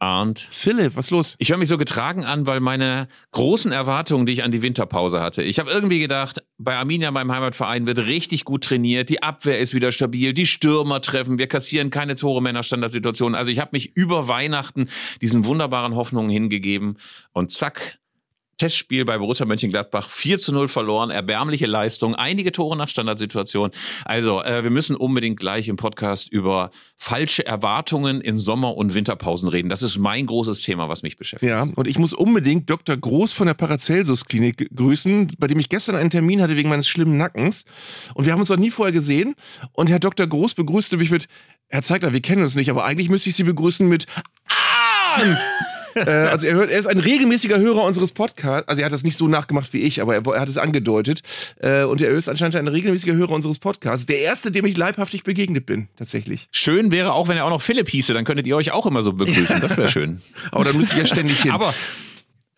Arndt. 0.00 0.38
Philipp, 0.38 0.96
was 0.96 1.10
los? 1.10 1.36
Ich 1.38 1.50
höre 1.50 1.58
mich 1.58 1.68
so 1.68 1.76
getragen 1.76 2.24
an, 2.24 2.46
weil 2.46 2.60
meine 2.60 3.06
großen 3.32 3.70
Erwartungen, 3.70 4.24
die 4.24 4.32
ich 4.32 4.42
an 4.42 4.50
die 4.50 4.62
Winterpause 4.62 5.20
hatte. 5.20 5.42
Ich 5.42 5.58
habe 5.58 5.70
irgendwie 5.70 6.00
gedacht, 6.00 6.42
bei 6.56 6.76
Arminia, 6.76 7.10
meinem 7.10 7.30
Heimatverein, 7.30 7.86
wird 7.86 7.98
richtig 7.98 8.44
gut 8.44 8.64
trainiert, 8.64 9.10
die 9.10 9.22
Abwehr 9.22 9.58
ist 9.58 9.74
wieder 9.74 9.92
stabil, 9.92 10.32
die 10.32 10.46
Stürmer 10.46 11.02
treffen, 11.02 11.38
wir 11.38 11.48
kassieren 11.48 11.90
keine 11.90 12.16
Tore 12.16 12.40
mehr 12.40 12.50
in 12.50 12.56
der 12.56 12.62
Standardsituation. 12.62 13.34
Also 13.34 13.50
ich 13.50 13.58
habe 13.58 13.70
mich 13.72 13.94
über 13.94 14.26
Weihnachten 14.26 14.88
diesen 15.20 15.44
wunderbaren 15.44 15.94
Hoffnungen 15.94 16.30
hingegeben 16.30 16.96
und 17.32 17.52
zack, 17.52 17.99
Testspiel 18.60 19.06
bei 19.06 19.16
Borussia 19.16 19.46
Mönchengladbach 19.46 20.10
4 20.10 20.38
zu 20.38 20.52
0 20.52 20.68
verloren, 20.68 21.08
erbärmliche 21.08 21.64
Leistung, 21.64 22.14
einige 22.14 22.52
Tore 22.52 22.76
nach 22.76 22.90
Standardsituation. 22.90 23.70
Also, 24.04 24.42
äh, 24.42 24.62
wir 24.62 24.68
müssen 24.68 24.96
unbedingt 24.96 25.40
gleich 25.40 25.68
im 25.68 25.76
Podcast 25.76 26.30
über 26.30 26.70
falsche 26.94 27.46
Erwartungen 27.46 28.20
in 28.20 28.38
Sommer- 28.38 28.76
und 28.76 28.92
Winterpausen 28.92 29.48
reden. 29.48 29.70
Das 29.70 29.80
ist 29.80 29.96
mein 29.96 30.26
großes 30.26 30.60
Thema, 30.60 30.90
was 30.90 31.02
mich 31.02 31.16
beschäftigt. 31.16 31.48
Ja, 31.48 31.68
und 31.74 31.88
ich 31.88 31.98
muss 31.98 32.12
unbedingt 32.12 32.68
Dr. 32.68 32.98
Groß 32.98 33.32
von 33.32 33.46
der 33.46 33.54
Paracelsus-Klinik 33.54 34.68
grüßen, 34.76 35.36
bei 35.38 35.46
dem 35.46 35.58
ich 35.58 35.70
gestern 35.70 35.94
einen 35.94 36.10
Termin 36.10 36.42
hatte 36.42 36.54
wegen 36.54 36.68
meines 36.68 36.86
schlimmen 36.86 37.16
Nackens. 37.16 37.64
Und 38.12 38.26
wir 38.26 38.34
haben 38.34 38.40
uns 38.40 38.50
noch 38.50 38.58
nie 38.58 38.70
vorher 38.70 38.92
gesehen. 38.92 39.36
Und 39.72 39.88
Herr 39.88 40.00
Dr. 40.00 40.26
Groß 40.26 40.52
begrüßte 40.52 40.98
mich 40.98 41.10
mit, 41.10 41.28
Herr 41.68 41.80
Zeigler, 41.80 42.12
wir 42.12 42.20
kennen 42.20 42.42
uns 42.42 42.56
nicht, 42.56 42.68
aber 42.68 42.84
eigentlich 42.84 43.08
müsste 43.08 43.30
ich 43.30 43.36
Sie 43.36 43.44
begrüßen 43.44 43.88
mit 43.88 44.04
Arndt! 45.14 45.38
Äh, 45.94 46.10
also 46.10 46.46
er, 46.46 46.54
hört, 46.54 46.70
er 46.70 46.78
ist 46.78 46.86
ein 46.86 46.98
regelmäßiger 46.98 47.58
Hörer 47.58 47.84
unseres 47.84 48.12
Podcasts. 48.12 48.68
Also 48.68 48.82
er 48.82 48.86
hat 48.86 48.92
das 48.92 49.04
nicht 49.04 49.16
so 49.16 49.28
nachgemacht 49.28 49.72
wie 49.72 49.78
ich, 49.78 50.00
aber 50.00 50.14
er, 50.14 50.26
er 50.26 50.40
hat 50.40 50.48
es 50.48 50.58
angedeutet. 50.58 51.22
Äh, 51.58 51.84
und 51.84 52.00
er 52.00 52.10
ist 52.10 52.28
anscheinend 52.28 52.56
ein 52.56 52.68
regelmäßiger 52.68 53.14
Hörer 53.14 53.32
unseres 53.32 53.58
Podcasts. 53.58 54.06
Der 54.06 54.20
erste, 54.20 54.50
dem 54.50 54.64
ich 54.64 54.76
leibhaftig 54.76 55.24
begegnet 55.24 55.66
bin, 55.66 55.88
tatsächlich. 55.96 56.48
Schön 56.52 56.92
wäre 56.92 57.12
auch, 57.12 57.28
wenn 57.28 57.36
er 57.36 57.44
auch 57.44 57.50
noch 57.50 57.62
Philipp 57.62 57.88
hieße, 57.88 58.12
dann 58.14 58.24
könntet 58.24 58.46
ihr 58.46 58.56
euch 58.56 58.72
auch 58.72 58.86
immer 58.86 59.02
so 59.02 59.12
begrüßen. 59.12 59.60
Das 59.60 59.76
wäre 59.76 59.88
schön. 60.00 60.20
aber 60.52 60.64
dann 60.64 60.76
müsste 60.76 60.94
ich 60.94 61.00
ja 61.00 61.06
ständig 61.06 61.42
hin. 61.42 61.52
Aber 61.52 61.74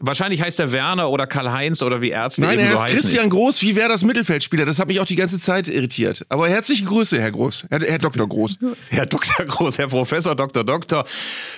Wahrscheinlich 0.05 0.43
heißt 0.43 0.59
er 0.59 0.73
Werner 0.73 1.11
oder 1.11 1.29
Karl-Heinz 1.29 1.81
oder 1.81 2.01
wie 2.01 2.11
Ärzte 2.11 2.43
Nein, 2.43 2.59
eben 2.59 2.63
er 2.63 2.69
so 2.69 2.75
ist 2.75 2.83
heißen. 2.83 3.01
Christian 3.01 3.31
Groß, 3.31 3.63
wie 3.63 3.77
wäre 3.77 3.89
das 3.89 4.03
Mittelfeldspieler? 4.03 4.67
Das 4.67 4.81
hat 4.81 4.89
mich 4.89 4.99
auch 4.99 5.07
die 5.07 5.15
ganze 5.15 5.39
Zeit 5.39 5.69
irritiert. 5.69 6.27
Aber 6.29 6.49
herzliche 6.49 6.85
Grüße, 6.85 7.21
Herr 7.21 7.31
Groß. 7.31 7.67
Herr, 7.71 7.81
Herr 7.81 7.99
Dr. 7.99 8.29
Groß. 8.29 8.59
Herr 8.91 9.07
Dr. 9.07 9.47
Groß, 9.47 9.79
Herr 9.79 9.87
Professor, 9.87 10.35
Dr. 10.35 10.65
Doktor. 10.65 11.05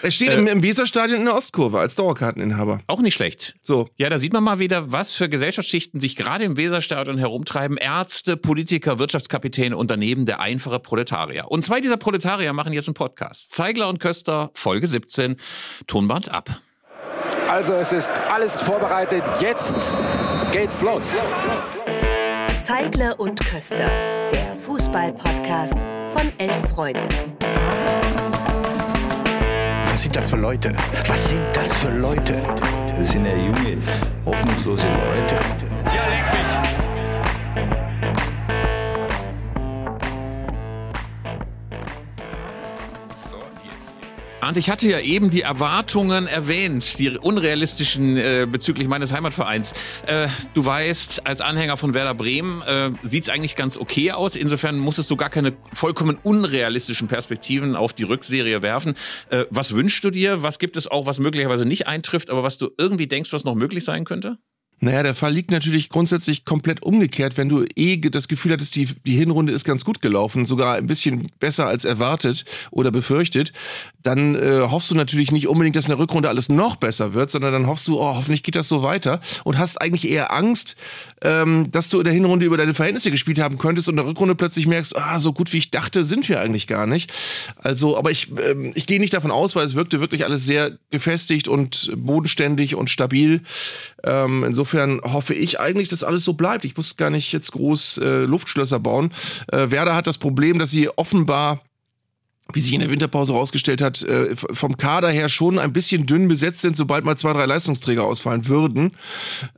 Er 0.03 0.11
steht 0.11 0.31
im, 0.31 0.47
im 0.47 0.63
Weserstadion 0.63 1.21
in 1.21 1.25
der 1.25 1.37
Ostkurve 1.37 1.81
als 1.81 1.95
Dauerkarteninhaber. 1.95 2.81
Auch 2.87 3.01
nicht 3.01 3.15
schlecht. 3.15 3.55
So. 3.63 3.89
Ja, 3.97 4.11
da 4.11 4.19
sieht 4.19 4.35
man 4.35 4.45
mal 4.45 4.59
wieder, 4.59 4.93
was 4.93 5.15
für 5.15 5.31
Gesellschaftsschichten 5.31 6.01
sich 6.01 6.15
gerade 6.15 6.45
im 6.45 6.59
Weserstadion 6.59 7.17
herumtreiben. 7.17 7.79
Ärzte, 7.79 8.37
Politiker, 8.37 8.99
Wirtschaftskapitäne 8.99 9.75
und 9.75 9.91
daneben 9.91 10.27
der 10.27 10.41
einfache 10.41 10.81
Proletarier. 10.81 11.51
Und 11.51 11.65
zwei 11.65 11.81
dieser 11.81 11.97
Proletarier 11.97 12.53
machen 12.53 12.75
jetzt 12.75 12.89
einen 12.89 12.95
Podcast. 12.95 13.53
Zeigler 13.53 13.89
und 13.89 14.01
Köster, 14.01 14.51
Folge 14.53 14.87
17, 14.87 15.37
Tonband 15.87 16.29
ab. 16.31 16.61
Also 17.49 17.75
es 17.75 17.93
ist 17.93 18.13
alles 18.33 18.61
vorbereitet. 18.63 19.23
Jetzt 19.41 19.95
geht's 20.53 20.83
los. 20.83 21.23
Zeigler 22.63 23.19
und 23.19 23.45
Köster, 23.45 23.91
der 24.33 24.55
Fußball-Podcast 24.57 25.77
von 26.09 26.33
elf 26.39 26.69
Freunden. 26.75 27.09
Was 29.83 30.03
sind 30.03 30.17
das 30.17 30.31
für 30.31 30.37
Leute? 30.37 30.73
Was 31.07 31.29
sind 31.29 31.45
das 31.53 31.73
für 31.77 31.91
Leute? 31.91 32.43
Das 32.97 33.11
sind 33.11 33.27
ja 33.27 33.37
junge, 33.37 33.79
hoffnungslose 34.25 34.87
Leute. 34.87 35.37
Und 44.49 44.59
ich 44.59 44.69
hatte 44.69 44.87
ja 44.87 45.01
eben 45.01 45.31
die 45.31 45.41
Erwartungen 45.41 46.27
erwähnt, 46.27 46.99
die 46.99 47.11
unrealistischen 47.11 48.17
äh, 48.17 48.47
bezüglich 48.51 48.89
meines 48.89 49.13
Heimatvereins. 49.13 49.73
Äh, 50.07 50.29
du 50.53 50.65
weißt, 50.65 51.27
als 51.27 51.41
Anhänger 51.41 51.77
von 51.77 51.95
Werder 51.95 52.15
Bremen 52.15 52.63
äh, 52.63 52.91
sieht's 53.03 53.29
eigentlich 53.29 53.57
ganz 53.57 53.79
okay 53.79 54.13
aus. 54.13 54.37
Insofern 54.37 54.79
musstest 54.79 55.11
du 55.11 55.17
gar 55.17 55.31
keine 55.31 55.55
vollkommen 55.73 56.19
unrealistischen 56.23 57.09
Perspektiven 57.09 57.75
auf 57.75 57.95
die 57.95 58.03
Rückserie 58.03 58.61
werfen. 58.63 58.95
Äh, 59.31 59.47
was 59.51 59.75
wünschst 59.75 60.05
du 60.05 60.11
dir? 60.11 60.43
Was 60.43 60.59
gibt 60.59 60.77
es 60.77 60.91
auch, 60.91 61.07
was 61.07 61.19
möglicherweise 61.19 61.65
nicht 61.65 61.87
eintrifft, 61.87 62.29
aber 62.31 62.43
was 62.43 62.59
du 62.59 62.71
irgendwie 62.79 63.07
denkst, 63.07 63.33
was 63.33 63.45
noch 63.45 63.55
möglich 63.55 63.85
sein 63.85 64.05
könnte? 64.05 64.39
Naja, 64.81 65.03
der 65.03 65.15
Fall 65.15 65.33
liegt 65.33 65.51
natürlich 65.51 65.89
grundsätzlich 65.89 66.45
komplett 66.45 66.83
umgekehrt, 66.83 67.37
wenn 67.39 67.49
du 67.49 67.65
eh 67.75 67.97
das 67.97 68.29
Gefühl 68.29 68.53
hattest, 68.53 68.77
die, 68.77 68.87
die 69.07 69.17
Hinrunde 69.17 69.53
ist 69.53 69.65
ganz 69.65 69.85
gut 69.85 70.03
gelaufen, 70.03 70.45
sogar 70.45 70.77
ein 70.77 70.87
bisschen 70.87 71.29
besser 71.41 71.67
als 71.67 71.85
erwartet 71.85 72.45
oder 72.71 72.91
befürchtet, 72.91 73.53
dann 74.03 74.35
äh, 74.35 74.61
hoffst 74.71 74.91
du 74.91 74.95
natürlich 74.95 75.33
nicht 75.33 75.49
unbedingt, 75.49 75.77
dass 75.77 75.87
in 75.87 75.91
der 75.91 75.99
Rückrunde 75.99 76.29
alles 76.29 76.51
noch 76.51 76.77
besser 76.77 77.15
wird, 77.15 77.31
sondern 77.31 77.53
dann 77.53 77.67
hoffst 77.67 77.89
du, 77.89 77.99
oh, 77.99 78.15
hoffentlich 78.15 78.43
geht 78.43 78.57
das 78.57 78.69
so 78.69 78.83
weiter 78.83 79.21
und 79.45 79.57
hast 79.57 79.81
eigentlich 79.81 80.09
eher 80.09 80.33
Angst, 80.33 80.77
ähm, 81.23 81.71
dass 81.71 81.89
du 81.89 81.99
in 82.01 82.05
der 82.05 82.13
Hinrunde 82.13 82.45
über 82.45 82.59
deine 82.59 82.75
Verhältnisse 82.75 83.11
gespielt 83.11 83.41
haben 83.41 83.57
könntest 83.57 83.89
und 83.89 83.95
in 83.95 83.97
der 83.97 84.07
Rückrunde 84.07 84.35
plötzlich 84.35 84.67
merkst, 84.67 84.97
ah, 84.97 85.19
so 85.19 85.33
gut 85.33 85.53
wie 85.55 85.59
ich 85.59 85.71
dachte, 85.71 86.05
sind 86.05 86.29
wir 86.29 86.41
eigentlich 86.41 86.67
gar 86.67 86.87
nicht. 86.87 87.11
Also, 87.57 87.97
aber 87.97 88.11
ich, 88.11 88.31
ähm, 88.47 88.73
ich 88.75 88.87
gehe 88.87 89.01
nicht 89.01 89.15
davon 89.15 89.31
aus, 89.31 89.57
weil 89.57 89.65
es 89.65 89.75
wirkte 89.75 90.01
wirklich 90.01 90.25
alles 90.25 90.45
sehr 90.45 90.73
gefestigt 90.91 91.49
und 91.49 91.91
bodenständig 91.97 92.75
und 92.75 92.91
stabil. 92.91 93.41
Ähm, 94.03 94.45
insofern 94.45 94.64
hoffe 94.73 95.35
ich 95.35 95.61
eigentlich, 95.61 95.89
dass 95.89 96.05
alles 96.05 96.25
so 96.25 96.35
bleibt. 96.35 96.65
Ich 96.65 96.77
muss 96.77 96.97
gar 96.97 97.11
nicht 97.11 97.33
jetzt 97.33 97.53
groß 97.53 97.99
äh, 97.99 98.25
Luftschlösser 98.25 98.81
bauen. 98.81 99.13
Äh, 99.53 99.71
Werder 99.71 99.95
hat 99.95 100.07
das 100.07 100.19
Problem, 100.19 100.59
dass 100.59 100.71
sie 100.71 100.89
offenbar 100.89 101.63
wie 102.53 102.61
sich 102.61 102.75
in 102.75 102.81
der 102.81 102.91
Winterpause 102.91 103.33
herausgestellt 103.33 103.81
hat, 103.81 104.03
äh, 104.03 104.37
vom 104.37 104.77
Kader 104.77 105.11
her 105.11 105.31
schon 105.31 105.59
ein 105.59 105.73
bisschen 105.73 106.05
dünn 106.05 106.29
besetzt 106.29 106.61
sind, 106.61 106.77
sobald 106.77 107.05
mal 107.05 107.17
zwei, 107.17 107.33
drei 107.33 107.47
Leistungsträger 107.47 108.05
ausfallen 108.05 108.47
würden. 108.47 108.93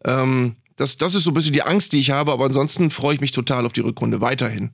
Ähm, 0.04 0.54
das, 0.76 0.96
das 0.96 1.14
ist 1.14 1.24
so 1.24 1.30
ein 1.30 1.34
bisschen 1.34 1.52
die 1.52 1.62
Angst, 1.62 1.92
die 1.92 1.98
ich 1.98 2.10
habe, 2.10 2.32
aber 2.32 2.44
ansonsten 2.44 2.90
freue 2.90 3.14
ich 3.14 3.20
mich 3.20 3.32
total 3.32 3.66
auf 3.66 3.72
die 3.72 3.80
Rückrunde 3.80 4.20
weiterhin. 4.20 4.70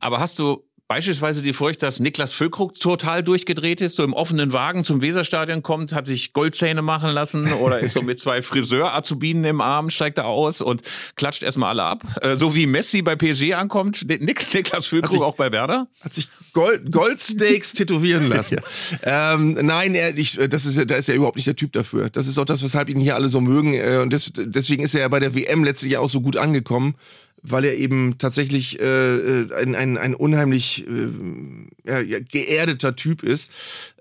Aber 0.00 0.18
hast 0.20 0.38
du 0.38 0.64
Beispielsweise 0.88 1.42
die 1.42 1.52
Furcht, 1.52 1.82
dass 1.82 2.00
Niklas 2.00 2.32
Füllkrug 2.32 2.80
total 2.80 3.22
durchgedreht 3.22 3.82
ist, 3.82 3.94
so 3.94 4.04
im 4.04 4.14
offenen 4.14 4.54
Wagen 4.54 4.84
zum 4.84 5.02
Weserstadion 5.02 5.62
kommt, 5.62 5.92
hat 5.92 6.06
sich 6.06 6.32
Goldzähne 6.32 6.80
machen 6.80 7.10
lassen 7.10 7.52
oder 7.52 7.80
ist 7.80 7.92
so 7.92 8.00
mit 8.00 8.18
zwei 8.18 8.40
Friseur-Azubinen 8.40 9.44
im 9.44 9.60
Arm, 9.60 9.90
steigt 9.90 10.16
da 10.16 10.22
aus 10.22 10.62
und 10.62 10.80
klatscht 11.14 11.42
erstmal 11.42 11.68
alle 11.68 11.82
ab. 11.82 12.04
Äh, 12.22 12.38
so 12.38 12.54
wie 12.54 12.64
Messi 12.64 13.02
bei 13.02 13.16
PSG 13.16 13.52
ankommt, 13.52 14.08
Nik 14.08 14.54
Niklas 14.54 14.86
Füllkrug 14.86 15.12
sich, 15.12 15.20
auch 15.20 15.34
bei 15.34 15.52
Werder. 15.52 15.88
Hat 16.00 16.14
sich 16.14 16.30
Gold, 16.54 16.90
Goldsteaks 16.90 17.74
tätowieren 17.74 18.26
lassen. 18.30 18.56
ja. 19.04 19.34
ähm, 19.34 19.58
nein, 19.60 19.94
er, 19.94 20.16
ich, 20.16 20.38
das 20.48 20.64
ist, 20.64 20.90
da 20.90 20.96
ist 20.96 21.10
er 21.10 21.16
überhaupt 21.16 21.36
nicht 21.36 21.48
der 21.48 21.56
Typ 21.56 21.72
dafür. 21.74 22.08
Das 22.08 22.26
ist 22.26 22.38
auch 22.38 22.46
das, 22.46 22.62
weshalb 22.62 22.88
ihn 22.88 22.98
hier 22.98 23.14
alle 23.14 23.28
so 23.28 23.42
mögen. 23.42 23.74
Äh, 23.74 23.98
und 23.98 24.14
des, 24.14 24.32
deswegen 24.34 24.84
ist 24.84 24.94
er 24.94 25.02
ja 25.02 25.08
bei 25.08 25.20
der 25.20 25.34
WM 25.34 25.64
letztlich 25.64 25.98
auch 25.98 26.08
so 26.08 26.22
gut 26.22 26.38
angekommen 26.38 26.94
weil 27.42 27.64
er 27.64 27.76
eben 27.76 28.18
tatsächlich 28.18 28.80
äh, 28.80 29.52
ein, 29.54 29.74
ein, 29.74 29.98
ein 29.98 30.14
unheimlich 30.14 30.86
äh, 31.86 32.02
ja, 32.02 32.18
geerdeter 32.20 32.96
Typ 32.96 33.22
ist. 33.22 33.50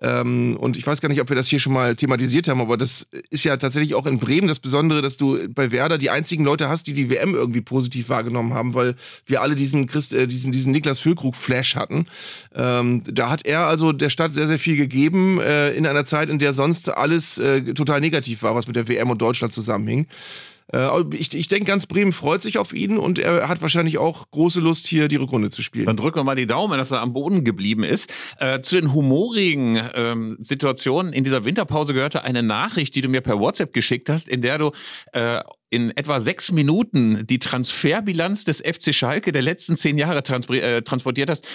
Ähm, 0.01 0.57
und 0.57 0.77
ich 0.77 0.85
weiß 0.85 1.01
gar 1.01 1.09
nicht, 1.09 1.21
ob 1.21 1.29
wir 1.29 1.35
das 1.35 1.47
hier 1.47 1.59
schon 1.59 1.73
mal 1.73 1.95
thematisiert 1.95 2.47
haben, 2.47 2.61
aber 2.61 2.77
das 2.77 3.07
ist 3.29 3.43
ja 3.43 3.57
tatsächlich 3.57 3.95
auch 3.95 4.05
in 4.05 4.19
Bremen 4.19 4.47
das 4.47 4.59
Besondere, 4.59 5.01
dass 5.01 5.17
du 5.17 5.47
bei 5.49 5.71
Werder 5.71 5.97
die 5.97 6.09
einzigen 6.09 6.43
Leute 6.43 6.69
hast, 6.69 6.87
die 6.87 6.93
die 6.93 7.09
WM 7.09 7.35
irgendwie 7.35 7.61
positiv 7.61 8.09
wahrgenommen 8.09 8.53
haben, 8.53 8.73
weil 8.73 8.95
wir 9.25 9.41
alle 9.41 9.55
diesen, 9.55 9.87
Christ, 9.87 10.13
äh, 10.13 10.27
diesen, 10.27 10.51
diesen 10.51 10.71
Niklas 10.71 10.99
Füllkrug-Flash 10.99 11.75
hatten. 11.75 12.07
Ähm, 12.55 13.03
da 13.05 13.29
hat 13.29 13.45
er 13.45 13.61
also 13.61 13.91
der 13.91 14.09
Stadt 14.09 14.33
sehr, 14.33 14.47
sehr 14.47 14.59
viel 14.59 14.77
gegeben 14.77 15.39
äh, 15.39 15.71
in 15.71 15.85
einer 15.85 16.05
Zeit, 16.05 16.29
in 16.29 16.39
der 16.39 16.53
sonst 16.53 16.89
alles 16.89 17.37
äh, 17.37 17.73
total 17.73 18.01
negativ 18.01 18.43
war, 18.43 18.55
was 18.55 18.67
mit 18.67 18.75
der 18.75 18.87
WM 18.87 19.09
und 19.09 19.21
Deutschland 19.21 19.53
zusammenhing. 19.53 20.07
Äh, 20.73 20.87
ich, 21.13 21.33
ich 21.33 21.47
denke, 21.47 21.65
ganz 21.65 21.85
Bremen 21.85 22.13
freut 22.13 22.41
sich 22.41 22.57
auf 22.57 22.73
ihn 22.73 22.97
und 22.97 23.19
er 23.19 23.47
hat 23.47 23.61
wahrscheinlich 23.61 23.97
auch 23.97 24.29
große 24.31 24.59
Lust, 24.59 24.87
hier 24.87 25.07
die 25.07 25.15
Rückrunde 25.15 25.49
zu 25.49 25.61
spielen. 25.61 25.85
Dann 25.85 25.97
drücken 25.97 26.19
wir 26.19 26.23
mal 26.23 26.35
die 26.35 26.45
Daumen, 26.45 26.77
dass 26.77 26.91
er 26.91 27.01
am 27.01 27.13
Boden 27.13 27.43
geblieben 27.43 27.83
ist. 27.83 28.13
Äh, 28.39 28.61
zu 28.61 28.79
den 28.79 28.93
humorigen 28.93 29.81
ähm, 29.93 30.37
Situationen 30.39 31.13
in 31.13 31.23
dieser 31.23 31.45
Winterpause 31.45 31.93
gehörte 31.93 32.23
eine 32.23 32.43
Nachricht, 32.43 32.95
die 32.95 33.01
du 33.01 33.09
mir 33.09 33.21
per 33.21 33.39
WhatsApp 33.39 33.73
geschickt 33.73 34.09
hast, 34.09 34.27
in 34.27 34.41
der 34.41 34.57
du 34.57 34.71
äh, 35.13 35.41
in 35.69 35.91
etwa 35.97 36.19
sechs 36.19 36.51
Minuten 36.51 37.25
die 37.27 37.39
Transferbilanz 37.39 38.45
des 38.45 38.61
FC 38.61 38.93
Schalke 38.93 39.31
der 39.31 39.41
letzten 39.41 39.75
zehn 39.75 39.97
Jahre 39.97 40.19
äh, 40.19 40.81
transportiert 40.81 41.29
hast. 41.29 41.45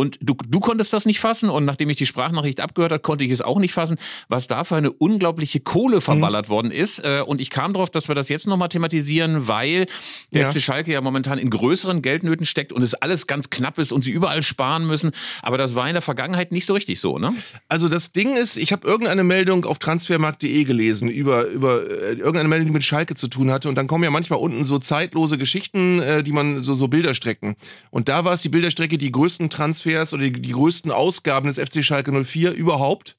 Und 0.00 0.16
du, 0.22 0.36
du 0.48 0.60
konntest 0.60 0.92
das 0.92 1.06
nicht 1.06 1.18
fassen 1.18 1.50
und 1.50 1.64
nachdem 1.64 1.90
ich 1.90 1.96
die 1.96 2.06
Sprachnachricht 2.06 2.60
abgehört 2.60 2.92
habe, 2.92 3.02
konnte 3.02 3.24
ich 3.24 3.32
es 3.32 3.42
auch 3.42 3.58
nicht 3.58 3.72
fassen, 3.72 3.96
was 4.28 4.46
da 4.46 4.62
für 4.62 4.76
eine 4.76 4.92
unglaubliche 4.92 5.58
Kohle 5.58 6.00
verballert 6.00 6.46
mhm. 6.46 6.52
worden 6.52 6.70
ist. 6.70 7.00
Äh, 7.00 7.24
und 7.26 7.40
ich 7.40 7.50
kam 7.50 7.72
darauf, 7.72 7.90
dass 7.90 8.06
wir 8.06 8.14
das 8.14 8.28
jetzt 8.28 8.46
nochmal 8.46 8.68
thematisieren, 8.68 9.48
weil 9.48 9.86
der 10.32 10.42
ja. 10.42 10.50
FC 10.50 10.62
Schalke 10.62 10.92
ja 10.92 11.00
momentan 11.00 11.36
in 11.36 11.50
größeren 11.50 12.00
Geldnöten 12.00 12.46
steckt 12.46 12.72
und 12.72 12.82
es 12.82 12.94
alles 12.94 13.26
ganz 13.26 13.50
knapp 13.50 13.76
ist 13.78 13.90
und 13.90 14.04
sie 14.04 14.12
überall 14.12 14.44
sparen 14.44 14.86
müssen. 14.86 15.10
Aber 15.42 15.58
das 15.58 15.74
war 15.74 15.88
in 15.88 15.94
der 15.94 16.02
Vergangenheit 16.02 16.52
nicht 16.52 16.66
so 16.66 16.74
richtig 16.74 17.00
so, 17.00 17.18
ne? 17.18 17.34
Also 17.66 17.88
das 17.88 18.12
Ding 18.12 18.36
ist, 18.36 18.56
ich 18.56 18.70
habe 18.70 18.86
irgendeine 18.86 19.24
Meldung 19.24 19.64
auf 19.64 19.80
transfermarkt.de 19.80 20.62
gelesen 20.62 21.08
über, 21.08 21.46
über 21.46 21.82
äh, 21.82 22.12
irgendeine 22.12 22.48
Meldung, 22.48 22.68
die 22.68 22.72
mit 22.72 22.84
Schalke 22.84 23.16
zu 23.16 23.26
tun 23.26 23.50
hatte. 23.50 23.68
Und 23.68 23.74
dann 23.74 23.88
kommen 23.88 24.04
ja 24.04 24.10
manchmal 24.10 24.38
unten 24.38 24.64
so 24.64 24.78
zeitlose 24.78 25.38
Geschichten, 25.38 26.00
äh, 26.00 26.22
die 26.22 26.30
man 26.30 26.60
so, 26.60 26.76
so 26.76 26.86
Bilderstrecken. 26.86 27.56
Und 27.90 28.08
da 28.08 28.24
war 28.24 28.34
es 28.34 28.42
die 28.42 28.48
Bilderstrecke, 28.48 28.96
die 28.96 29.10
größten 29.10 29.50
Transfer 29.50 29.87
Transfers 29.88 30.12
oder 30.12 30.24
die, 30.24 30.32
die 30.32 30.52
größten 30.52 30.90
Ausgaben 30.90 31.48
des 31.48 31.58
FC 31.58 31.84
Schalke 31.84 32.12
04 32.12 32.52
überhaupt. 32.52 33.16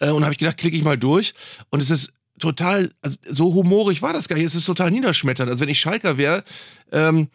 Äh, 0.00 0.10
und 0.10 0.24
habe 0.24 0.32
ich 0.32 0.38
gedacht, 0.38 0.58
klicke 0.58 0.76
ich 0.76 0.84
mal 0.84 0.98
durch. 0.98 1.34
Und 1.70 1.80
es 1.80 1.90
ist 1.90 2.12
total, 2.38 2.92
also 3.00 3.16
so 3.28 3.54
humorig 3.54 4.02
war 4.02 4.12
das 4.12 4.28
gar 4.28 4.36
nicht. 4.36 4.44
Es 4.44 4.54
ist 4.54 4.66
total 4.66 4.90
niederschmetternd. 4.90 5.50
Also 5.50 5.62
wenn 5.62 5.68
ich 5.68 5.80
Schalker 5.80 6.18
wäre, 6.18 6.44
ähm, 6.92 7.28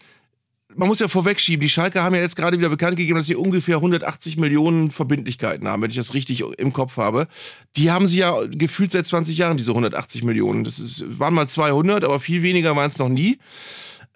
man 0.75 0.88
muss 0.88 1.00
ja 1.00 1.07
vorwegschieben, 1.07 1.62
die 1.62 1.69
Schalke 1.69 2.03
haben 2.03 2.13
ja 2.13 2.21
jetzt 2.21 2.36
gerade 2.36 2.59
wieder 2.59 2.69
bekannt 2.69 2.95
gegeben, 2.95 3.18
dass 3.18 3.25
sie 3.25 3.36
ungefähr 3.36 3.77
180 3.77 4.38
Millionen 4.38 4.92
Verbindlichkeiten 4.92 5.68
haben, 5.68 5.81
wenn 5.81 5.89
ich 5.89 5.95
das 5.95 6.13
richtig 6.13 6.42
im 6.42 6.74
Kopf 6.74 6.97
habe. 6.97 7.27
Die 7.75 7.89
haben 7.89 8.06
sie 8.06 8.19
ja 8.19 8.35
gefühlt 8.45 8.92
seit 8.92 9.07
20 9.07 9.35
Jahren, 9.35 9.57
diese 9.57 9.71
180 9.71 10.24
Millionen. 10.24 10.63
Das 10.63 10.77
ist, 10.77 11.18
waren 11.18 11.33
mal 11.33 11.47
200, 11.47 12.03
aber 12.03 12.19
viel 12.19 12.44
weniger 12.44 12.75
waren 12.75 12.88
es 12.88 13.00
noch 13.00 13.09
nie. 13.09 13.39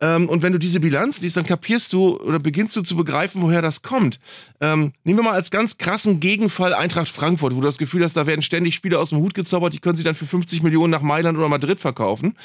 Ähm, 0.01 0.29
und 0.29 0.41
wenn 0.41 0.53
du 0.53 0.59
diese 0.59 0.79
Bilanz 0.79 1.21
liest, 1.21 1.37
dann 1.37 1.45
kapierst 1.45 1.93
du 1.93 2.17
oder 2.17 2.39
beginnst 2.39 2.75
du 2.75 2.81
zu 2.81 2.95
begreifen, 2.95 3.41
woher 3.41 3.61
das 3.61 3.81
kommt. 3.81 4.19
Ähm, 4.61 4.93
nehmen 5.03 5.19
wir 5.19 5.23
mal 5.23 5.33
als 5.33 5.51
ganz 5.51 5.77
krassen 5.77 6.19
Gegenfall 6.19 6.73
Eintracht 6.73 7.09
Frankfurt, 7.09 7.55
wo 7.55 7.61
du 7.61 7.67
das 7.67 7.77
Gefühl 7.77 8.03
hast, 8.03 8.15
da 8.15 8.27
werden 8.27 8.41
ständig 8.41 8.75
Spieler 8.75 8.99
aus 8.99 9.09
dem 9.09 9.19
Hut 9.19 9.33
gezaubert, 9.33 9.73
die 9.73 9.79
können 9.79 9.95
sie 9.95 10.03
dann 10.03 10.15
für 10.15 10.25
50 10.25 10.63
Millionen 10.63 10.91
nach 10.91 11.01
Mailand 11.01 11.37
oder 11.37 11.49
Madrid 11.49 11.79
verkaufen. 11.79 12.35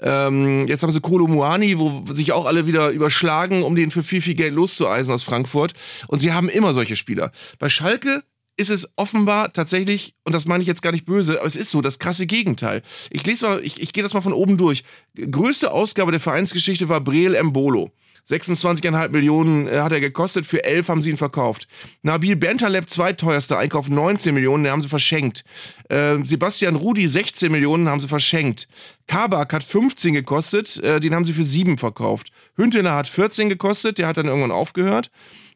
Ähm, 0.00 0.66
jetzt 0.68 0.82
haben 0.82 0.92
sie 0.92 1.00
Kolo 1.00 1.26
Muani, 1.26 1.78
wo 1.78 2.04
sich 2.12 2.32
auch 2.32 2.46
alle 2.46 2.66
wieder 2.66 2.90
überschlagen, 2.90 3.62
um 3.62 3.74
den 3.74 3.90
für 3.90 4.02
viel, 4.02 4.20
viel 4.20 4.34
Geld 4.34 4.54
loszueisen 4.54 5.12
aus 5.12 5.22
Frankfurt. 5.22 5.74
Und 6.08 6.18
sie 6.18 6.32
haben 6.32 6.48
immer 6.48 6.74
solche 6.74 6.96
Spieler. 6.96 7.32
Bei 7.58 7.68
Schalke 7.68 8.22
ist 8.56 8.70
es 8.70 8.90
offenbar 8.96 9.52
tatsächlich, 9.52 10.14
und 10.24 10.34
das 10.34 10.46
meine 10.46 10.62
ich 10.62 10.66
jetzt 10.66 10.82
gar 10.82 10.92
nicht 10.92 11.06
böse, 11.06 11.38
aber 11.38 11.46
es 11.46 11.56
ist 11.56 11.70
so, 11.70 11.80
das 11.80 11.98
krasse 11.98 12.26
Gegenteil. 12.26 12.82
Ich 13.10 13.24
lese 13.24 13.46
mal, 13.46 13.64
ich, 13.64 13.80
ich 13.80 13.92
gehe 13.92 14.02
das 14.02 14.14
mal 14.14 14.20
von 14.20 14.32
oben 14.32 14.56
durch. 14.56 14.84
Größte 15.14 15.72
Ausgabe 15.72 16.10
der 16.10 16.20
Vereinsgeschichte 16.20 16.88
war 16.88 17.00
Breel 17.00 17.42
Mbolo. 17.42 17.92
26,5 18.28 19.08
Millionen 19.08 19.66
äh, 19.66 19.80
hat 19.80 19.92
er 19.92 20.00
gekostet, 20.00 20.46
für 20.46 20.64
11 20.64 20.88
haben 20.88 21.02
sie 21.02 21.10
ihn 21.10 21.16
verkauft. 21.16 21.66
Nabil 22.02 22.36
Bentaleb, 22.36 22.88
zweiteuerster 22.88 23.58
Einkauf, 23.58 23.88
19 23.88 24.34
Millionen, 24.34 24.64
den 24.64 24.72
haben 24.72 24.82
sie 24.82 24.88
verschenkt. 24.88 25.44
Äh, 25.88 26.18
Sebastian 26.24 26.76
Rudi, 26.76 27.08
16 27.08 27.50
Millionen, 27.50 27.88
haben 27.88 28.00
sie 28.00 28.08
verschenkt. 28.08 28.68
Kabak 29.06 29.52
hat 29.52 29.64
15 29.64 30.14
gekostet, 30.14 30.78
äh, 30.78 31.00
den 31.00 31.14
haben 31.14 31.24
sie 31.24 31.32
für 31.32 31.44
7 31.44 31.78
verkauft. 31.78 32.30
Hüntener 32.56 32.94
hat 32.94 33.08
14 33.08 33.48
gekostet, 33.48 33.98
der 33.98 34.06
hat 34.06 34.16
dann 34.16 34.26
irgendwann 34.26 34.52
aufgehört. 34.52 35.10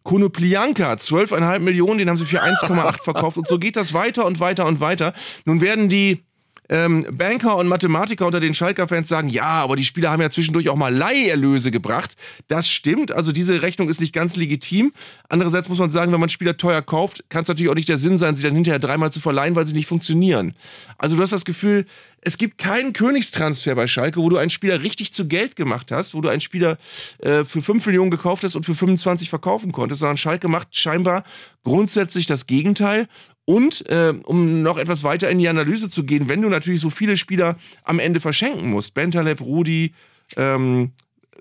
Konoplianka, 0.05 0.93
12,5 0.93 1.59
Millionen, 1.59 1.99
den 1.99 2.09
haben 2.09 2.17
sie 2.17 2.27
für 2.27 2.43
1,8 2.45 3.03
verkauft. 3.03 3.37
Und 3.37 3.49
so 3.49 3.59
geht 3.59 3.75
das 3.77 3.93
weiter 3.93 4.25
und 4.25 4.39
weiter 4.39 4.67
und 4.67 4.81
weiter. 4.81 5.13
Nun 5.45 5.61
werden 5.61 5.89
die 5.89 6.25
ähm, 6.69 7.07
Banker 7.11 7.57
und 7.57 7.69
Mathematiker 7.69 8.25
unter 8.25 8.41
den 8.41 8.55
Schalker-Fans 8.55 9.09
sagen, 9.09 9.29
ja, 9.29 9.45
aber 9.45 9.77
die 9.77 9.85
Spieler 9.85 10.11
haben 10.11 10.23
ja 10.23 10.31
zwischendurch 10.31 10.69
auch 10.71 10.77
mal 10.77 10.95
Leiherlöse 10.95 11.71
gebracht. 11.71 12.17
Das 12.49 12.71
stimmt, 12.71 13.13
also 13.13 13.33
diese 13.33 13.63
Rechnung 13.63 13.89
ist 13.89 14.01
nicht 14.01 14.15
ganz 14.15 14.37
legitim. 14.37 14.93
Andererseits 15.29 15.69
muss 15.69 15.79
man 15.79 15.91
sagen, 15.91 16.13
wenn 16.13 16.21
man 16.21 16.31
Spieler 16.31 16.57
teuer 16.57 16.81
kauft, 16.81 17.25
kann 17.29 17.43
es 17.43 17.49
natürlich 17.49 17.71
auch 17.71 17.75
nicht 17.75 17.89
der 17.89 17.99
Sinn 17.99 18.17
sein, 18.17 18.35
sie 18.35 18.43
dann 18.43 18.55
hinterher 18.55 18.79
dreimal 18.79 19.13
zu 19.13 19.21
verleihen, 19.21 19.55
weil 19.57 19.67
sie 19.67 19.75
nicht 19.75 19.87
funktionieren. 19.87 20.55
Also 20.97 21.17
du 21.17 21.23
hast 21.23 21.33
das 21.33 21.45
Gefühl, 21.45 21.85
es 22.25 22.39
gibt 22.39 22.59
keinen 22.59 22.93
Königstransfer 22.93 23.75
bei 23.75 23.87
Schalke, 23.87 24.21
wo 24.21 24.29
du 24.29 24.39
einen 24.39 24.51
Spieler 24.51 24.83
richtig 24.83 25.13
zu 25.13 25.29
Geld 25.29 25.57
gemacht 25.57 25.93
hast, 25.93 26.15
wo 26.15 26.21
du 26.21 26.29
einen 26.29 26.41
Spieler 26.41 26.79
äh, 27.19 27.45
für 27.45 27.63
5 27.63 27.85
Millionen 27.87 28.11
gekauft 28.11 28.43
hast 28.45 28.57
und 28.57 28.65
für 28.65 28.75
25 28.75 29.29
verkaufen 29.29 29.73
konntest, 29.73 30.01
sondern 30.01 30.17
Schalke 30.17 30.49
macht 30.49 30.75
scheinbar 30.75 31.25
grundsätzlich 31.65 32.27
das 32.27 32.47
Gegenteil. 32.47 33.09
Und 33.45 33.87
äh, 33.91 34.15
um 34.25 34.63
noch 34.63 34.79
etwas 34.79 35.05
weiter 35.05 35.29
in 35.29 35.39
die 35.39 35.49
Analyse 35.49 35.91
zu 35.91 36.05
gehen, 36.05 36.29
wenn 36.29 36.41
du 36.41 36.49
natürlich 36.49 36.81
so 36.81 36.89
viele 36.89 37.19
Spieler 37.19 37.57
am 37.83 37.99
Ende 37.99 38.21
verschenken 38.21 38.71
musst, 38.71 38.95
Bentaleb, 38.95 39.43
Rudi, 39.43 39.93
ähm, 40.37 40.93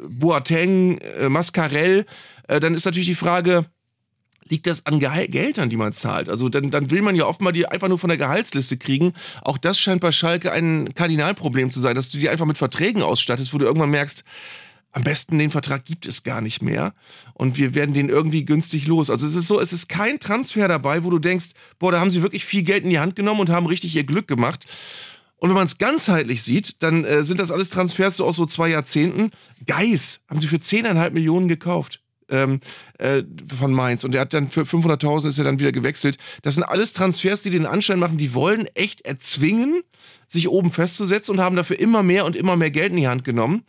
Boateng, 0.01 0.97
äh, 0.97 1.29
Mascarell, 1.29 2.05
äh, 2.49 2.59
dann 2.59 2.73
ist 2.73 2.83
natürlich 2.83 3.07
die 3.07 3.15
Frage, 3.15 3.65
liegt 4.47 4.67
das 4.67 4.85
an 4.85 4.99
Gehal 4.99 5.27
Geldern, 5.27 5.69
die 5.69 5.77
man 5.77 5.93
zahlt? 5.93 6.29
Also 6.29 6.49
dann, 6.49 6.71
dann 6.71 6.91
will 6.91 7.01
man 7.01 7.15
ja 7.15 7.25
oft 7.25 7.41
mal 7.41 7.51
die 7.51 7.67
einfach 7.67 7.87
nur 7.87 7.99
von 7.99 8.09
der 8.09 8.17
Gehaltsliste 8.17 8.77
kriegen. 8.77 9.13
Auch 9.41 9.57
das 9.57 9.79
scheint 9.79 10.01
bei 10.01 10.11
Schalke 10.11 10.51
ein 10.51 10.93
Kardinalproblem 10.93 11.71
zu 11.71 11.79
sein, 11.79 11.95
dass 11.95 12.09
du 12.09 12.17
die 12.17 12.29
einfach 12.29 12.45
mit 12.45 12.57
Verträgen 12.57 13.01
ausstattest, 13.01 13.53
wo 13.53 13.57
du 13.57 13.65
irgendwann 13.65 13.91
merkst, 13.91 14.23
am 14.93 15.03
besten 15.03 15.39
den 15.39 15.49
Vertrag 15.49 15.85
gibt 15.85 16.05
es 16.05 16.21
gar 16.21 16.39
nicht 16.39 16.61
mehr 16.61 16.93
und 17.33 17.57
wir 17.57 17.73
werden 17.73 17.95
den 17.95 18.09
irgendwie 18.09 18.45
günstig 18.45 18.85
los. 18.85 19.09
Also 19.09 19.25
es 19.25 19.35
ist 19.35 19.47
so, 19.47 19.59
es 19.59 19.73
ist 19.73 19.89
kein 19.89 20.19
Transfer 20.19 20.67
dabei, 20.67 21.03
wo 21.03 21.09
du 21.09 21.17
denkst, 21.17 21.49
boah, 21.79 21.91
da 21.91 21.99
haben 21.99 22.11
sie 22.11 22.21
wirklich 22.21 22.45
viel 22.45 22.61
Geld 22.61 22.83
in 22.83 22.91
die 22.91 22.99
Hand 22.99 23.15
genommen 23.15 23.39
und 23.39 23.49
haben 23.49 23.65
richtig 23.65 23.95
ihr 23.95 24.03
Glück 24.03 24.27
gemacht. 24.27 24.67
Und 25.37 25.49
wenn 25.49 25.55
man 25.55 25.65
es 25.65 25.79
ganzheitlich 25.79 26.43
sieht, 26.43 26.83
dann 26.83 27.03
äh, 27.05 27.23
sind 27.23 27.39
das 27.39 27.51
alles 27.51 27.71
Transfers 27.71 28.17
so 28.17 28.25
aus 28.25 28.35
so 28.35 28.45
zwei 28.45 28.69
Jahrzehnten. 28.69 29.31
Geis 29.65 30.21
haben 30.29 30.39
sie 30.39 30.47
für 30.47 30.57
10,5 30.57 31.09
Millionen 31.09 31.47
gekauft. 31.47 32.02
Ähm, 32.29 32.59
äh, 32.99 33.23
von 33.57 33.73
Mainz 33.73 34.03
und 34.03 34.13
der 34.13 34.21
hat 34.21 34.33
dann 34.33 34.49
für 34.49 34.61
500.000 34.61 35.27
ist 35.27 35.37
er 35.37 35.43
dann 35.43 35.59
wieder 35.59 35.71
gewechselt. 35.71 36.17
Das 36.41 36.55
sind 36.55 36.63
alles 36.63 36.93
Transfers, 36.93 37.43
die 37.43 37.49
den 37.49 37.65
Anschein 37.65 37.99
machen, 37.99 38.17
die 38.17 38.33
wollen 38.33 38.65
echt 38.75 39.01
erzwingen, 39.01 39.81
sich 40.27 40.47
oben 40.49 40.71
festzusetzen 40.71 41.35
und 41.35 41.41
haben 41.41 41.55
dafür 41.55 41.79
immer 41.79 42.03
mehr 42.03 42.25
und 42.25 42.35
immer 42.35 42.55
mehr 42.55 42.71
Geld 42.71 42.91
in 42.91 42.97
die 42.97 43.07
Hand 43.07 43.23
genommen 43.23 43.63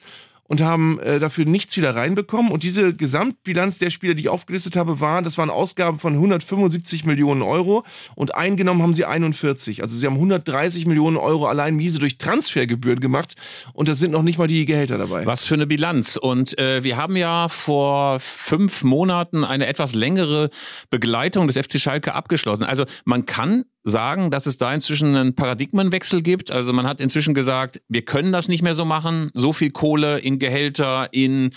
und 0.46 0.60
haben 0.60 0.98
äh, 1.00 1.18
dafür 1.18 1.44
nichts 1.46 1.76
wieder 1.76 1.96
reinbekommen. 1.96 2.52
Und 2.52 2.62
diese 2.62 2.94
Gesamtbilanz 2.94 3.78
der 3.78 3.90
Spieler, 3.90 4.14
die 4.14 4.24
ich 4.24 4.28
aufgelistet 4.28 4.76
habe, 4.76 5.00
war, 5.00 5.22
das 5.22 5.38
waren 5.38 5.50
Ausgaben 5.50 5.98
von 5.98 6.14
175 6.14 7.04
Millionen 7.04 7.42
Euro 7.42 7.84
und 8.14 8.34
eingenommen 8.34 8.82
haben 8.82 8.94
sie 8.94 9.04
41. 9.04 9.82
Also 9.82 9.96
sie 9.96 10.06
haben 10.06 10.14
130 10.14 10.86
Millionen 10.86 11.16
Euro 11.16 11.46
allein 11.46 11.74
miese 11.74 11.98
durch 11.98 12.18
Transfergebühren 12.18 13.00
gemacht 13.00 13.34
und 13.72 13.88
da 13.88 13.94
sind 13.94 14.10
noch 14.10 14.22
nicht 14.22 14.38
mal 14.38 14.48
die 14.48 14.64
Gehälter 14.66 14.98
dabei. 14.98 15.24
Was 15.26 15.44
für 15.44 15.54
eine 15.54 15.66
Bilanz. 15.66 16.16
Und 16.16 16.58
äh, 16.58 16.84
wir 16.84 16.96
haben 16.96 17.16
ja 17.16 17.48
vor 17.48 18.20
fünf 18.20 18.82
Monaten 18.84 19.44
eine 19.44 19.66
etwas 19.66 19.94
längere 19.94 20.50
Begleitung 20.90 21.46
des 21.46 21.56
FC 21.56 21.80
Schalke 21.80 22.14
abgeschlossen. 22.14 22.64
Also 22.64 22.84
man 23.04 23.26
kann 23.26 23.64
sagen, 23.84 24.30
dass 24.30 24.46
es 24.46 24.56
da 24.56 24.72
inzwischen 24.74 25.14
einen 25.14 25.34
Paradigmenwechsel 25.34 26.22
gibt. 26.22 26.50
Also 26.50 26.72
man 26.72 26.86
hat 26.86 27.00
inzwischen 27.00 27.34
gesagt, 27.34 27.82
wir 27.88 28.02
können 28.02 28.32
das 28.32 28.48
nicht 28.48 28.62
mehr 28.62 28.74
so 28.74 28.84
machen, 28.84 29.30
so 29.34 29.52
viel 29.52 29.70
Kohle 29.70 30.18
in 30.18 30.38
Gehälter, 30.38 31.08
in 31.12 31.52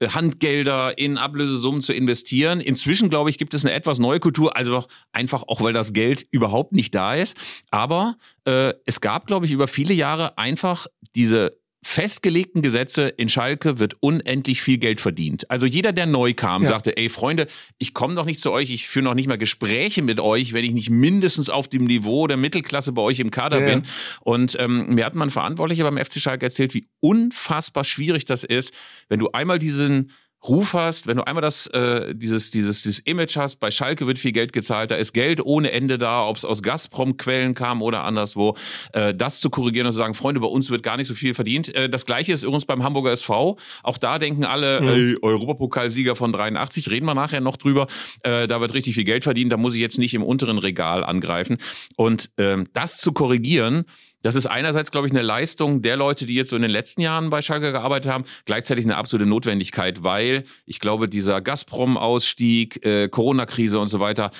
äh, 0.00 0.08
Handgelder 0.08 0.96
in 0.96 1.18
Ablösesummen 1.18 1.82
zu 1.82 1.92
investieren. 1.92 2.60
Inzwischen, 2.60 3.10
glaube 3.10 3.30
ich, 3.30 3.38
gibt 3.38 3.52
es 3.52 3.64
eine 3.64 3.74
etwas 3.74 3.98
neue 3.98 4.18
Kultur, 4.18 4.56
also 4.56 4.84
einfach 5.12 5.44
auch, 5.46 5.60
weil 5.60 5.72
das 5.74 5.92
Geld 5.92 6.26
überhaupt 6.30 6.72
nicht 6.72 6.94
da 6.94 7.14
ist. 7.14 7.36
Aber 7.70 8.16
äh, 8.46 8.72
es 8.86 9.00
gab, 9.00 9.26
glaube 9.26 9.46
ich, 9.46 9.52
über 9.52 9.68
viele 9.68 9.92
Jahre 9.92 10.38
einfach 10.38 10.86
diese 11.14 11.57
festgelegten 11.82 12.60
Gesetze 12.60 13.08
in 13.08 13.28
Schalke 13.28 13.78
wird 13.78 13.96
unendlich 14.00 14.62
viel 14.62 14.78
Geld 14.78 15.00
verdient. 15.00 15.50
Also 15.50 15.64
jeder, 15.64 15.92
der 15.92 16.06
neu 16.06 16.34
kam, 16.34 16.62
ja. 16.62 16.68
sagte, 16.68 16.96
ey 16.96 17.08
Freunde, 17.08 17.46
ich 17.78 17.94
komme 17.94 18.14
doch 18.14 18.24
nicht 18.24 18.40
zu 18.40 18.50
euch, 18.50 18.70
ich 18.70 18.88
führe 18.88 19.04
noch 19.04 19.14
nicht 19.14 19.28
mal 19.28 19.38
Gespräche 19.38 20.02
mit 20.02 20.20
euch, 20.20 20.52
wenn 20.52 20.64
ich 20.64 20.72
nicht 20.72 20.90
mindestens 20.90 21.50
auf 21.50 21.68
dem 21.68 21.84
Niveau 21.84 22.26
der 22.26 22.36
Mittelklasse 22.36 22.92
bei 22.92 23.02
euch 23.02 23.20
im 23.20 23.30
Kader 23.30 23.60
ja. 23.60 23.74
bin. 23.74 23.82
Und 24.20 24.56
ähm, 24.58 24.94
mir 24.94 25.04
hat 25.04 25.14
man 25.14 25.30
Verantwortlicher 25.30 25.84
beim 25.84 26.04
FC 26.04 26.20
Schalke 26.20 26.46
erzählt, 26.46 26.74
wie 26.74 26.86
unfassbar 27.00 27.84
schwierig 27.84 28.24
das 28.24 28.44
ist, 28.44 28.74
wenn 29.08 29.20
du 29.20 29.30
einmal 29.30 29.58
diesen 29.58 30.10
Ruf 30.46 30.74
hast, 30.74 31.08
wenn 31.08 31.16
du 31.16 31.26
einmal 31.26 31.42
das, 31.42 31.66
äh, 31.68 32.14
dieses, 32.14 32.50
dieses, 32.52 32.82
dieses 32.82 33.00
Image 33.00 33.36
hast, 33.36 33.56
bei 33.56 33.72
Schalke 33.72 34.06
wird 34.06 34.18
viel 34.18 34.30
Geld 34.30 34.52
gezahlt, 34.52 34.90
da 34.90 34.94
ist 34.94 35.12
Geld 35.12 35.44
ohne 35.44 35.72
Ende 35.72 35.98
da, 35.98 36.24
ob 36.24 36.36
es 36.36 36.44
aus 36.44 36.62
Gazprom-Quellen 36.62 37.54
kam 37.54 37.82
oder 37.82 38.04
anderswo, 38.04 38.56
äh, 38.92 39.14
das 39.14 39.40
zu 39.40 39.50
korrigieren 39.50 39.86
und 39.86 39.92
zu 39.92 39.98
sagen, 39.98 40.14
Freunde, 40.14 40.40
bei 40.40 40.46
uns 40.46 40.70
wird 40.70 40.84
gar 40.84 40.96
nicht 40.96 41.08
so 41.08 41.14
viel 41.14 41.34
verdient. 41.34 41.74
Äh, 41.74 41.88
das 41.90 42.06
gleiche 42.06 42.32
ist 42.32 42.44
übrigens 42.44 42.66
beim 42.66 42.84
Hamburger 42.84 43.10
SV. 43.10 43.58
Auch 43.82 43.98
da 43.98 44.20
denken 44.20 44.44
alle, 44.44 44.80
mhm. 44.80 44.88
ey, 44.88 45.16
Europapokalsieger 45.20 46.14
von 46.14 46.32
83, 46.32 46.88
reden 46.88 47.06
wir 47.06 47.14
nachher 47.14 47.40
noch 47.40 47.56
drüber, 47.56 47.88
äh, 48.22 48.46
da 48.46 48.60
wird 48.60 48.74
richtig 48.74 48.94
viel 48.94 49.04
Geld 49.04 49.24
verdient, 49.24 49.50
da 49.50 49.56
muss 49.56 49.74
ich 49.74 49.80
jetzt 49.80 49.98
nicht 49.98 50.14
im 50.14 50.22
unteren 50.22 50.58
Regal 50.58 51.02
angreifen. 51.02 51.58
Und 51.96 52.30
ähm, 52.38 52.68
das 52.74 52.98
zu 52.98 53.12
korrigieren, 53.12 53.84
das 54.22 54.34
ist 54.34 54.46
einerseits, 54.46 54.90
glaube 54.90 55.06
ich, 55.06 55.12
eine 55.12 55.22
Leistung 55.22 55.82
der 55.82 55.96
Leute, 55.96 56.26
die 56.26 56.34
jetzt 56.34 56.50
so 56.50 56.56
in 56.56 56.62
den 56.62 56.70
letzten 56.70 57.00
Jahren 57.00 57.30
bei 57.30 57.42
Schalke 57.42 57.72
gearbeitet 57.72 58.10
haben, 58.10 58.24
gleichzeitig 58.44 58.84
eine 58.84 58.96
absolute 58.96 59.28
Notwendigkeit, 59.28 60.02
weil 60.02 60.44
ich 60.66 60.80
glaube, 60.80 61.08
dieser 61.08 61.40
Gazprom-Ausstieg, 61.40 62.84
äh, 62.84 63.08
Corona-Krise 63.08 63.78
und 63.78 63.86
so 63.86 64.00
weiter, 64.00 64.30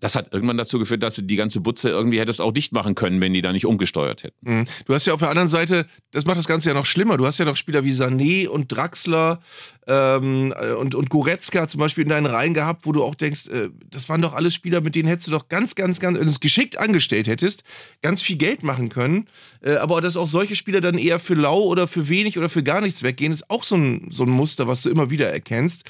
das 0.00 0.14
hat 0.14 0.32
irgendwann 0.32 0.58
dazu 0.58 0.78
geführt, 0.78 1.02
dass 1.02 1.16
du 1.16 1.22
die 1.22 1.36
ganze 1.36 1.60
Butze 1.60 1.88
irgendwie 1.88 2.20
hättest 2.20 2.40
auch 2.40 2.52
dicht 2.52 2.72
machen 2.72 2.94
können, 2.94 3.20
wenn 3.20 3.32
die 3.32 3.40
da 3.40 3.52
nicht 3.52 3.64
umgesteuert 3.64 4.24
hätten. 4.24 4.36
Mhm. 4.42 4.66
Du 4.84 4.94
hast 4.94 5.06
ja 5.06 5.14
auf 5.14 5.20
der 5.20 5.30
anderen 5.30 5.48
Seite, 5.48 5.86
das 6.10 6.26
macht 6.26 6.36
das 6.36 6.46
Ganze 6.46 6.68
ja 6.68 6.74
noch 6.74 6.84
schlimmer. 6.84 7.16
Du 7.16 7.26
hast 7.26 7.38
ja 7.38 7.44
noch 7.44 7.56
Spieler 7.56 7.82
wie 7.84 7.92
Sané 7.92 8.46
und 8.46 8.70
Draxler 8.72 9.40
ähm, 9.86 10.52
äh, 10.58 10.72
und, 10.72 10.94
und 10.94 11.10
Goretzka 11.10 11.68
zum 11.68 11.78
Beispiel 11.80 12.02
in 12.02 12.10
deinen 12.10 12.26
Reihen 12.26 12.54
gehabt, 12.54 12.86
wo 12.86 12.92
du 12.92 13.04
auch 13.04 13.14
denkst, 13.14 13.48
äh, 13.48 13.70
das 13.90 14.08
waren 14.08 14.20
doch 14.20 14.34
alles 14.34 14.54
Spieler, 14.54 14.80
mit 14.80 14.94
denen 14.94 15.08
hättest 15.08 15.28
du 15.28 15.32
doch 15.32 15.48
ganz, 15.48 15.74
ganz, 15.74 16.00
ganz, 16.00 16.18
wenn 16.18 16.24
du 16.24 16.30
es 16.30 16.40
geschickt 16.40 16.78
angestellt 16.78 17.28
hättest, 17.28 17.62
ganz 18.02 18.20
viel 18.20 18.36
Geld 18.36 18.62
machen 18.62 18.88
können. 18.88 19.28
Äh, 19.62 19.76
aber 19.76 20.00
dass 20.00 20.16
auch 20.16 20.26
solche 20.26 20.56
Spieler 20.56 20.80
dann 20.80 20.98
eher 20.98 21.20
für 21.20 21.34
lau 21.34 21.62
oder 21.62 21.86
für 21.86 22.08
wenig 22.08 22.36
oder 22.36 22.48
für 22.48 22.62
gar 22.62 22.80
nichts 22.80 23.02
weggehen, 23.02 23.32
ist 23.32 23.48
auch 23.50 23.64
so 23.64 23.76
ein, 23.76 24.08
so 24.10 24.24
ein 24.24 24.30
Muster, 24.30 24.66
was 24.66 24.82
du 24.82 24.90
immer 24.90 25.10
wieder 25.10 25.30
erkennst. 25.30 25.84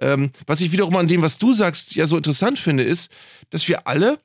Ähm, 0.00 0.30
was 0.46 0.60
ich 0.60 0.72
wiederum 0.72 0.96
an 0.96 1.08
dem, 1.08 1.22
was 1.22 1.38
du 1.38 1.52
sagst, 1.52 1.94
ja 1.94 2.06
so 2.06 2.16
interessant 2.16 2.58
finde, 2.58 2.84
ist, 2.84 3.12
dass 3.50 3.68
wir 3.68 3.86
alle 3.86 4.18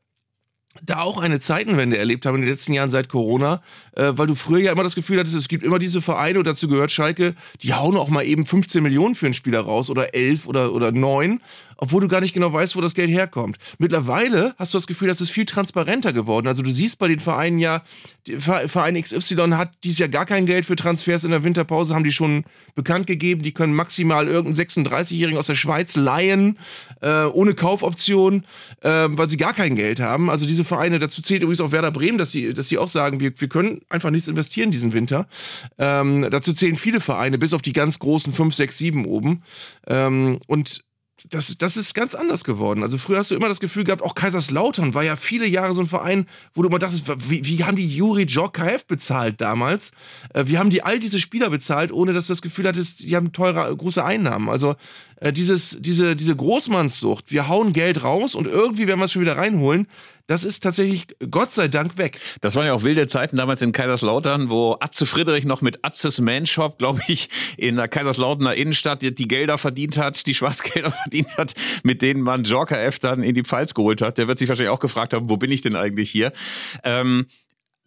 da 0.84 1.01
auch 1.01 1.17
eine 1.17 1.39
Zeitenwende 1.39 1.98
erlebt 1.98 2.25
haben 2.25 2.36
in 2.36 2.41
den 2.41 2.50
letzten 2.50 2.74
Jahren 2.74 2.89
seit 2.89 3.10
Corona, 3.10 3.62
äh, 3.93 4.12
weil 4.15 4.27
du 4.27 4.36
früher 4.36 4.60
ja 4.60 4.72
immer 4.72 4.84
das 4.84 4.96
Gefühl 4.96 5.19
hattest, 5.19 5.36
es 5.36 5.48
gibt 5.48 5.63
immer 5.63 5.79
diese 5.79 6.01
Vereine, 6.01 6.39
und 6.39 6.48
dazu 6.48 6.67
gehört 6.67 6.91
Schalke, 6.91 7.36
die 7.62 7.74
hauen 7.74 7.98
auch 7.98 8.10
mal 8.10 8.24
eben 8.24 8.46
15 8.46 8.84
Millionen 8.84 9.15
für 9.15 9.25
einen 9.25 9.34
Spieler 9.34 9.62
raus 9.62 9.89
oder 9.89 10.13
11 10.13 10.48
oder, 10.48 10.74
oder 10.74 10.91
9 10.91 11.41
obwohl 11.77 12.01
du 12.01 12.07
gar 12.07 12.22
nicht 12.22 12.34
genau 12.34 12.51
weißt, 12.51 12.75
wo 12.75 12.81
das 12.81 12.93
Geld 12.93 13.10
herkommt. 13.10 13.57
Mittlerweile 13.77 14.55
hast 14.57 14.74
du 14.74 14.77
das 14.77 14.88
Gefühl, 14.88 15.07
das 15.07 15.22
ist 15.22 15.29
viel 15.29 15.46
transparenter 15.46 16.13
geworden. 16.13 16.48
Also 16.48 16.62
du 16.62 16.72
siehst 16.72 17.00
bei 17.00 17.07
den 17.07 17.19
Vereinen 17.19 17.60
ja, 17.60 17.84
Verein 18.39 19.01
XY 19.01 19.51
hat 19.51 19.72
dieses 19.84 20.00
Jahr 20.00 20.10
gar 20.10 20.25
kein 20.25 20.46
Geld 20.46 20.65
für 20.65 20.75
Transfers 20.75 21.24
in 21.24 21.31
der 21.31 21.43
Winterpause, 21.43 21.96
haben 21.96 22.03
die 22.03 22.12
schon 22.12 22.43
bekannt 22.75 23.07
gegeben, 23.07 23.43
die 23.43 23.53
können 23.53 23.74
maximal 23.74 24.27
irgendeinen 24.27 24.67
36-Jährigen 24.67 25.38
aus 25.38 25.48
der 25.48 25.55
Schweiz 25.55 25.96
leihen, 25.96 26.57
äh, 27.01 27.24
ohne 27.25 27.53
Kaufoption, 27.53 28.46
äh, 28.81 28.89
weil 28.89 29.29
sie 29.29 29.38
gar 29.38 29.53
kein 29.53 29.75
Geld 29.75 30.00
haben. 30.00 30.29
Also 30.29 30.46
diese 30.46 30.65
Vereine, 30.65 31.00
dazu 31.00 31.22
zählt 31.22 31.41
übrigens 31.41 31.62
auch 31.62 31.72
Werder 31.72 31.91
Bremen, 31.91 32.17
dass 32.17 32.31
sie, 32.31 32.53
dass 32.53 32.67
sie 32.67 32.77
auch 32.77 32.89
sagen, 32.89 33.19
wir, 33.19 33.31
wir 33.39 33.48
können 33.48 33.81
einfach 33.89 34.10
nichts 34.10 34.27
investieren 34.27 34.72
diesen 34.72 34.93
Winter. 34.93 35.27
Ähm, 35.77 36.27
dazu 36.29 36.53
zählen 36.53 36.75
viele 36.75 37.00
Vereine, 37.00 37.38
bis 37.38 37.53
auf 37.53 37.62
die 37.62 37.74
ganz 37.74 38.00
großen 38.00 38.34
5, 38.34 38.53
6, 38.53 38.77
7 38.77 39.05
oben. 39.05 39.43
Ähm, 39.88 40.39
und 40.48 40.84
das, 41.29 41.57
das 41.57 41.77
ist 41.77 41.93
ganz 41.93 42.13
anders 42.13 42.43
geworden. 42.43 42.83
Also 42.83 42.97
früher 42.97 43.17
hast 43.17 43.31
du 43.31 43.36
immer 43.36 43.47
das 43.47 43.59
Gefühl 43.59 43.83
gehabt, 43.83 44.03
auch 44.03 44.13
Kaiserslautern 44.13 44.93
war 44.93 45.03
ja 45.03 45.15
viele 45.15 45.47
Jahre 45.47 45.74
so 45.74 45.81
ein 45.81 45.88
Verein, 45.88 46.27
wo 46.53 46.62
du 46.62 46.69
immer 46.69 46.79
dachtest, 46.79 47.07
wie, 47.29 47.43
wie 47.45 47.63
haben 47.63 47.75
die 47.75 47.88
Juri 47.88 48.25
KF 48.25 48.86
bezahlt 48.86 49.41
damals? 49.41 49.91
Äh, 50.33 50.45
wie 50.47 50.57
haben 50.57 50.69
die 50.69 50.83
all 50.83 51.00
diese 51.00 51.19
Spieler 51.19 51.50
bezahlt, 51.50 51.91
ohne 51.91 52.13
dass 52.13 52.27
du 52.27 52.33
das 52.33 52.41
Gefühl 52.41 52.67
hattest, 52.67 53.01
die 53.01 53.15
haben 53.15 53.31
teure, 53.31 53.75
große 53.75 54.03
Einnahmen? 54.03 54.50
Also 54.50 54.75
äh, 55.19 55.33
dieses, 55.33 55.77
diese, 55.79 56.15
diese 56.15 56.36
Großmannssucht, 56.36 57.31
wir 57.31 57.47
hauen 57.47 57.74
Geld 57.74 58.03
raus 58.03 58.36
und 58.36 58.47
irgendwie 58.47 58.88
werden 58.88 59.00
wir 59.00 59.05
es 59.05 59.12
schon 59.12 59.21
wieder 59.21 59.38
reinholen, 59.38 59.88
das 60.27 60.43
ist 60.43 60.62
tatsächlich 60.62 61.07
Gott 61.31 61.53
sei 61.53 61.69
Dank 61.69 61.97
weg. 61.97 62.19
Das 62.41 62.55
waren 62.55 62.65
ja 62.65 62.74
auch 62.74 62.83
wilde 62.83 63.07
Zeiten 63.07 63.38
damals 63.38 63.62
in 63.62 63.71
Kaiserslautern, 63.71 64.50
wo 64.50 64.75
Atze 64.81 65.05
Friedrich 65.05 65.45
noch 65.45 65.62
mit 65.62 65.86
Atzes 65.86 66.19
Manshop, 66.19 66.77
glaube 66.77 67.01
ich, 67.07 67.29
in 67.55 67.77
der 67.77 67.88
Kaiserslauterner 67.88 68.53
Innenstadt 68.53 69.01
die, 69.01 69.27
Gelder 69.27 69.57
verdient 69.57 69.97
hat, 69.97 70.27
die 70.27 70.33
Schwarzgelder 70.33 70.91
verdient 71.03 71.38
hat, 71.38 71.53
mit 71.83 72.01
denen 72.01 72.21
man 72.21 72.43
Jorka 72.43 72.75
F 72.75 73.00
dann 73.00 73.24
in 73.24 73.36
die 73.36 73.43
Pfalz 73.43 73.74
geholt 73.74 74.01
hat. 74.01 74.17
Der 74.17 74.27
wird 74.27 74.38
sich 74.38 74.50
wahrscheinlich 74.50 74.74
auch 74.74 74.81
gefragt 74.81 75.13
haben, 75.13 75.29
wo 75.29 75.38
bin 75.38 75.51
ich 75.51 75.62
denn 75.62 75.77
eigentlich 75.77 76.12
hier? 76.12 76.33
Ähm, 76.83 77.27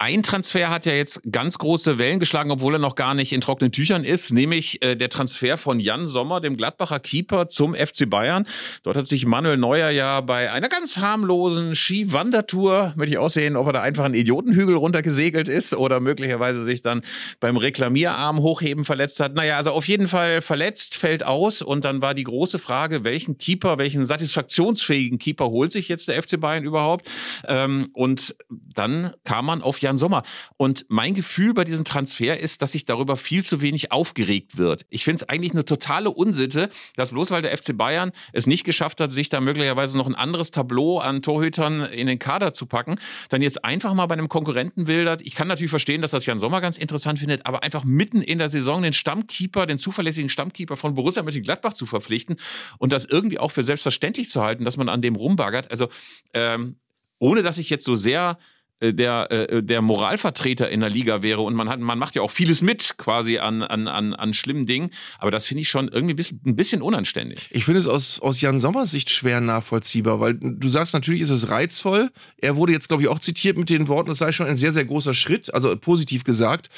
ein 0.01 0.23
Transfer 0.23 0.71
hat 0.71 0.87
ja 0.87 0.95
jetzt 0.95 1.21
ganz 1.31 1.59
große 1.59 1.99
Wellen 1.99 2.21
geschlagen, 2.21 2.51
obwohl 2.51 2.77
er 2.77 2.79
noch 2.79 2.95
gar 2.95 3.13
nicht 3.13 3.33
in 3.33 3.43
trockenen 3.43 3.71
Tüchern 3.71 4.03
ist, 4.03 4.33
nämlich 4.33 4.83
äh, 4.83 4.97
der 4.97 5.11
Transfer 5.11 5.59
von 5.59 5.79
Jan 5.79 6.07
Sommer, 6.07 6.41
dem 6.41 6.57
Gladbacher 6.57 7.01
Keeper, 7.01 7.49
zum 7.49 7.75
FC 7.75 8.09
Bayern. 8.09 8.47
Dort 8.83 8.97
hat 8.97 9.07
sich 9.07 9.27
Manuel 9.27 9.59
Neuer 9.59 9.91
ja 9.91 10.23
bei 10.23 10.51
einer 10.51 10.71
ganz 10.71 10.97
harmlosen 10.97 11.75
Skiwandertour, 11.75 12.95
möchte 12.97 13.13
ich 13.13 13.19
aussehen, 13.19 13.57
ob 13.57 13.67
er 13.67 13.75
da 13.75 13.83
einfach 13.83 14.05
einen 14.05 14.15
Idiotenhügel 14.15 14.75
runtergesegelt 14.75 15.51
ist 15.51 15.75
oder 15.75 16.01
möglicherweise 16.01 16.65
sich 16.65 16.81
dann 16.81 17.03
beim 17.39 17.59
Reklamierarm 17.59 18.39
hochheben 18.39 18.87
verletzt 18.87 19.21
hat. 19.21 19.35
Naja, 19.35 19.59
also 19.59 19.73
auf 19.73 19.87
jeden 19.87 20.09
Fall 20.09 20.41
verletzt, 20.41 20.97
fällt 20.97 21.27
aus 21.27 21.61
und 21.61 21.85
dann 21.85 22.01
war 22.01 22.15
die 22.15 22.25
große 22.25 22.59
Frage, 22.59 23.05
welchen 23.05 23.37
Keeper, 23.37 23.77
welchen 23.77 24.07
satisfaktionsfähigen 24.07 25.19
Keeper 25.19 25.51
holt 25.51 25.73
sich 25.73 25.89
jetzt 25.89 26.09
der 26.09 26.23
FC 26.23 26.41
Bayern 26.41 26.65
überhaupt? 26.65 27.07
Ähm, 27.47 27.91
und 27.93 28.35
dann 28.49 29.13
kam 29.25 29.45
man 29.45 29.61
auf 29.61 29.79
Jan 29.83 29.90
Jan 29.91 29.99
Sommer. 29.99 30.23
Und 30.57 30.87
mein 30.89 31.15
Gefühl 31.15 31.53
bei 31.53 31.65
diesem 31.65 31.85
Transfer 31.85 32.39
ist, 32.39 32.63
dass 32.63 32.73
sich 32.73 32.85
darüber 32.85 33.17
viel 33.17 33.43
zu 33.43 33.61
wenig 33.61 33.91
aufgeregt 33.91 34.57
wird. 34.57 34.87
Ich 34.89 35.05
finde 35.05 35.17
es 35.17 35.29
eigentlich 35.29 35.53
eine 35.53 35.65
totale 35.65 36.11
Unsitte, 36.11 36.71
dass 36.95 37.11
bloß 37.11 37.33
weil 37.33 37.43
der 37.43 37.57
FC 37.57 37.77
Bayern 37.77 38.13
es 38.33 38.47
nicht 38.47 38.65
geschafft 38.65 39.01
hat, 39.01 39.11
sich 39.11 39.29
da 39.29 39.41
möglicherweise 39.41 39.99
noch 39.99 40.07
ein 40.07 40.15
anderes 40.15 40.53
Tableau 40.53 40.99
an 40.99 41.23
Torhütern 41.23 41.85
in 41.87 42.07
den 42.07 42.21
Kader 42.21 42.53
zu 42.53 42.67
packen, 42.67 42.99
dann 43.31 43.43
jetzt 43.43 43.65
einfach 43.65 43.93
mal 43.95 44.07
bei 44.07 44.13
einem 44.13 44.29
Konkurrenten 44.29 44.87
wildert. 44.87 45.23
Ich 45.23 45.35
kann 45.35 45.49
natürlich 45.49 45.71
verstehen, 45.71 46.03
dass 46.03 46.13
das 46.13 46.25
Jan 46.25 46.39
Sommer 46.39 46.61
ganz 46.61 46.79
interessant 46.79 47.19
findet, 47.19 47.47
aber 47.47 47.65
einfach 47.65 47.83
mitten 47.83 48.23
in 48.23 48.39
der 48.39 48.49
Saison 48.49 48.83
den 48.83 48.93
Stammkeeper, 48.93 49.67
den 49.67 49.79
zuverlässigen 49.79 50.29
Stammkeeper 50.29 50.77
von 50.77 50.95
Borussia 50.95 51.23
Mönchengladbach 51.25 51.73
zu 51.73 51.87
verpflichten 51.87 52.37
und 52.79 52.93
das 52.93 53.07
irgendwie 53.07 53.39
auch 53.39 53.51
für 53.51 53.65
selbstverständlich 53.65 54.29
zu 54.29 54.43
halten, 54.43 54.65
dass 54.65 54.77
man 54.77 54.89
an 54.89 55.03
dem 55.03 55.17
rumbaggert. 55.17 55.71
Also 55.71 55.89
ähm, 56.33 56.77
ohne 57.19 57.43
dass 57.43 57.59
ich 57.59 57.71
jetzt 57.71 57.85
so 57.85 57.95
sehr 57.95 58.39
der, 58.81 59.31
äh, 59.31 59.63
der 59.63 59.83
Moralvertreter 59.83 60.69
in 60.71 60.81
der 60.81 60.91
Liga 60.91 61.23
wäre 61.23 61.43
und 61.43 61.55
man 61.55 61.69
hat, 61.69 61.81
man 61.81 61.99
macht 61.99 62.15
ja 62.15 62.23
auch 62.23 62.31
vieles 62.31 62.63
mit 62.63 62.97
quasi 62.97 63.39
an, 63.39 63.63
an, 63.63 63.89
an, 63.89 64.15
an 64.15 64.33
schlimmen 64.33 64.67
Dingen, 64.67 64.91
aber 65.19 65.31
das 65.31 65.47
finde 65.47 65.63
ich 65.63 65.69
schon 65.69 65.89
irgendwie 65.89 66.15
ein 66.15 66.17
bisschen, 66.17 66.41
ein 66.47 66.57
bisschen 66.57 66.83
unanständig. 66.83 67.49
Ich 67.51 67.65
finde 67.65 67.81
es 67.81 67.87
aus, 67.87 68.21
aus 68.21 68.41
Jan 68.41 68.59
Sommers 68.59 68.91
Sicht 68.91 69.11
schwer 69.11 69.41
nachvollziehbar, 69.41 70.21
weil 70.21 70.35
du 70.35 70.69
sagst, 70.69 70.95
natürlich 70.95 71.21
ist 71.21 71.31
es 71.31 71.51
reizvoll. 71.51 72.11
Er 72.39 72.57
wurde 72.57 72.73
jetzt, 72.73 72.89
glaube 72.89 73.03
ich, 73.03 73.09
auch 73.09 73.21
zitiert 73.21 73.59
mit 73.59 73.71
den 73.71 73.89
Worten, 73.89 74.11
es 74.11 74.19
sei 74.19 74.33
schon 74.33 74.47
ein 74.47 74.57
sehr, 74.57 74.73
sehr 74.73 74.85
großer 74.85 75.15
Schritt, 75.15 75.53
also 75.53 75.77
positiv 75.77 76.25
gesagt. 76.25 76.71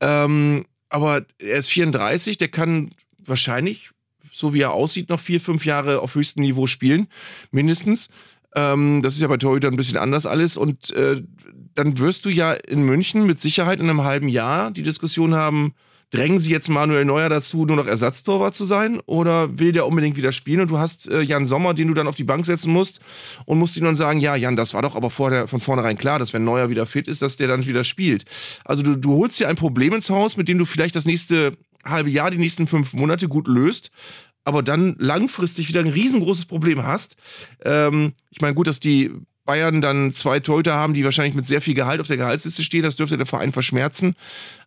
Ähm, 0.00 0.66
aber 0.88 1.26
er 1.38 1.58
ist 1.58 1.70
34, 1.70 2.38
der 2.38 2.48
kann 2.48 2.92
wahrscheinlich, 3.18 3.90
so 4.32 4.54
wie 4.54 4.60
er 4.60 4.72
aussieht, 4.72 5.08
noch 5.08 5.20
vier, 5.20 5.40
fünf 5.40 5.64
Jahre 5.64 6.00
auf 6.00 6.14
höchstem 6.14 6.42
Niveau 6.42 6.66
spielen, 6.66 7.08
mindestens. 7.50 8.08
Ähm, 8.54 9.02
das 9.02 9.14
ist 9.14 9.20
ja 9.20 9.28
bei 9.28 9.36
Torhütern 9.36 9.74
ein 9.74 9.76
bisschen 9.76 9.98
anders 9.98 10.26
alles. 10.26 10.56
Und 10.56 10.90
äh, 10.90 11.22
dann 11.74 11.98
wirst 11.98 12.24
du 12.24 12.28
ja 12.30 12.52
in 12.52 12.84
München 12.84 13.26
mit 13.26 13.40
Sicherheit 13.40 13.80
in 13.80 13.88
einem 13.88 14.04
halben 14.04 14.28
Jahr 14.28 14.70
die 14.70 14.82
Diskussion 14.82 15.34
haben, 15.34 15.74
drängen 16.10 16.38
sie 16.38 16.52
jetzt 16.52 16.68
Manuel 16.68 17.04
Neuer 17.04 17.28
dazu, 17.28 17.66
nur 17.66 17.74
noch 17.74 17.88
Ersatztorwart 17.88 18.54
zu 18.54 18.64
sein? 18.64 19.00
Oder 19.06 19.58
will 19.58 19.72
der 19.72 19.86
unbedingt 19.86 20.16
wieder 20.16 20.30
spielen? 20.30 20.60
Und 20.60 20.68
du 20.68 20.78
hast 20.78 21.08
äh, 21.08 21.22
Jan 21.22 21.46
Sommer, 21.46 21.74
den 21.74 21.88
du 21.88 21.94
dann 21.94 22.06
auf 22.06 22.14
die 22.14 22.24
Bank 22.24 22.46
setzen 22.46 22.72
musst 22.72 23.00
und 23.46 23.58
musst 23.58 23.76
ihm 23.76 23.84
dann 23.84 23.96
sagen, 23.96 24.20
ja, 24.20 24.36
Jan, 24.36 24.54
das 24.54 24.74
war 24.74 24.82
doch 24.82 24.94
aber 24.94 25.10
vor 25.10 25.30
der, 25.30 25.48
von 25.48 25.58
vornherein 25.58 25.98
klar, 25.98 26.20
dass 26.20 26.32
wenn 26.32 26.44
Neuer 26.44 26.70
wieder 26.70 26.86
fit 26.86 27.08
ist, 27.08 27.22
dass 27.22 27.36
der 27.36 27.48
dann 27.48 27.66
wieder 27.66 27.82
spielt. 27.82 28.24
Also 28.64 28.84
du, 28.84 28.94
du 28.96 29.14
holst 29.14 29.40
dir 29.40 29.48
ein 29.48 29.56
Problem 29.56 29.92
ins 29.92 30.08
Haus, 30.08 30.36
mit 30.36 30.48
dem 30.48 30.58
du 30.58 30.64
vielleicht 30.64 30.94
das 30.94 31.04
nächste 31.04 31.56
halbe 31.84 32.10
Jahr, 32.10 32.30
die 32.30 32.38
nächsten 32.38 32.68
fünf 32.68 32.92
Monate 32.92 33.26
gut 33.26 33.48
löst 33.48 33.90
aber 34.44 34.62
dann 34.62 34.96
langfristig 34.98 35.68
wieder 35.68 35.80
ein 35.80 35.88
riesengroßes 35.88 36.44
Problem 36.44 36.82
hast. 36.82 37.16
Ähm, 37.64 38.12
ich 38.30 38.40
meine, 38.40 38.54
gut, 38.54 38.66
dass 38.66 38.80
die 38.80 39.10
Bayern 39.44 39.80
dann 39.80 40.12
zwei 40.12 40.40
Torhüter 40.40 40.74
haben, 40.74 40.94
die 40.94 41.04
wahrscheinlich 41.04 41.34
mit 41.34 41.46
sehr 41.46 41.60
viel 41.60 41.74
Gehalt 41.74 42.00
auf 42.00 42.06
der 42.06 42.16
Gehaltsliste 42.16 42.62
stehen, 42.62 42.82
das 42.82 42.96
dürfte 42.96 43.16
der 43.16 43.26
Verein 43.26 43.52
verschmerzen. 43.52 44.16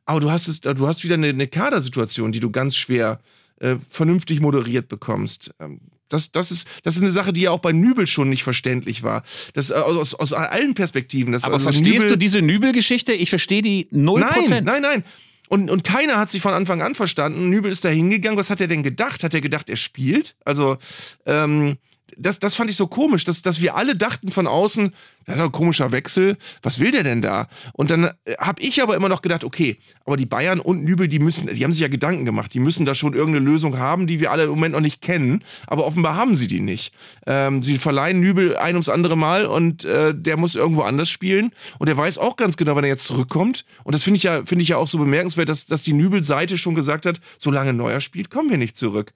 Aber 0.05 0.19
du 0.19 0.31
hast 0.31 0.47
es, 0.47 0.61
du 0.61 0.87
hast 0.87 1.03
wieder 1.03 1.15
eine, 1.15 1.29
eine 1.29 1.47
Kadersituation, 1.47 2.31
die 2.31 2.39
du 2.39 2.51
ganz 2.51 2.75
schwer 2.75 3.19
äh, 3.59 3.75
vernünftig 3.89 4.39
moderiert 4.39 4.87
bekommst. 4.87 5.51
Ähm, 5.59 5.79
das, 6.09 6.31
das, 6.31 6.51
ist, 6.51 6.67
das 6.83 6.95
ist 6.95 7.01
eine 7.01 7.11
Sache, 7.11 7.33
die 7.33 7.41
ja 7.41 7.51
auch 7.51 7.59
bei 7.59 7.73
Nübel 7.73 8.07
schon 8.07 8.29
nicht 8.29 8.43
verständlich 8.43 9.03
war. 9.03 9.23
Das, 9.53 9.71
äh, 9.71 9.73
aus, 9.73 10.13
aus 10.13 10.31
allen 10.31 10.73
Perspektiven. 10.73 11.33
Das, 11.33 11.43
Aber 11.43 11.55
also 11.55 11.65
verstehst 11.65 12.03
Nübel, 12.03 12.09
du 12.11 12.17
diese 12.17 12.41
Nübel-Geschichte? 12.41 13.13
Ich 13.13 13.29
verstehe 13.29 13.61
die 13.61 13.87
0%. 13.91 14.19
Nein, 14.19 14.63
nein, 14.63 14.81
nein. 14.81 15.03
Und, 15.49 15.69
und 15.69 15.83
keiner 15.83 16.17
hat 16.17 16.29
sich 16.29 16.41
von 16.41 16.53
Anfang 16.53 16.81
an 16.81 16.95
verstanden. 16.95 17.49
Nübel 17.49 17.71
ist 17.71 17.85
da 17.85 17.89
hingegangen. 17.89 18.37
Was 18.37 18.49
hat 18.49 18.61
er 18.61 18.67
denn 18.67 18.83
gedacht? 18.83 19.23
Hat 19.23 19.33
er 19.33 19.41
gedacht, 19.41 19.69
er 19.69 19.75
spielt? 19.75 20.35
Also, 20.43 20.77
ähm, 21.25 21.77
das, 22.15 22.39
das 22.39 22.55
fand 22.55 22.69
ich 22.69 22.75
so 22.75 22.87
komisch, 22.87 23.23
dass, 23.23 23.41
dass 23.41 23.61
wir 23.61 23.75
alle 23.75 23.95
dachten 23.95 24.29
von 24.29 24.47
außen, 24.47 24.93
das 25.27 25.35
ist 25.35 25.43
ein 25.43 25.51
komischer 25.51 25.91
Wechsel, 25.91 26.37
was 26.63 26.79
will 26.79 26.91
der 26.91 27.03
denn 27.03 27.21
da? 27.21 27.49
Und 27.73 27.91
dann 27.91 28.05
äh, 28.05 28.35
habe 28.39 28.61
ich 28.61 28.81
aber 28.81 28.95
immer 28.95 29.09
noch 29.09 29.21
gedacht, 29.21 29.43
okay, 29.43 29.77
aber 30.05 30.15
die 30.15 30.25
Bayern 30.25 30.61
und 30.61 30.85
Nübel, 30.85 31.09
die 31.09 31.19
müssen, 31.19 31.53
die 31.53 31.63
haben 31.63 31.73
sich 31.73 31.81
ja 31.81 31.89
Gedanken 31.89 32.23
gemacht, 32.23 32.53
die 32.53 32.61
müssen 32.61 32.85
da 32.85 32.95
schon 32.95 33.13
irgendeine 33.13 33.45
Lösung 33.45 33.77
haben, 33.77 34.07
die 34.07 34.21
wir 34.21 34.31
alle 34.31 34.45
im 34.45 34.51
Moment 34.51 34.73
noch 34.73 34.81
nicht 34.81 35.01
kennen, 35.01 35.43
aber 35.67 35.85
offenbar 35.85 36.15
haben 36.15 36.37
sie 36.37 36.47
die 36.47 36.61
nicht. 36.61 36.93
Ähm, 37.25 37.61
sie 37.61 37.77
verleihen 37.77 38.21
Nübel 38.21 38.55
ein 38.55 38.75
ums 38.75 38.87
andere 38.87 39.17
Mal 39.17 39.45
und 39.45 39.83
äh, 39.83 40.15
der 40.15 40.37
muss 40.37 40.55
irgendwo 40.55 40.83
anders 40.83 41.09
spielen 41.09 41.51
und 41.77 41.89
er 41.89 41.97
weiß 41.97 42.19
auch 42.19 42.37
ganz 42.37 42.55
genau, 42.55 42.77
wenn 42.77 42.85
er 42.85 42.89
jetzt 42.89 43.03
zurückkommt 43.03 43.65
und 43.83 43.93
das 43.93 44.03
finde 44.03 44.17
ich 44.17 44.23
ja, 44.23 44.45
finde 44.45 44.63
ich 44.63 44.69
ja 44.69 44.77
auch 44.77 44.87
so 44.87 44.97
bemerkenswert, 44.97 45.49
dass, 45.49 45.65
dass 45.65 45.83
die 45.83 45.93
Nübel-Seite 45.93 46.57
schon 46.57 46.73
gesagt 46.73 47.05
hat, 47.05 47.19
solange 47.37 47.73
Neuer 47.73 47.99
spielt, 47.99 48.31
kommen 48.31 48.49
wir 48.49 48.57
nicht 48.57 48.77
zurück. 48.77 49.13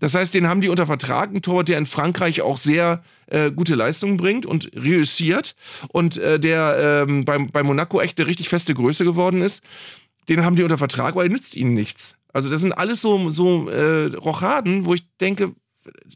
Das 0.00 0.14
heißt, 0.14 0.32
den 0.32 0.48
haben 0.48 0.62
die 0.62 0.70
unter 0.70 0.86
Vertrag, 0.86 1.30
ein 1.30 1.42
Torwart, 1.42 1.68
der 1.68 1.76
in 1.76 1.84
Frankreich 1.84 2.40
auch 2.40 2.56
sehr 2.56 3.02
äh, 3.30 3.50
gute 3.50 3.74
Leistungen 3.74 4.16
bringt 4.16 4.46
und 4.46 4.70
reüssiert 4.74 5.54
und 5.88 6.16
äh, 6.18 6.38
der 6.38 7.04
ähm, 7.08 7.24
bei, 7.24 7.38
bei 7.38 7.62
Monaco 7.62 8.00
echt 8.00 8.18
eine 8.18 8.28
richtig 8.28 8.48
feste 8.48 8.74
Größe 8.74 9.04
geworden 9.04 9.42
ist. 9.42 9.62
Den 10.28 10.44
haben 10.44 10.56
die 10.56 10.62
unter 10.62 10.78
Vertrag, 10.78 11.16
weil 11.16 11.26
er 11.26 11.32
nützt 11.32 11.56
ihnen 11.56 11.74
nichts. 11.74 12.16
Also 12.32 12.48
das 12.48 12.60
sind 12.60 12.72
alles 12.72 13.00
so, 13.00 13.30
so 13.30 13.68
äh, 13.68 14.14
Rochaden, 14.14 14.84
wo 14.84 14.94
ich 14.94 15.02
denke, 15.18 15.54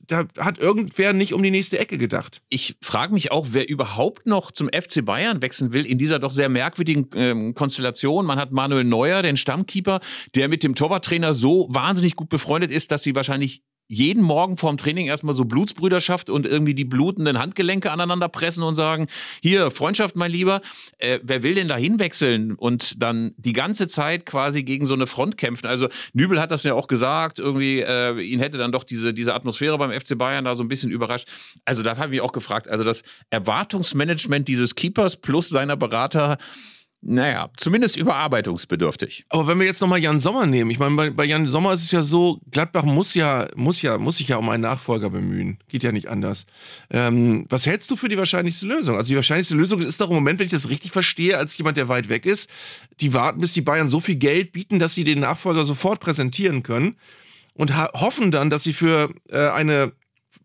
da 0.06 0.26
hat 0.38 0.59
irgendwer 0.59 1.12
nicht 1.12 1.33
um 1.33 1.42
die 1.42 1.50
nächste 1.50 1.78
Ecke 1.78 1.97
gedacht. 1.99 2.42
Ich 2.50 2.76
frage 2.83 3.14
mich 3.14 3.33
auch, 3.33 3.49
wer 3.50 3.68
überhaupt 3.68 4.26
noch 4.26 4.50
zum 4.52 4.68
FC 4.68 5.04
Bayern 5.04 5.40
wechseln 5.42 5.73
will 5.73 5.87
in 5.87 5.99
dieser 5.99 6.18
doch 6.18 6.30
sehr 6.30 6.49
merkwürdigen 6.49 7.09
ähm, 7.14 7.54
Konstellation. 7.54 8.26
Man 8.26 8.38
hat 8.38 8.52
Manuel 8.52 8.85
Neuer, 8.85 9.23
den 9.23 9.37
Stammkeeper, 9.37 10.00
der 10.35 10.49
mit 10.49 10.62
dem 10.62 10.75
Torwarttrainer 10.75 11.33
so 11.33 11.66
wahnsinnig 11.71 12.14
gut 12.14 12.28
befreundet 12.28 12.71
ist, 12.71 12.90
dass 12.90 13.02
sie 13.02 13.14
wahrscheinlich 13.14 13.62
jeden 13.87 14.23
Morgen 14.23 14.57
vorm 14.57 14.76
Training 14.76 15.07
erstmal 15.07 15.35
so 15.35 15.45
Blutsbrüderschaft 15.45 16.31
und 16.31 16.47
irgendwie 16.47 16.75
die 16.75 16.85
blutenden 16.85 17.38
Handgelenke 17.38 17.91
aneinander 17.91 18.29
pressen 18.29 18.62
und 18.62 18.75
sagen, 18.75 19.07
hier, 19.43 19.71
Freundschaft, 19.71 20.17
mein 20.17 20.31
Lieber, 20.31 20.61
äh, 20.99 21.21
wer 21.23 21.43
will 21.43 21.55
denn 21.55 21.69
da 21.69 21.76
hinwechseln 21.76 22.55
und 22.55 23.03
dann 23.03 23.33
die 23.37 23.53
ganze 23.53 23.87
Zeit 23.87 24.25
quasi 24.26 24.64
gegen 24.64 24.87
so 24.87 24.95
eine 24.95 25.07
Front 25.07 25.37
kämpfen? 25.37 25.67
Also 25.67 25.88
Nübel 26.12 26.41
hat 26.41 26.50
das 26.50 26.62
ja 26.62 26.75
auch 26.75 26.87
gesagt, 26.87 27.38
irgendwie, 27.38 27.81
äh, 27.81 28.19
ihn 28.21 28.41
hätte 28.41 28.59
dann 28.59 28.73
doch 28.73 28.85
diese, 28.85 29.12
diese 29.12 29.35
Atmosphäre 29.35 29.76
beim 29.76 29.93
FC 29.93 30.17
Bayern 30.17 30.45
da 30.45 30.55
so 30.55 30.64
ein 30.64 30.69
bisschen 30.69 30.91
überrascht. 30.91 31.29
Also 31.64 31.83
da 31.83 31.97
habe 31.97 32.07
ich 32.07 32.11
mich 32.11 32.21
auch 32.23 32.33
gefragt, 32.33 32.69
also 32.69 32.85
das 32.85 33.03
Erwartungsmanagement 33.31 34.49
dieses 34.49 34.75
Keepers 34.75 35.17
plus 35.17 35.49
seiner 35.49 35.76
Berater, 35.76 36.38
naja, 37.06 37.50
zumindest 37.56 37.96
überarbeitungsbedürftig. 37.96 39.26
Aber 39.28 39.46
wenn 39.46 39.58
wir 39.58 39.66
jetzt 39.66 39.80
nochmal 39.80 39.99
Jan 39.99 40.20
Sommer 40.20 40.46
nehmen, 40.46 40.70
ich 40.70 40.78
meine, 40.78 40.96
bei, 40.96 41.11
bei, 41.11 41.25
Jan 41.25 41.49
Sommer 41.49 41.75
ist 41.75 41.82
es 41.82 41.90
ja 41.90 42.02
so, 42.02 42.40
Gladbach 42.50 42.84
muss 42.84 43.14
ja, 43.14 43.49
muss 43.56 43.82
ja, 43.82 43.99
muss 43.99 44.16
sich 44.16 44.28
ja 44.28 44.37
um 44.37 44.49
einen 44.49 44.62
Nachfolger 44.62 45.11
bemühen. 45.11 45.58
Geht 45.68 45.82
ja 45.82 45.92
nicht 45.92 46.08
anders. 46.08 46.46
Ähm, 46.90 47.44
was 47.50 47.66
hältst 47.66 47.90
du 47.90 47.96
für 47.96 48.08
die 48.08 48.16
wahrscheinlichste 48.16 48.66
Lösung? 48.66 48.96
Also 48.96 49.08
die 49.08 49.16
wahrscheinlichste 49.16 49.54
Lösung 49.54 49.82
ist 49.82 50.00
doch 50.00 50.08
im 50.08 50.14
Moment, 50.14 50.38
wenn 50.38 50.46
ich 50.46 50.52
das 50.52 50.70
richtig 50.70 50.92
verstehe, 50.92 51.37
als 51.37 51.58
jemand, 51.58 51.76
der 51.76 51.88
weit 51.88 52.08
weg 52.08 52.25
ist, 52.25 52.49
die 53.00 53.12
warten, 53.12 53.40
bis 53.40 53.52
die 53.52 53.61
Bayern 53.61 53.88
so 53.88 54.00
viel 54.00 54.16
Geld 54.16 54.52
bieten, 54.52 54.78
dass 54.78 54.94
sie 54.94 55.04
den 55.04 55.20
Nachfolger 55.20 55.64
sofort 55.64 56.00
präsentieren 56.00 56.62
können 56.62 56.96
und 57.52 57.76
hoffen 57.76 58.30
dann, 58.30 58.49
dass 58.49 58.62
sie 58.62 58.73
für 58.73 59.11
äh, 59.28 59.49
eine 59.49 59.92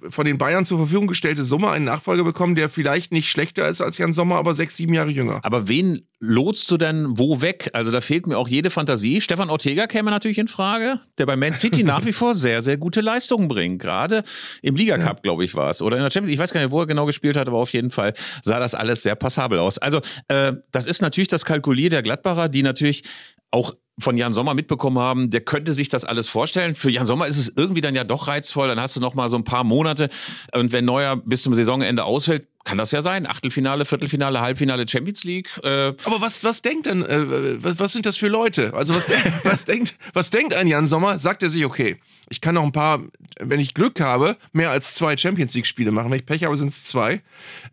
von 0.08 0.26
den 0.26 0.38
Bayern 0.38 0.66
zur 0.66 0.78
Verfügung 0.78 1.08
gestellte 1.08 1.44
Summe 1.44 1.70
einen 1.70 1.86
Nachfolger 1.86 2.24
bekommen, 2.24 2.56
der 2.56 2.70
vielleicht 2.70 3.12
nicht 3.12 3.30
schlechter 3.30 3.68
ist 3.68 3.82
als 3.82 3.98
Jan 3.98 4.14
Sommer, 4.14 4.36
aber 4.36 4.54
sechs, 4.54 4.76
sieben 4.76 4.94
Jahre 4.94 5.10
jünger. 5.10 5.40
Aber 5.44 5.68
wen 5.68 6.08
lotst 6.20 6.72
du 6.72 6.78
denn 6.78 7.18
wo 7.18 7.42
weg? 7.42 7.70
Also 7.74 7.92
da 7.92 8.02
fehlt 8.02 8.28
mir 8.28 8.38
auch 8.38 8.48
jede 8.48 8.70
Fantasie. 8.70 9.22
Stefan 9.22 9.50
Ortega 9.50 9.88
käme 9.88 10.12
natürlich 10.12 10.38
in 10.38 10.48
Frage, 10.48 11.00
der 11.18 11.26
bei 11.26 11.36
Man 11.36 11.56
City 11.56 11.84
nach 11.84 12.06
wie 12.06 12.14
vor 12.14 12.36
sehr, 12.36 12.62
sehr 12.62 12.78
gute 12.78 13.02
Leistungen 13.02 13.48
bringt. 13.48 13.82
Gerade 13.82 14.24
im 14.62 14.76
Liga 14.76 14.98
Cup, 14.98 15.18
ja. 15.18 15.22
glaube 15.22 15.44
ich, 15.44 15.56
war 15.56 15.70
es. 15.70 15.82
Oder 15.82 15.98
in 15.98 16.04
der 16.04 16.12
Champions 16.12 16.34
Ich 16.34 16.40
weiß 16.40 16.54
gar 16.54 16.62
nicht, 16.62 16.72
wo 16.72 16.82
er 16.82 16.88
genau 16.88 17.06
gespielt 17.06 17.36
hat, 17.36 17.48
aber 17.48 17.58
auf 17.58 17.74
jeden 17.74 17.92
Fall 17.92 18.14
sah 18.44 18.60
das 18.60 18.76
alles 18.76 19.04
sehr 19.04 19.16
passabel 19.16 19.60
aus. 19.60 19.78
Also 19.78 20.00
äh, 20.28 20.54
das 20.72 20.86
ist 20.86 21.02
natürlich 21.02 21.28
das 21.28 21.46
Kalkulier 21.46 21.90
der 21.90 22.04
Gladbacher, 22.04 22.50
die 22.50 22.64
natürlich 22.64 23.04
auch 23.52 23.74
von 24.00 24.18
Jan 24.18 24.34
Sommer 24.34 24.54
mitbekommen 24.54 25.00
haben, 25.00 25.30
der 25.30 25.42
könnte 25.42 25.74
sich 25.74 25.90
das 25.90 26.06
alles 26.06 26.30
vorstellen. 26.30 26.76
Für 26.76 26.90
Jan 26.90 27.06
Sommer 27.06 27.28
ist 27.28 27.38
es 27.38 27.54
irgendwie 27.56 27.82
dann 27.82 27.96
ja 27.96 28.04
doch 28.04 28.28
reizvoll. 28.28 28.68
Dann 28.68 28.80
hast 28.80 28.96
du 28.96 29.00
noch 29.00 29.14
mal 29.14 29.30
so 29.30 29.38
ein 29.38 29.44
paar 29.44 29.64
Monate. 29.64 30.10
Und 30.54 30.72
wenn 30.72 30.86
Neuer 30.86 31.16
bis 31.18 31.44
zum 31.44 31.54
Saisonende 31.54 32.04
ausfällt, 32.04 32.48
kann 32.66 32.78
das 32.78 32.92
ja 32.92 33.02
sein. 33.02 33.26
Achtelfinale, 33.26 33.86
Viertelfinale, 33.86 34.42
Halbfinale, 34.42 34.88
Champions 34.88 35.24
League. 35.24 35.50
Äh. 35.64 35.94
Aber 36.04 36.22
was, 36.22 36.44
was 36.44 36.62
denkt 36.62 36.86
denn, 36.86 37.04
äh, 37.04 37.64
was, 37.64 37.80
was 37.80 37.94
sind 37.94 38.06
das 38.06 38.18
für 38.18 38.28
Leute? 38.28 38.74
Also 38.74 38.94
was, 38.94 39.08
was 39.44 39.66
denkt, 39.66 39.96
was 40.14 40.30
denkt 40.30 40.54
ein 40.54 40.68
Jan 40.68 40.88
Sommer? 40.88 41.20
Sagt 41.20 41.42
er 41.42 41.50
sich, 41.50 41.66
okay, 41.66 41.98
ich 42.30 42.42
kann 42.42 42.56
noch 42.56 42.64
ein 42.64 42.72
paar, 42.72 43.02
wenn 43.40 43.60
ich 43.60 43.74
Glück 43.74 44.00
habe, 44.00 44.38
mehr 44.52 44.70
als 44.70 44.94
zwei 44.94 45.18
Champions 45.18 45.54
League 45.54 45.68
Spiele 45.68 45.92
machen. 45.92 46.12
Wenn 46.12 46.20
ich 46.20 46.26
Pech 46.26 46.44
habe, 46.44 46.56
sind 46.58 46.68
es 46.68 46.84
zwei. 46.84 47.22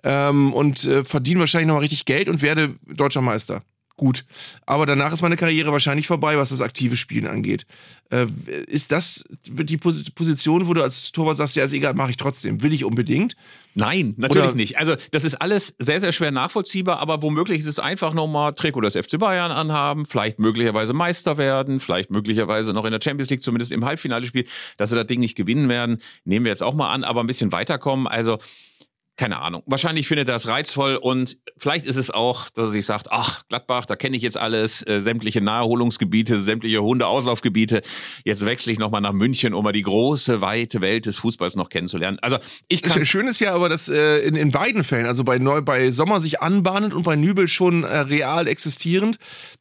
Ähm, 0.03 0.53
und 0.55 0.85
äh, 0.85 1.05
verdiene 1.05 1.41
wahrscheinlich 1.41 1.69
noch 1.69 1.75
mal 1.75 1.81
richtig 1.81 2.05
Geld 2.05 2.29
und 2.29 2.41
werde 2.41 2.77
deutscher 2.87 3.21
Meister 3.21 3.63
gut. 3.97 4.25
Aber 4.67 4.87
danach 4.87 5.13
ist 5.13 5.23
meine 5.23 5.37
Karriere 5.37 5.73
wahrscheinlich 5.73 6.07
vorbei, 6.07 6.37
was 6.37 6.51
das 6.51 6.61
aktive 6.61 6.97
Spielen 6.97 7.27
angeht. 7.27 7.67
Äh, 8.11 8.27
ist 8.67 8.93
das 8.93 9.25
die 9.47 9.77
Position, 9.77 10.67
wo 10.67 10.75
du 10.75 10.83
als 10.83 11.13
Torwart 11.13 11.37
sagst, 11.37 11.57
ja, 11.57 11.65
ist 11.65 11.73
egal, 11.73 11.95
mache 11.95 12.11
ich 12.11 12.17
trotzdem, 12.17 12.63
will 12.63 12.73
ich 12.73 12.85
unbedingt? 12.85 13.37
Nein, 13.75 14.15
natürlich 14.17 14.49
Oder? 14.49 14.55
nicht. 14.55 14.79
Also 14.79 14.95
das 15.11 15.25
ist 15.25 15.35
alles 15.35 15.75
sehr, 15.79 16.01
sehr 16.01 16.13
schwer 16.13 16.31
nachvollziehbar, 16.31 16.99
aber 16.99 17.23
womöglich 17.23 17.61
ist 17.61 17.67
es 17.67 17.79
einfach 17.79 18.15
nochmal 18.15 18.55
Trikot 18.55 18.81
des 18.81 18.95
FC 18.95 19.19
Bayern 19.19 19.53
anhaben, 19.53 20.07
vielleicht 20.07 20.39
möglicherweise 20.39 20.95
Meister 20.95 21.37
werden, 21.37 21.79
vielleicht 21.79 22.11
möglicherweise 22.11 22.73
noch 22.73 22.87
in 22.87 22.93
der 22.93 23.01
Champions 23.03 23.29
League, 23.29 23.43
zumindest 23.43 23.73
im 23.73 23.85
Halbfinale 23.85 24.25
spielen, 24.25 24.47
dass 24.79 24.91
sie 24.91 24.97
das 24.97 25.07
Ding 25.07 25.21
nicht 25.21 25.37
gewinnen 25.37 25.69
werden, 25.69 25.99
nehmen 26.25 26.47
wir 26.47 26.51
jetzt 26.51 26.63
auch 26.63 26.75
mal 26.75 26.91
an, 26.91 27.05
aber 27.05 27.21
ein 27.21 27.27
bisschen 27.27 27.53
weiterkommen. 27.53 28.07
Also 28.07 28.39
keine 29.17 29.41
Ahnung. 29.41 29.63
Wahrscheinlich 29.67 30.09
findet 30.09 30.29
er 30.29 30.35
das 30.35 30.49
reizvoll 30.49 30.97
und 30.97 31.39
vielleicht 31.57 31.87
ist 31.87 31.97
es 31.97 32.11
auch, 32.11 32.51
dass 32.51 32.67
er 32.67 32.73
sich 32.73 32.87
sagt, 32.87 33.09
ach, 33.11 33.43
Gladbach, 33.49 33.87
da 33.87 33.97
kenne 33.97 34.17
ich 34.17 34.23
jetzt 34.23 34.37
alles, 34.37 34.87
äh, 34.87 35.01
sämtliche 35.01 35.41
Naherholungsgebiete, 35.41 36.39
sämtliche 36.39 36.83
Hundeauslaufgebiete. 36.83 37.83
Jetzt 38.25 38.45
wechsle 38.45 38.73
ich 38.73 38.79
nochmal 38.79 39.01
nach 39.01 39.13
München, 39.13 39.55
um 39.55 39.65
mal 39.65 39.73
die 39.73 39.83
große, 39.83 40.41
weite 40.41 40.81
Welt 40.81 41.07
des 41.07 41.17
Fußballs 41.17 41.57
noch 41.57 41.71
kennenzulernen. 41.71 42.19
Also 42.21 42.39
ich 42.69 42.83
kann. 42.83 43.05
Schön 43.05 43.29
ist 43.29 43.41
ja 43.41 43.55
aber, 43.55 43.69
dass 43.69 43.89
äh, 43.89 44.19
in, 44.19 44.35
in 44.35 44.51
beiden 44.51 44.85
Fällen, 44.85 45.07
also 45.07 45.25
bei, 45.25 45.39
Neu 45.39 45.63
bei 45.63 45.91
Sommer 45.91 46.21
sich 46.21 46.43
anbahnend 46.43 46.93
und 46.93 47.03
bei 47.03 47.17
Nübel 47.17 47.49
schon 47.49 47.85
äh, 47.85 47.99
real 48.01 48.47
existierend, 48.49 49.19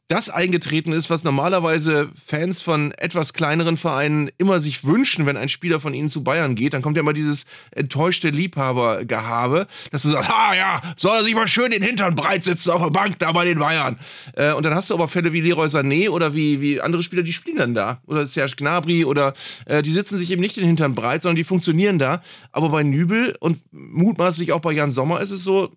das 0.08 0.30
eingetreten 0.30 0.92
ist, 0.92 1.10
was 1.10 1.24
normalerweise 1.24 2.10
Fans 2.24 2.62
von 2.62 2.92
etwas 2.92 3.32
kleineren 3.32 3.76
Vereinen 3.76 4.30
immer 4.38 4.60
sich 4.60 4.84
wünschen, 4.84 5.26
wenn 5.26 5.36
ein 5.36 5.48
Spieler 5.48 5.80
von 5.80 5.94
ihnen 5.94 6.08
zu 6.08 6.22
Bayern 6.22 6.54
geht. 6.54 6.74
Dann 6.74 6.82
kommt 6.82 6.96
ja 6.96 7.00
immer 7.00 7.12
dieses 7.12 7.44
enttäuschte 7.72 8.30
Liebhabergehabe, 8.30 9.66
dass 9.90 10.02
du 10.02 10.10
sagst, 10.10 10.30
ah 10.30 10.54
ja, 10.54 10.80
soll 10.96 11.16
er 11.16 11.24
sich 11.24 11.34
mal 11.34 11.48
schön 11.48 11.72
den 11.72 11.82
Hintern 11.82 12.14
breit 12.14 12.44
sitzen 12.44 12.70
auf 12.70 12.82
der 12.82 12.90
Bank 12.90 13.18
da 13.18 13.32
bei 13.32 13.44
den 13.44 13.58
Bayern. 13.58 13.98
Äh, 14.34 14.52
und 14.52 14.64
dann 14.64 14.74
hast 14.74 14.90
du 14.90 14.94
aber 14.94 15.08
Fälle 15.08 15.32
wie 15.32 15.40
Leroy 15.40 15.66
Sané 15.66 16.08
oder 16.08 16.34
wie, 16.34 16.60
wie 16.60 16.80
andere 16.80 17.02
Spieler, 17.02 17.24
die 17.24 17.32
spielen 17.32 17.56
dann 17.56 17.74
da. 17.74 18.00
Oder 18.06 18.28
Serge 18.28 18.54
Gnabry 18.56 19.04
oder 19.04 19.34
äh, 19.64 19.82
die 19.82 19.92
sitzen 19.92 20.18
sich 20.18 20.30
eben 20.30 20.40
nicht 20.40 20.56
den 20.56 20.66
Hintern 20.66 20.94
breit, 20.94 21.22
sondern 21.22 21.36
die 21.36 21.44
funktionieren 21.44 21.98
da. 21.98 22.22
Aber 22.52 22.68
bei 22.68 22.84
Nübel 22.84 23.36
und 23.40 23.60
mutmaßlich 23.72 24.52
auch 24.52 24.60
bei 24.60 24.70
Jan 24.70 24.92
Sommer 24.92 25.20
ist 25.20 25.32
es 25.32 25.42
so, 25.42 25.72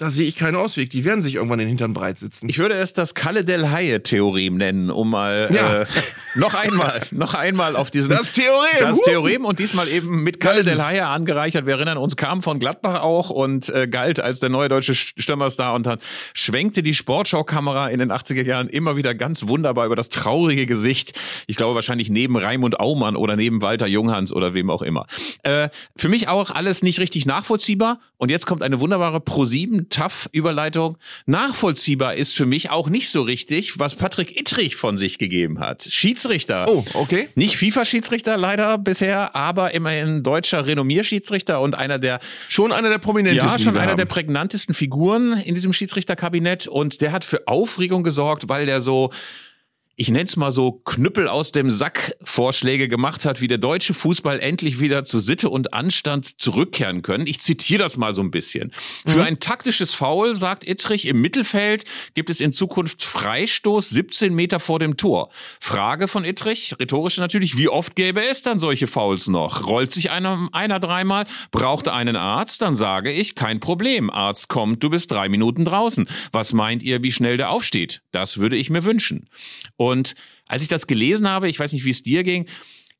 da 0.00 0.08
sehe 0.08 0.26
ich 0.26 0.34
keinen 0.34 0.56
Ausweg. 0.56 0.88
Die 0.88 1.04
werden 1.04 1.20
sich 1.20 1.34
irgendwann 1.34 1.58
den 1.58 1.68
Hintern 1.68 1.92
breit 1.92 2.16
sitzen. 2.16 2.48
Ich 2.48 2.58
würde 2.58 2.74
es 2.74 2.94
das 2.94 3.14
Kalle 3.14 3.44
del 3.44 3.70
Haie-Theorem 3.70 4.56
nennen, 4.56 4.90
um 4.90 5.10
mal 5.10 5.50
ja. 5.52 5.82
äh, 5.82 5.86
noch 6.36 6.54
einmal, 6.54 7.02
noch 7.10 7.34
einmal 7.34 7.76
auf 7.76 7.90
diesen. 7.90 8.08
Das 8.08 8.32
Theorem! 8.32 8.66
Das. 8.78 9.02
Theorem 9.02 9.44
und 9.44 9.58
diesmal 9.58 9.88
eben 9.88 10.22
mit 10.22 10.40
Kalle 10.40 10.64
del 10.64 10.82
Haie 10.82 11.06
angereichert. 11.06 11.66
Wir 11.66 11.74
erinnern 11.74 11.98
uns, 11.98 12.16
kam 12.16 12.42
von 12.42 12.58
Gladbach 12.58 13.02
auch 13.02 13.28
und 13.28 13.68
äh, 13.68 13.88
galt 13.88 14.20
als 14.20 14.40
der 14.40 14.48
neue 14.48 14.70
deutsche 14.70 14.94
Stürmerstar 14.94 15.74
und 15.74 15.84
dann 15.84 15.98
schwenkte 16.32 16.82
die 16.82 16.94
Sportschau-Kamera 16.94 17.88
in 17.88 17.98
den 17.98 18.10
80er 18.10 18.44
Jahren 18.44 18.68
immer 18.70 18.96
wieder 18.96 19.14
ganz 19.14 19.48
wunderbar 19.48 19.84
über 19.84 19.96
das 19.96 20.08
traurige 20.08 20.64
Gesicht. 20.64 21.12
Ich 21.46 21.56
glaube 21.56 21.74
wahrscheinlich 21.74 22.08
neben 22.08 22.38
Raimund 22.38 22.80
Aumann 22.80 23.16
oder 23.16 23.36
neben 23.36 23.60
Walter 23.60 23.86
Junghans 23.86 24.32
oder 24.32 24.54
wem 24.54 24.70
auch 24.70 24.80
immer. 24.80 25.04
Äh, 25.42 25.68
für 25.94 26.08
mich 26.08 26.28
auch 26.28 26.50
alles 26.50 26.82
nicht 26.82 27.00
richtig 27.00 27.26
nachvollziehbar. 27.26 28.00
Und 28.16 28.30
jetzt 28.30 28.44
kommt 28.44 28.62
eine 28.62 28.80
wunderbare 28.80 29.18
Pro 29.18 29.46
7 29.46 29.89
Tough-Überleitung. 29.90 30.96
Nachvollziehbar 31.26 32.14
ist 32.14 32.34
für 32.34 32.46
mich 32.46 32.70
auch 32.70 32.88
nicht 32.88 33.10
so 33.10 33.22
richtig, 33.22 33.78
was 33.78 33.96
Patrick 33.96 34.40
Ittrich 34.40 34.76
von 34.76 34.96
sich 34.96 35.18
gegeben 35.18 35.60
hat. 35.60 35.82
Schiedsrichter. 35.82 36.66
Oh, 36.68 36.84
okay. 36.94 37.28
Nicht 37.34 37.56
FIFA-Schiedsrichter 37.56 38.36
leider 38.36 38.78
bisher, 38.78 39.36
aber 39.36 39.74
immerhin 39.74 40.22
deutscher 40.22 40.66
Renommierschiedsrichter 40.66 41.60
und 41.60 41.74
einer 41.74 41.98
der... 41.98 42.20
Schon 42.48 42.72
einer 42.72 42.88
der 42.88 42.98
prominentesten. 42.98 43.50
Ja, 43.50 43.58
schon 43.58 43.76
einer 43.76 43.92
haben. 43.92 43.98
der 43.98 44.06
prägnantesten 44.06 44.74
Figuren 44.74 45.34
in 45.44 45.54
diesem 45.54 45.72
Schiedsrichterkabinett 45.72 46.66
und 46.66 47.00
der 47.00 47.12
hat 47.12 47.24
für 47.24 47.46
Aufregung 47.46 48.02
gesorgt, 48.02 48.48
weil 48.48 48.66
der 48.66 48.80
so 48.80 49.10
ich 50.00 50.08
nenne 50.08 50.24
es 50.24 50.36
mal 50.36 50.50
so, 50.50 50.80
Knüppel 50.86 51.28
aus 51.28 51.52
dem 51.52 51.70
Sack 51.70 52.16
Vorschläge 52.22 52.88
gemacht 52.88 53.26
hat, 53.26 53.42
wie 53.42 53.48
der 53.48 53.58
deutsche 53.58 53.92
Fußball 53.92 54.40
endlich 54.40 54.80
wieder 54.80 55.04
zu 55.04 55.20
Sitte 55.20 55.50
und 55.50 55.74
Anstand 55.74 56.40
zurückkehren 56.40 57.02
können. 57.02 57.26
Ich 57.26 57.40
zitiere 57.40 57.82
das 57.82 57.98
mal 57.98 58.14
so 58.14 58.22
ein 58.22 58.30
bisschen. 58.30 58.72
Mhm. 59.04 59.10
Für 59.10 59.24
ein 59.24 59.40
taktisches 59.40 59.92
Foul, 59.92 60.34
sagt 60.34 60.66
Ittrich, 60.66 61.06
im 61.06 61.20
Mittelfeld 61.20 61.84
gibt 62.14 62.30
es 62.30 62.40
in 62.40 62.50
Zukunft 62.50 63.04
Freistoß 63.04 63.90
17 63.90 64.34
Meter 64.34 64.58
vor 64.58 64.78
dem 64.78 64.96
Tor. 64.96 65.28
Frage 65.60 66.08
von 66.08 66.24
Ittrich, 66.24 66.76
rhetorisch 66.80 67.18
natürlich, 67.18 67.58
wie 67.58 67.68
oft 67.68 67.94
gäbe 67.94 68.24
es 68.24 68.40
dann 68.40 68.58
solche 68.58 68.86
Fouls 68.86 69.28
noch? 69.28 69.66
Rollt 69.66 69.92
sich 69.92 70.10
einer, 70.10 70.48
einer 70.52 70.80
dreimal, 70.80 71.26
braucht 71.50 71.88
er 71.88 71.94
einen 71.94 72.16
Arzt, 72.16 72.62
dann 72.62 72.74
sage 72.74 73.12
ich, 73.12 73.34
kein 73.34 73.60
Problem. 73.60 74.08
Arzt 74.08 74.48
kommt, 74.48 74.82
du 74.82 74.88
bist 74.88 75.10
drei 75.10 75.28
Minuten 75.28 75.66
draußen. 75.66 76.08
Was 76.32 76.54
meint 76.54 76.82
ihr, 76.82 77.02
wie 77.02 77.12
schnell 77.12 77.36
der 77.36 77.50
aufsteht? 77.50 78.00
Das 78.12 78.38
würde 78.38 78.56
ich 78.56 78.70
mir 78.70 78.84
wünschen. 78.84 79.28
Und 79.76 79.89
und 79.90 80.14
als 80.46 80.62
ich 80.62 80.68
das 80.68 80.86
gelesen 80.86 81.28
habe, 81.28 81.48
ich 81.48 81.58
weiß 81.58 81.72
nicht, 81.72 81.84
wie 81.84 81.90
es 81.90 82.02
dir 82.02 82.24
ging, 82.24 82.46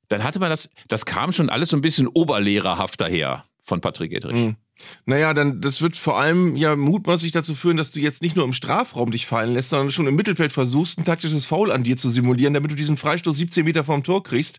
dann 0.09 0.25
hatte 0.25 0.41
man 0.41 0.51
das, 0.51 0.69
das 0.89 1.07
kam 1.07 1.33
schon 1.33 1.49
alles 1.49 1.71
so 1.71 1.77
ein 1.77 1.83
bisschen 1.83 2.09
oberlehrerhaft 2.09 3.01
daher 3.01 3.45
von 3.63 3.81
Patrick 3.81 4.13
Edrich. 4.13 4.37
Mhm. 4.37 4.57
Naja, 5.05 5.35
dann 5.35 5.61
das 5.61 5.83
wird 5.83 5.97
vor 5.97 6.19
allem 6.19 6.57
ja 6.57 6.75
mutmaßlich 6.75 7.33
dazu 7.33 7.55
führen, 7.55 7.77
dass 7.77 7.91
du 7.91 8.01
jetzt 8.01 8.23
nicht 8.23 8.37
nur 8.37 8.45
im 8.45 8.53
Strafraum 8.53 9.11
dich 9.11 9.27
fallen 9.27 9.53
lässt, 9.53 9.71
sondern 9.71 9.91
schon 9.91 10.07
im 10.07 10.17
Mittelfeld 10.17 10.53
versuchst, 10.53 10.99
ein 10.99 11.05
taktisches 11.05 11.47
Foul 11.47 11.71
an 11.71 11.83
dir 11.83 11.97
zu 11.97 12.11
simulieren, 12.11 12.55
damit 12.55 12.71
du 12.71 12.75
diesen 12.75 12.97
Freistoß 12.97 13.37
17 13.37 13.65
Meter 13.65 13.85
vom 13.85 14.03
Tor 14.03 14.23
kriegst. 14.23 14.59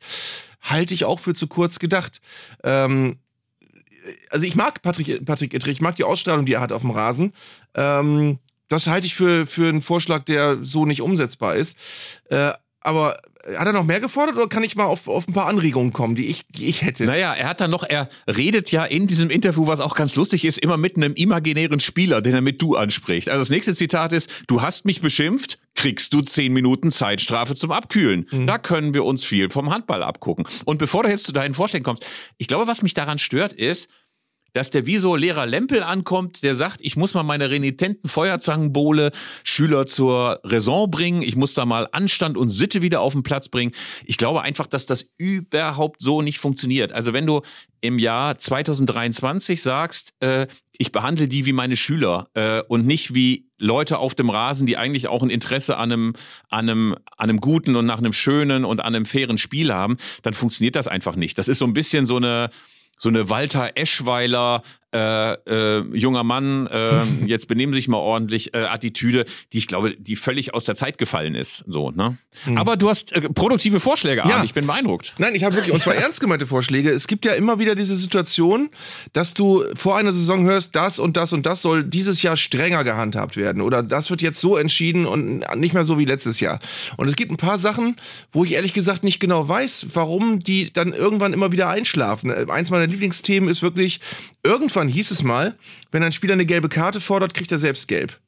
Halte 0.62 0.94
ich 0.94 1.06
auch 1.06 1.20
für 1.20 1.34
zu 1.34 1.48
kurz 1.48 1.80
gedacht. 1.80 2.22
Ähm, 2.64 3.18
also 4.30 4.46
ich 4.46 4.56
mag 4.56 4.82
Patrick, 4.82 5.26
Patrick 5.26 5.54
Edrich, 5.54 5.74
ich 5.74 5.82
mag 5.82 5.96
die 5.96 6.04
Ausstrahlung, 6.04 6.46
die 6.46 6.54
er 6.54 6.62
hat 6.62 6.72
auf 6.72 6.82
dem 6.82 6.92
Rasen. 6.92 7.34
Ähm, 7.76 8.40
das 8.72 8.88
halte 8.88 9.08
ich 9.08 9.16
für, 9.16 9.48
für 9.48 9.70
einen 9.70 9.82
Vorschlag, 9.82 10.24
der 10.24 10.60
so 10.62 10.86
nicht 10.86 11.02
umsetzbar 11.02 11.56
ist. 11.56 11.78
Äh, 12.30 12.54
aber 12.80 13.22
hat 13.46 13.68
er 13.68 13.74
noch 13.74 13.84
mehr 13.84 14.00
gefordert 14.00 14.36
oder 14.36 14.48
kann 14.48 14.64
ich 14.64 14.76
mal 14.76 14.86
auf, 14.86 15.08
auf 15.08 15.28
ein 15.28 15.34
paar 15.34 15.48
Anregungen 15.48 15.94
kommen, 15.94 16.16
die 16.16 16.28
ich, 16.28 16.46
die 16.50 16.66
ich 16.66 16.82
hätte? 16.84 17.06
Naja, 17.06 17.34
er 17.34 17.48
hat 17.48 17.62
dann 17.62 17.72
noch, 17.72 17.84
er 17.84 18.10
redet 18.28 18.72
ja 18.72 18.86
in 18.86 19.08
diesem 19.08 19.30
Interview, 19.30 19.68
was 19.68 19.80
auch 19.80 19.96
ganz 19.96 20.16
lustig 20.16 20.46
ist, 20.46 20.60
immer 20.60 20.78
mit 20.78 20.96
einem 20.96 21.14
imaginären 21.14 21.80
Spieler, 21.80 22.22
den 22.22 22.36
er 22.36 22.42
mit 22.42 22.62
du 22.62 22.76
anspricht. 22.76 23.30
Also 23.30 23.42
das 23.42 23.50
nächste 23.50 23.74
Zitat 23.74 24.14
ist, 24.14 24.30
du 24.48 24.62
hast 24.62 24.86
mich 24.86 25.02
beschimpft, 25.02 25.60
kriegst 25.76 26.14
du 26.14 26.22
zehn 26.22 26.54
Minuten 26.54 26.92
Zeitstrafe 26.92 27.56
zum 27.56 27.72
Abkühlen. 27.72 28.28
Mhm. 28.32 28.48
Da 28.48 28.58
können 28.58 28.94
wir 28.94 29.06
uns 29.06 29.26
viel 29.26 29.50
vom 29.50 29.72
Handball 29.72 30.04
abgucken. 30.04 30.46
Und 30.66 30.78
bevor 30.78 31.04
du 31.04 31.10
jetzt 31.10 31.24
zu 31.24 31.32
deinen 31.32 31.54
Vorschlägen 31.54 31.84
kommst, 31.84 32.06
ich 32.38 32.48
glaube, 32.48 32.68
was 32.68 32.84
mich 32.84 32.94
daran 32.94 33.18
stört, 33.18 33.54
ist, 33.54 33.90
dass 34.54 34.70
der 34.70 34.86
wie 34.86 34.98
so 34.98 35.16
Lehrer 35.16 35.46
Lempel 35.46 35.84
ankommt, 35.84 36.44
der 36.44 36.56
sagt, 36.56 36.80
ich 36.82 36.96
muss 36.96 37.14
mal 37.14 37.24
meine 37.24 37.50
renitenten 37.50 38.10
Feuerzangenbowle 38.10 39.12
Schüler 39.44 39.86
zur 39.86 40.40
Raison 40.44 40.90
bringen, 40.90 41.22
ich 41.22 41.36
muss 41.36 41.54
da 41.54 41.66
mal 41.66 41.88
Anstand 41.92 42.38
und 42.38 42.50
Sitte 42.50 42.82
wieder 42.82 43.02
auf 43.02 43.14
den 43.14 43.24
Platz 43.24 43.50
bringen. 43.50 43.72
Ich 44.06 44.18
glaube 44.18 44.42
einfach, 44.42 44.68
dass 44.68 44.86
das 44.86 45.10
überhaupt 45.18 46.02
so 46.02 46.22
nicht 46.22 46.40
funktioniert. 46.40 46.92
Also 46.92 47.14
wenn 47.14 47.26
du 47.26 47.42
im 47.82 47.98
Jahr 47.98 48.38
2023 48.38 49.62
sagst, 49.62 50.14
äh, 50.20 50.48
ich 50.78 50.92
behandle 50.92 51.28
die 51.28 51.46
wie 51.46 51.54
meine 51.54 51.76
Schüler 51.76 52.28
äh, 52.34 52.62
und 52.68 52.86
nicht 52.86 53.14
wie 53.14 53.48
Leute 53.60 54.00
auf 54.00 54.16
dem 54.16 54.30
Rasen, 54.30 54.66
die 54.66 54.78
eigentlich 54.78 55.08
auch 55.08 55.22
ein 55.22 55.30
Interesse 55.30 55.78
an 55.78 55.92
einem, 55.92 56.14
an 56.50 56.70
einem, 56.70 56.94
an 57.18 57.30
einem 57.30 57.40
guten 57.40 57.76
und 57.76 57.86
nach 57.86 58.00
einem 58.00 58.14
schönen 58.14 58.66
und 58.66 58.80
an 58.80 58.96
einem 58.96 59.06
fairen 59.06 59.38
Spiel 59.38 59.74
haben, 59.74 59.98
dann 60.24 60.34
funktioniert 60.34 60.76
das 60.76 60.88
einfach 60.88 61.16
nicht. 61.16 61.38
Das 61.38 61.48
ist 61.48 61.60
so 61.60 61.66
ein 61.66 61.74
bisschen 61.74 62.06
so 62.06 62.18
eine, 62.18 62.50
so 63.02 63.10
eine 63.10 63.32
Walter 63.32 63.72
Eschweiler 63.76 64.62
äh, 64.94 65.34
äh, 65.34 65.84
junger 65.94 66.24
Mann, 66.24 66.68
äh, 66.68 67.04
jetzt 67.26 67.48
benehmen 67.48 67.74
Sie 67.74 67.78
sich 67.78 67.88
mal 67.88 67.98
ordentlich, 67.98 68.54
äh, 68.54 68.64
Attitüde, 68.64 69.26
die 69.54 69.58
ich 69.58 69.68
glaube, 69.68 69.96
die 69.98 70.16
völlig 70.16 70.54
aus 70.54 70.66
der 70.66 70.76
Zeit 70.76 70.98
gefallen 70.98 71.36
ist. 71.36 71.64
So, 71.68 71.92
ne? 71.92 72.18
Hm. 72.44 72.58
Aber 72.58 72.76
du 72.76 72.90
hast 72.90 73.14
äh, 73.14 73.22
produktive 73.30 73.80
Vorschläge, 73.80 74.24
ja. 74.28 74.44
ich 74.44 74.54
bin 74.54 74.68
beeindruckt. 74.68 75.16
Nein, 75.18 75.36
ich 75.36 75.44
habe 75.44 75.56
wirklich, 75.56 75.74
und 75.74 75.82
zwar 75.82 75.96
ernst 76.02 76.20
gemeinte 76.20 76.46
Vorschläge. 76.48 76.92
Es 76.92 77.08
gibt 77.08 77.26
ja 77.26 77.34
immer 77.34 77.60
wieder 77.60 77.76
diese 77.76 77.96
Situation, 77.96 78.70
dass 79.14 79.34
du 79.34 79.64
vor 79.76 79.98
einer 79.98 80.12
Saison 80.12 80.44
hörst, 80.44 80.76
das 80.76 81.00
und 81.00 81.18
das 81.18 81.32
und 81.34 81.46
das 81.46 81.62
soll 81.62 81.84
dieses 81.84 82.22
Jahr 82.22 82.36
strenger 82.36 82.84
gehandhabt 82.84 83.38
werden. 83.38 83.62
Oder 83.62 83.84
das 83.84 84.10
wird 84.10 84.22
jetzt 84.22 84.42
so 84.42 84.58
entschieden 84.58 85.06
und 85.06 85.46
nicht 85.56 85.74
mehr 85.74 85.86
so 85.86 86.00
wie 86.00 86.06
letztes 86.06 86.40
Jahr. 86.40 86.60
Und 86.98 87.08
es 87.08 87.16
gibt 87.16 87.32
ein 87.32 87.38
paar 87.38 87.60
Sachen, 87.60 87.96
wo 88.32 88.44
ich 88.44 88.54
ehrlich 88.54 88.74
gesagt 88.74 89.04
nicht 89.04 89.20
genau 89.20 89.48
weiß, 89.48 89.88
warum 89.94 90.40
die 90.40 90.72
dann 90.74 90.94
irgendwann 90.94 91.34
immer 91.34 91.52
wieder 91.52 91.70
einschlafen. 91.70 92.32
Eins 92.50 92.70
meiner 92.70 92.88
Lieblingsthemen 92.88 93.50
ist 93.50 93.62
wirklich, 93.62 94.00
irgendwann 94.44 94.81
hieß 94.88 95.12
es 95.12 95.24
mal, 95.24 95.56
wenn 95.92 96.04
ein 96.04 96.12
Spieler 96.12 96.34
eine 96.34 96.46
gelbe 96.46 96.70
Karte 96.70 97.02
fordert, 97.02 97.34
kriegt 97.34 97.52
er 97.52 97.60
selbst 97.60 97.88
gelb. 97.88 98.20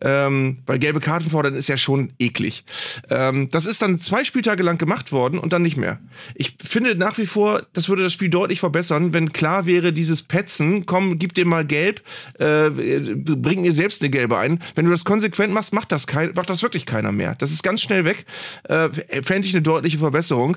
Ähm, 0.00 0.58
weil 0.66 0.78
gelbe 0.78 1.00
Karten 1.00 1.30
fordern 1.30 1.54
ist 1.54 1.68
ja 1.68 1.76
schon 1.76 2.12
eklig. 2.18 2.64
Ähm, 3.10 3.48
das 3.50 3.66
ist 3.66 3.80
dann 3.80 4.00
zwei 4.00 4.24
Spieltage 4.24 4.62
lang 4.62 4.76
gemacht 4.76 5.12
worden 5.12 5.38
und 5.38 5.52
dann 5.52 5.62
nicht 5.62 5.76
mehr. 5.76 6.00
Ich 6.34 6.56
finde 6.62 6.94
nach 6.96 7.16
wie 7.18 7.26
vor, 7.26 7.66
das 7.72 7.88
würde 7.88 8.02
das 8.02 8.12
Spiel 8.12 8.28
deutlich 8.28 8.60
verbessern, 8.60 9.12
wenn 9.12 9.32
klar 9.32 9.66
wäre, 9.66 9.92
dieses 9.92 10.22
Petzen, 10.22 10.86
komm, 10.86 11.18
gib 11.18 11.34
dir 11.34 11.46
mal 11.46 11.64
gelb, 11.64 12.02
äh, 12.38 12.70
bring 12.70 13.62
mir 13.62 13.72
selbst 13.72 14.02
eine 14.02 14.10
gelbe 14.10 14.36
ein. 14.36 14.60
Wenn 14.74 14.84
du 14.84 14.90
das 14.90 15.04
konsequent 15.04 15.52
machst, 15.52 15.72
macht 15.72 15.92
das, 15.92 16.06
kein, 16.06 16.32
macht 16.34 16.50
das 16.50 16.62
wirklich 16.62 16.86
keiner 16.86 17.12
mehr. 17.12 17.36
Das 17.36 17.52
ist 17.52 17.62
ganz 17.62 17.80
schnell 17.80 18.04
weg. 18.04 18.26
Äh, 18.64 18.90
Fände 19.22 19.46
ich 19.46 19.54
eine 19.54 19.62
deutliche 19.62 19.98
Verbesserung. 19.98 20.56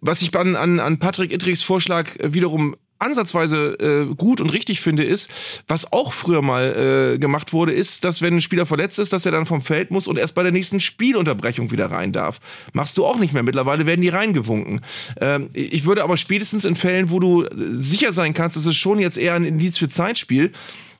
Was 0.00 0.22
ich 0.22 0.36
an, 0.36 0.56
an, 0.56 0.80
an 0.80 0.98
Patrick 0.98 1.32
Ittrichs 1.32 1.62
Vorschlag 1.62 2.10
wiederum 2.20 2.74
ansatzweise 3.02 4.08
äh, 4.10 4.14
gut 4.14 4.40
und 4.40 4.50
richtig 4.50 4.80
finde, 4.80 5.04
ist, 5.04 5.30
was 5.68 5.92
auch 5.92 6.12
früher 6.12 6.42
mal 6.42 7.14
äh, 7.14 7.18
gemacht 7.18 7.52
wurde, 7.52 7.72
ist, 7.72 8.04
dass 8.04 8.22
wenn 8.22 8.34
ein 8.34 8.40
Spieler 8.40 8.66
verletzt 8.66 8.98
ist, 8.98 9.12
dass 9.12 9.26
er 9.26 9.32
dann 9.32 9.46
vom 9.46 9.62
Feld 9.62 9.90
muss 9.90 10.06
und 10.06 10.18
erst 10.18 10.34
bei 10.34 10.42
der 10.42 10.52
nächsten 10.52 10.80
Spielunterbrechung 10.80 11.70
wieder 11.70 11.90
rein 11.90 12.12
darf. 12.12 12.40
Machst 12.72 12.98
du 12.98 13.04
auch 13.04 13.18
nicht 13.18 13.34
mehr. 13.34 13.42
Mittlerweile 13.42 13.86
werden 13.86 14.00
die 14.00 14.08
reingewunken. 14.08 14.80
Ähm, 15.20 15.50
ich 15.52 15.84
würde 15.84 16.04
aber 16.04 16.16
spätestens 16.16 16.64
in 16.64 16.74
Fällen, 16.74 17.10
wo 17.10 17.20
du 17.20 17.46
sicher 17.72 18.12
sein 18.12 18.34
kannst, 18.34 18.56
dass 18.56 18.66
es 18.66 18.76
schon 18.76 18.98
jetzt 18.98 19.18
eher 19.18 19.34
ein 19.34 19.44
Indiz 19.44 19.78
für 19.78 19.88
Zeitspiel, 19.88 20.52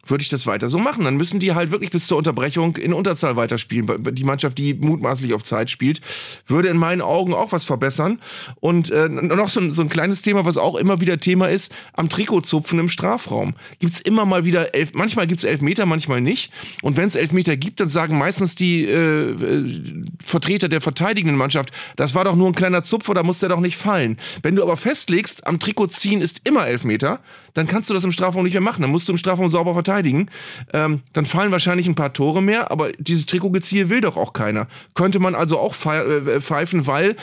würde 0.05 0.23
ich 0.23 0.29
das 0.29 0.47
weiter 0.47 0.69
so 0.69 0.79
machen. 0.79 1.05
Dann 1.05 1.17
müssen 1.17 1.41
die 1.41 1.55
halt 1.55 1.71
wirklich 1.71 1.91
bis 1.91 2.07
zur 2.07 2.19
Unterbrechung 2.19 2.77
in 2.77 2.93
Unterzahl 2.93 3.37
weiterspielen. 3.37 4.15
Die 4.15 4.25
Mannschaft, 4.25 4.59
die 4.59 4.75
mutmaßlich 4.75 5.33
auf 5.35 5.43
Zeit 5.43 5.71
spielt, 5.71 6.01
würde 6.47 6.69
in 6.69 6.77
meinen 6.77 7.01
Augen 7.01 7.35
auch 7.35 7.53
was 7.53 7.65
verbessern. 7.65 8.21
Und 8.61 8.91
äh, 8.91 9.09
noch 9.09 9.49
so 9.49 9.61
ein, 9.61 9.71
so 9.71 9.83
ein 9.83 9.88
kleines 9.88 10.23
Thema, 10.23 10.45
was 10.45 10.59
auch 10.59 10.75
immer 10.75 11.01
wieder 11.01 11.21
Thema 11.21 11.49
ist, 11.49 11.73
am 11.93 12.09
Trikotzupfen 12.09 12.79
im 12.79 12.88
Strafraum. 12.88 13.55
Gibt 13.79 13.95
es 13.95 14.01
immer 14.01 14.25
mal 14.25 14.45
wieder 14.45 14.75
elf, 14.75 14.93
manchmal 14.95 15.27
gibt 15.27 15.38
es 15.38 15.45
elf 15.45 15.61
Meter, 15.61 15.87
manchmal 15.87 16.21
nicht. 16.21 16.53
Und 16.83 16.97
wenn 16.97 17.07
es 17.07 17.15
elf 17.15 17.33
Meter 17.33 17.57
gibt, 17.57 17.81
dann 17.81 17.88
sagen 17.88 18.19
meistens 18.19 18.55
die 18.55 18.85
äh, 18.85 19.31
äh, 19.31 20.05
Vertreter 20.23 20.69
der 20.69 20.81
verteidigenden 20.81 21.37
Mannschaft, 21.37 21.71
das 21.97 22.15
war 22.15 22.25
doch 22.25 22.35
nur 22.35 22.49
ein 22.49 22.55
kleiner 22.55 22.83
Zupfer, 22.83 23.15
da 23.15 23.23
muss 23.23 23.38
der 23.38 23.49
doch 23.49 23.61
nicht 23.61 23.77
fallen. 23.77 24.19
Wenn 24.43 24.57
du 24.57 24.62
aber 24.62 24.77
festlegst, 24.77 25.47
am 25.47 25.61
Trikot 25.61 25.88
ziehen 25.88 26.21
ist 26.21 26.47
immer 26.49 26.67
elf 26.67 26.85
Meter, 26.85 27.21
dann 27.55 27.67
kannst 27.67 27.91
du 27.91 27.95
das 27.95 28.05
im 28.05 28.12
Strafraum 28.12 28.45
nicht 28.45 28.55
mehr 28.55 28.62
machen. 28.62 28.83
Dann 28.83 28.91
musst 28.91 29.09
du 29.09 29.12
im 29.12 29.19
Strafraum 29.19 29.49
sauber 29.49 29.75
verteidigen. 29.75 30.29
Ähm, 30.73 31.01
dann 31.12 31.27
fallen 31.27 31.53
wahrscheinlich 31.53 31.87
ein 31.87 31.95
paar 31.95 32.12
Tore 32.12 32.43
mehr, 32.43 32.71
aber 32.71 32.93
dieses 32.93 33.27
Trikotgeziehe 33.27 33.88
will 33.88 34.01
doch 34.01 34.17
auch 34.17 34.33
keiner. 34.33 34.67
Könnte 34.95 35.19
man 35.19 35.35
also 35.35 35.59
auch 35.59 35.75
äh, 35.87 36.41
pfeifen, 36.41 36.87
weil 36.87 37.17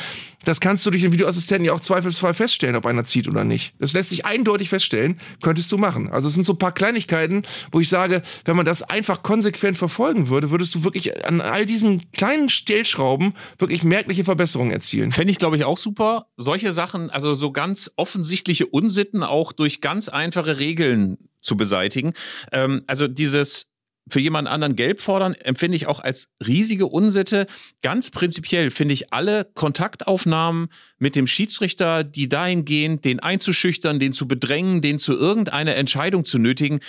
das 0.45 0.60
kannst 0.60 0.86
du 0.86 0.91
durch 0.91 1.04
den 1.04 1.12
Videoassistenten 1.12 1.65
ja 1.65 1.73
auch 1.73 1.80
zweifelsfrei 1.80 2.34
feststellen, 2.34 2.75
ob 2.75 2.86
einer 2.86 3.04
zieht 3.04 3.28
oder 3.28 3.43
nicht. 3.43 3.73
Das 3.80 3.93
lässt 3.93 4.10
sich 4.10 4.25
eindeutig 4.25 4.69
feststellen, 4.69 5.19
könntest 5.41 5.71
du 5.71 5.78
machen. 5.78 6.10
Also 6.10 6.28
es 6.28 6.34
sind 6.34 6.45
so 6.45 6.54
ein 6.54 6.58
paar 6.58 6.71
Kleinigkeiten, 6.71 7.43
wo 7.71 7.80
ich 7.80 7.89
sage, 7.89 8.21
wenn 8.45 8.56
man 8.56 8.65
das 8.65 8.84
einfach 8.84 9.23
konsequent 9.23 9.78
verfolgen 9.78 10.30
würde, 10.30 10.52
würdest 10.52 10.75
du 10.75 10.84
wirklich 10.84 11.25
an 11.25 11.41
all 11.41 11.65
diesen 11.65 12.12
kleinen 12.12 12.49
Stellschrauben 12.49 13.34
wirklich 13.58 13.84
merkliche 13.84 14.23
Verbesserungen 14.23 14.71
erzielen. 14.71 15.12
Fände 15.12 15.32
ich, 15.32 15.39
glaube 15.39 15.58
ich, 15.58 15.65
auch 15.65 15.78
super. 15.78 16.28
Solche 16.38 16.71
Sachen, 16.73 17.10
also 17.10 17.34
so 17.34 17.52
ganz 17.52 17.91
offensichtliche 17.95 18.65
Unsitten 18.65 19.23
auch 19.23 19.52
durch 19.52 19.82
ganz 19.82 20.10
einfache 20.10 20.60
Regeln 20.60 21.17
zu 21.41 21.58
beseitigen. 21.58 22.13
Ähm, 22.52 22.84
also 22.88 23.08
dieses 23.08 23.69
für 24.10 24.19
jemand 24.19 24.48
anderen 24.48 24.76
gelb 24.76 25.02
fordern, 25.02 25.34
empfinde 25.34 25.76
ich 25.76 25.88
auch 25.88 26.00
als 26.00 26.30
riesige 26.45 26.88
Unsitte. 26.88 27.48
Ganz 27.82 28.10
prinzipiell 28.10 28.72
finde 28.72 28.93
ich 28.93 29.13
alle 29.13 29.45
Kontaktaufnahmen 29.54 30.67
mit 30.98 31.15
dem 31.15 31.28
Schiedsrichter, 31.28 32.04
die 32.04 32.30
dahin 32.30 32.65
gehen, 32.65 33.02
den 33.02 33.19
einzuschüchtern, 33.19 34.00
den 34.00 34.13
zu 34.13 34.28
bedrängen, 34.28 34.82
den 34.82 35.00
zu 35.00 35.13
irgendeiner 35.13 35.76
Entscheidung 35.76 36.26
zu 36.26 36.39
nötigen, 36.39 36.80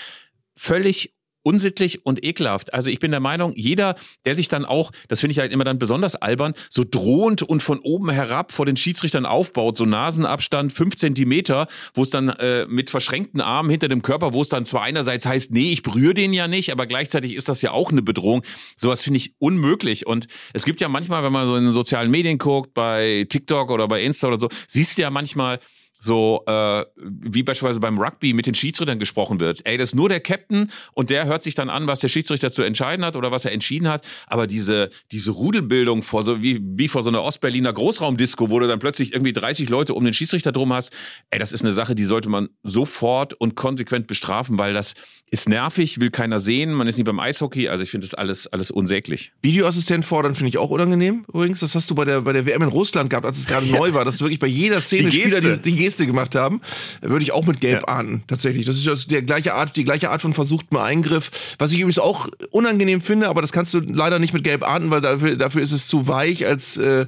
völlig 0.56 1.14
unsittlich 1.42 2.04
und 2.04 2.24
ekelhaft. 2.24 2.74
Also 2.74 2.90
ich 2.90 2.98
bin 2.98 3.10
der 3.10 3.20
Meinung, 3.20 3.52
jeder, 3.54 3.96
der 4.26 4.34
sich 4.34 4.48
dann 4.48 4.64
auch, 4.64 4.90
das 5.08 5.20
finde 5.20 5.32
ich 5.32 5.38
halt 5.38 5.52
immer 5.52 5.64
dann 5.64 5.78
besonders 5.78 6.14
albern, 6.16 6.54
so 6.68 6.84
drohend 6.88 7.42
und 7.42 7.62
von 7.62 7.78
oben 7.80 8.10
herab 8.10 8.52
vor 8.52 8.66
den 8.66 8.76
Schiedsrichtern 8.76 9.26
aufbaut, 9.26 9.76
so 9.76 9.84
Nasenabstand 9.84 10.72
fünf 10.72 10.96
Zentimeter, 10.96 11.66
wo 11.94 12.02
es 12.02 12.10
dann 12.10 12.28
äh, 12.28 12.66
mit 12.66 12.90
verschränkten 12.90 13.40
Armen 13.40 13.70
hinter 13.70 13.88
dem 13.88 14.02
Körper, 14.02 14.32
wo 14.32 14.42
es 14.42 14.48
dann 14.48 14.64
zwar 14.64 14.82
einerseits 14.82 15.26
heißt, 15.26 15.52
nee, 15.52 15.72
ich 15.72 15.82
berühre 15.82 16.14
den 16.14 16.32
ja 16.32 16.48
nicht, 16.48 16.72
aber 16.72 16.86
gleichzeitig 16.86 17.34
ist 17.34 17.48
das 17.48 17.62
ja 17.62 17.72
auch 17.72 17.90
eine 17.90 18.02
Bedrohung. 18.02 18.42
Sowas 18.76 19.02
finde 19.02 19.18
ich 19.18 19.34
unmöglich. 19.38 20.06
Und 20.06 20.26
es 20.52 20.64
gibt 20.64 20.80
ja 20.80 20.88
manchmal, 20.88 21.22
wenn 21.22 21.32
man 21.32 21.46
so 21.46 21.56
in 21.56 21.64
den 21.64 21.72
sozialen 21.72 22.10
Medien 22.10 22.38
guckt, 22.38 22.74
bei 22.74 23.26
TikTok 23.28 23.70
oder 23.70 23.88
bei 23.88 24.02
Insta 24.02 24.28
oder 24.28 24.40
so, 24.40 24.48
siehst 24.66 24.98
du 24.98 25.02
ja 25.02 25.10
manchmal, 25.10 25.60
so 26.00 26.42
äh, 26.46 26.84
wie 26.96 27.42
beispielsweise 27.42 27.78
beim 27.78 27.98
Rugby 27.98 28.32
mit 28.32 28.46
den 28.46 28.54
Schiedsrichtern 28.54 28.98
gesprochen 28.98 29.38
wird. 29.38 29.60
Ey, 29.66 29.76
das 29.76 29.90
ist 29.90 29.94
nur 29.94 30.08
der 30.08 30.20
Captain 30.20 30.70
und 30.94 31.10
der 31.10 31.26
hört 31.26 31.42
sich 31.42 31.54
dann 31.54 31.68
an, 31.68 31.86
was 31.86 32.00
der 32.00 32.08
Schiedsrichter 32.08 32.50
zu 32.50 32.62
entscheiden 32.62 33.04
hat 33.04 33.16
oder 33.16 33.30
was 33.30 33.44
er 33.44 33.52
entschieden 33.52 33.86
hat. 33.86 34.06
Aber 34.26 34.46
diese, 34.46 34.88
diese 35.12 35.30
Rudelbildung 35.30 36.02
vor 36.02 36.22
so 36.22 36.42
wie, 36.42 36.58
wie 36.62 36.88
vor 36.88 37.02
so 37.02 37.10
einer 37.10 37.22
Ostberliner 37.22 37.72
Großraumdisco, 37.72 38.50
wo 38.50 38.58
du 38.58 38.66
dann 38.66 38.78
plötzlich 38.78 39.12
irgendwie 39.12 39.34
30 39.34 39.68
Leute 39.68 39.94
um 39.94 40.02
den 40.02 40.14
Schiedsrichter 40.14 40.52
drum 40.52 40.72
hast, 40.72 40.92
ey, 41.30 41.38
das 41.38 41.52
ist 41.52 41.62
eine 41.62 41.72
Sache, 41.72 41.94
die 41.94 42.04
sollte 42.04 42.30
man 42.30 42.48
sofort 42.62 43.34
und 43.34 43.54
konsequent 43.54 44.06
bestrafen, 44.06 44.58
weil 44.58 44.72
das 44.72 44.94
ist 45.30 45.48
nervig, 45.48 46.00
will 46.00 46.10
keiner 46.10 46.40
sehen, 46.40 46.72
man 46.72 46.88
ist 46.88 46.96
nicht 46.96 47.06
beim 47.06 47.20
Eishockey, 47.20 47.68
also 47.68 47.84
ich 47.84 47.90
finde 47.90 48.06
das 48.06 48.14
alles, 48.14 48.46
alles 48.48 48.70
unsäglich. 48.70 49.32
Videoassistent 49.42 50.04
fordern 50.04 50.34
finde 50.34 50.48
ich 50.48 50.58
auch 50.58 50.70
unangenehm 50.70 51.24
übrigens. 51.28 51.60
Das 51.60 51.74
hast 51.74 51.90
du 51.90 51.94
bei 51.94 52.04
der, 52.04 52.22
bei 52.22 52.32
der 52.32 52.46
WM 52.46 52.62
in 52.62 52.68
Russland 52.68 53.10
gehabt, 53.10 53.26
als 53.26 53.38
es 53.38 53.46
gerade 53.46 53.66
neu 53.70 53.92
war, 53.92 54.04
dass 54.04 54.16
du 54.16 54.24
wirklich 54.24 54.40
bei 54.40 54.46
jeder 54.46 54.80
Szene 54.80 55.08
die 55.08 55.20
Spieler 55.20 55.40
die, 55.40 55.62
die 55.62 55.76
Geste 55.76 55.89
gemacht 55.98 56.34
haben. 56.34 56.60
Würde 57.00 57.22
ich 57.22 57.32
auch 57.32 57.46
mit 57.46 57.60
Gelb 57.60 57.84
ja. 57.86 57.94
ahnden, 57.94 58.22
tatsächlich. 58.26 58.66
Das 58.66 58.76
ist 58.76 58.86
also 58.86 59.08
der 59.08 59.22
gleiche 59.22 59.54
Art, 59.54 59.76
die 59.76 59.84
gleiche 59.84 60.10
Art 60.10 60.22
von 60.22 60.34
versuchtem 60.34 60.78
Eingriff. 60.78 61.30
Was 61.58 61.72
ich 61.72 61.78
übrigens 61.78 61.98
auch 61.98 62.28
unangenehm 62.50 63.00
finde, 63.00 63.28
aber 63.28 63.42
das 63.42 63.52
kannst 63.52 63.74
du 63.74 63.80
leider 63.80 64.18
nicht 64.18 64.32
mit 64.32 64.44
Gelb 64.44 64.66
ahnden, 64.66 64.90
weil 64.90 65.00
dafür, 65.00 65.36
dafür 65.36 65.62
ist 65.62 65.72
es 65.72 65.88
zu 65.88 66.08
weich 66.08 66.46
als 66.46 66.76
äh, 66.76 67.06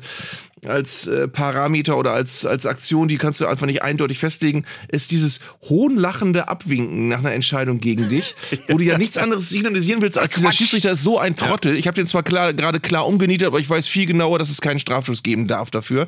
als 0.66 1.08
äh, 1.08 1.26
Parameter 1.26 1.98
oder 1.98 2.12
als, 2.12 2.46
als 2.46 2.66
Aktion, 2.66 3.08
die 3.08 3.18
kannst 3.18 3.40
du 3.40 3.46
einfach 3.46 3.66
nicht 3.66 3.82
eindeutig 3.82 4.18
festlegen, 4.18 4.64
ist 4.88 5.10
dieses 5.10 5.40
hohnlachende 5.62 6.46
Abwinken 6.46 7.08
nach 7.08 7.18
einer 7.18 7.32
Entscheidung 7.32 7.80
gegen 7.80 8.08
dich, 8.08 8.36
wo 8.68 8.78
du 8.78 8.84
ja 8.84 8.96
nichts 8.96 9.18
anderes 9.18 9.48
signalisieren 9.48 10.00
willst, 10.02 10.18
als 10.18 10.34
dieser 10.34 10.52
Schiedsrichter 10.52 10.92
ist 10.92 11.02
so 11.02 11.18
ein 11.18 11.36
Trottel. 11.36 11.76
Ich 11.76 11.88
habe 11.88 11.96
den 11.96 12.06
zwar 12.06 12.22
klar, 12.22 12.54
gerade 12.54 12.78
klar 12.78 13.08
umgenietet, 13.08 13.48
aber 13.48 13.58
ich 13.58 13.68
weiß 13.68 13.88
viel 13.88 14.06
genauer, 14.06 14.38
dass 14.38 14.50
es 14.50 14.60
keinen 14.60 14.78
Strafschuss 14.78 15.24
geben 15.24 15.48
darf 15.48 15.72
dafür. 15.72 16.06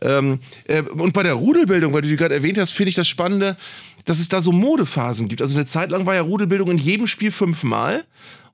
Ähm, 0.00 0.38
äh, 0.68 0.82
und 0.82 1.12
bei 1.12 1.24
der 1.24 1.34
Rudelbildung, 1.34 1.92
weil 1.92 2.02
du 2.02 2.08
die 2.08 2.16
gerade 2.16 2.34
erwähnt 2.34 2.58
hast, 2.58 2.70
finde 2.70 2.90
ich 2.90 2.94
das 2.94 3.08
Spannende, 3.08 3.56
dass 4.04 4.20
es 4.20 4.28
da 4.28 4.40
so 4.40 4.52
Modephasen 4.52 5.26
gibt. 5.26 5.42
Also 5.42 5.56
eine 5.56 5.66
Zeit 5.66 5.90
lang 5.90 6.06
war 6.06 6.14
ja 6.14 6.22
Rudelbildung 6.22 6.70
in 6.70 6.78
jedem 6.78 7.08
Spiel 7.08 7.32
fünfmal. 7.32 8.04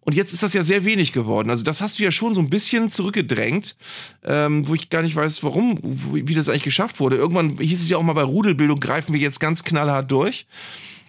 Und 0.04 0.14
jetzt 0.14 0.32
ist 0.32 0.42
das 0.42 0.52
ja 0.52 0.62
sehr 0.62 0.84
wenig 0.84 1.12
geworden. 1.12 1.50
Also 1.50 1.64
das 1.64 1.80
hast 1.80 1.98
du 1.98 2.02
ja 2.02 2.12
schon 2.12 2.34
so 2.34 2.40
ein 2.40 2.50
bisschen 2.50 2.88
zurückgedrängt, 2.88 3.76
ähm, 4.22 4.68
wo 4.68 4.74
ich 4.74 4.90
gar 4.90 5.02
nicht 5.02 5.16
weiß, 5.16 5.42
warum, 5.42 5.78
wie 5.82 6.34
das 6.34 6.48
eigentlich 6.48 6.62
geschafft 6.62 7.00
wurde. 7.00 7.16
Irgendwann 7.16 7.58
hieß 7.58 7.80
es 7.80 7.88
ja 7.88 7.96
auch 7.96 8.02
mal 8.02 8.12
bei 8.12 8.22
Rudelbildung, 8.22 8.80
greifen 8.80 9.14
wir 9.14 9.20
jetzt 9.20 9.40
ganz 9.40 9.64
knallhart 9.64 10.10
durch. 10.10 10.46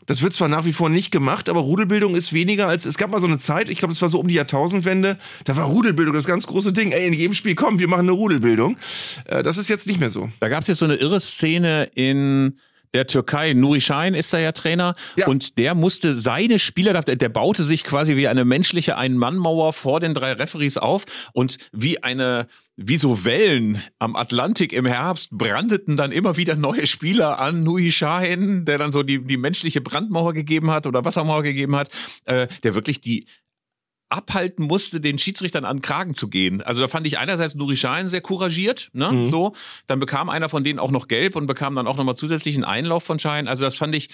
Das 0.06 0.22
wird 0.22 0.34
zwar 0.34 0.48
nach 0.48 0.66
wie 0.66 0.74
vor 0.74 0.90
nicht 0.90 1.12
gemacht, 1.12 1.50
aber 1.50 1.62
Rudelbildung 1.62 2.16
ist 2.16 2.32
weniger 2.32 2.68
als. 2.68 2.86
Es 2.86 2.98
gab 2.98 3.10
mal 3.10 3.20
so 3.20 3.28
eine 3.28 3.40
Zeit, 3.40 3.70
ich 3.70 3.80
glaube, 3.80 3.92
es 3.92 4.02
war 4.02 4.10
so 4.10 4.20
um 4.20 4.28
die 4.28 4.36
Jahrtausendwende, 4.36 5.18
da 5.46 5.58
war 5.58 5.66
Rudelbildung 5.66 6.14
das 6.14 6.26
ganz 6.26 6.46
große 6.46 6.74
Ding. 6.74 6.92
Ey, 6.92 7.08
in 7.08 7.14
jedem 7.14 7.34
Spiel, 7.34 7.56
komm, 7.56 7.80
wir 7.80 7.88
machen 7.88 8.02
eine 8.02 8.12
Rudelbildung. 8.12 8.78
Äh, 9.26 9.42
das 9.42 9.58
ist 9.58 9.68
jetzt 9.68 9.88
nicht 9.88 10.00
mehr 10.00 10.12
so. 10.12 10.30
Da 10.40 10.50
gab 10.50 10.62
es 10.62 10.68
jetzt 10.68 10.80
so 10.80 10.86
eine 10.86 10.96
irre 10.96 11.20
Szene 11.20 11.90
in 11.96 12.58
der 12.96 13.08
Türkei. 13.08 13.54
Nuri 13.54 13.82
Sahin 13.82 14.14
ist 14.14 14.34
da 14.34 14.40
ja 14.40 14.54
Trainer 14.54 14.96
Ja. 15.16 15.28
und 15.28 15.58
der 15.60 15.76
musste 15.76 16.14
seine 16.14 16.60
Spieler, 16.60 16.94
der, 17.02 17.16
der 17.18 17.30
baute 17.30 17.64
sich 17.64 17.84
quasi 17.84 18.16
wie 18.16 18.28
eine 18.28 18.46
menschliche 18.46 18.98
Ein-Mann-Mauer 18.98 19.74
vor 19.74 20.00
den 20.00 20.14
drei 20.14 20.32
Referees 20.32 20.78
auf 20.78 21.04
und 21.34 21.58
wie 21.72 22.02
eine 22.02 22.48
wie 22.78 22.98
so 22.98 23.24
Wellen 23.24 23.82
am 24.00 24.18
Atlantik 24.18 24.74
im 24.74 24.86
Herbst 24.86 25.30
brandeten 25.32 25.96
dann 25.96 26.12
immer 26.12 26.36
wieder 26.36 26.56
neue 26.56 26.88
Spieler 26.88 27.40
an. 27.40 27.64
Nui 27.64 27.90
Sahin, 27.90 28.66
der 28.66 28.78
dann 28.78 28.92
so 28.92 29.02
die, 29.02 29.24
die 29.26 29.38
menschliche 29.38 29.80
Brandmauer 29.80 30.34
gegeben 30.34 30.72
hat 30.72 30.86
oder 30.86 31.06
Wassermauer 31.06 31.44
gegeben 31.44 31.76
hat, 31.78 31.90
äh, 32.26 32.48
der 32.64 32.76
wirklich 32.76 33.00
die 33.00 33.28
abhalten 34.16 34.66
musste, 34.66 35.00
den 35.02 35.20
Schiedsrichtern 35.20 35.66
an 35.66 35.78
den 35.78 35.82
Kragen 35.82 36.16
zu 36.16 36.30
gehen. 36.30 36.62
Also 36.62 36.82
da 36.82 36.88
fand 36.88 37.06
ich 37.08 37.18
einerseits 37.20 37.56
Nuri 37.56 37.76
Sahin 37.76 38.10
sehr 38.10 38.22
couragiert, 38.22 38.90
ne, 38.94 39.12
Mhm. 39.12 39.26
so. 39.26 39.54
Dann 39.88 40.00
bekam 40.00 40.30
einer 40.30 40.50
von 40.50 40.64
denen 40.64 40.80
auch 40.80 40.92
noch 40.92 41.08
gelb 41.08 41.36
und 41.36 41.46
bekam 41.48 41.76
dann 41.76 41.88
auch 41.88 41.98
nochmal 41.98 42.16
zusätzlichen 42.16 42.64
Einlauf 42.64 43.04
von 43.04 43.20
Schein. 43.20 43.48
Also 43.48 43.64
das 43.66 43.78
fand 43.78 43.96
ich, 43.96 44.10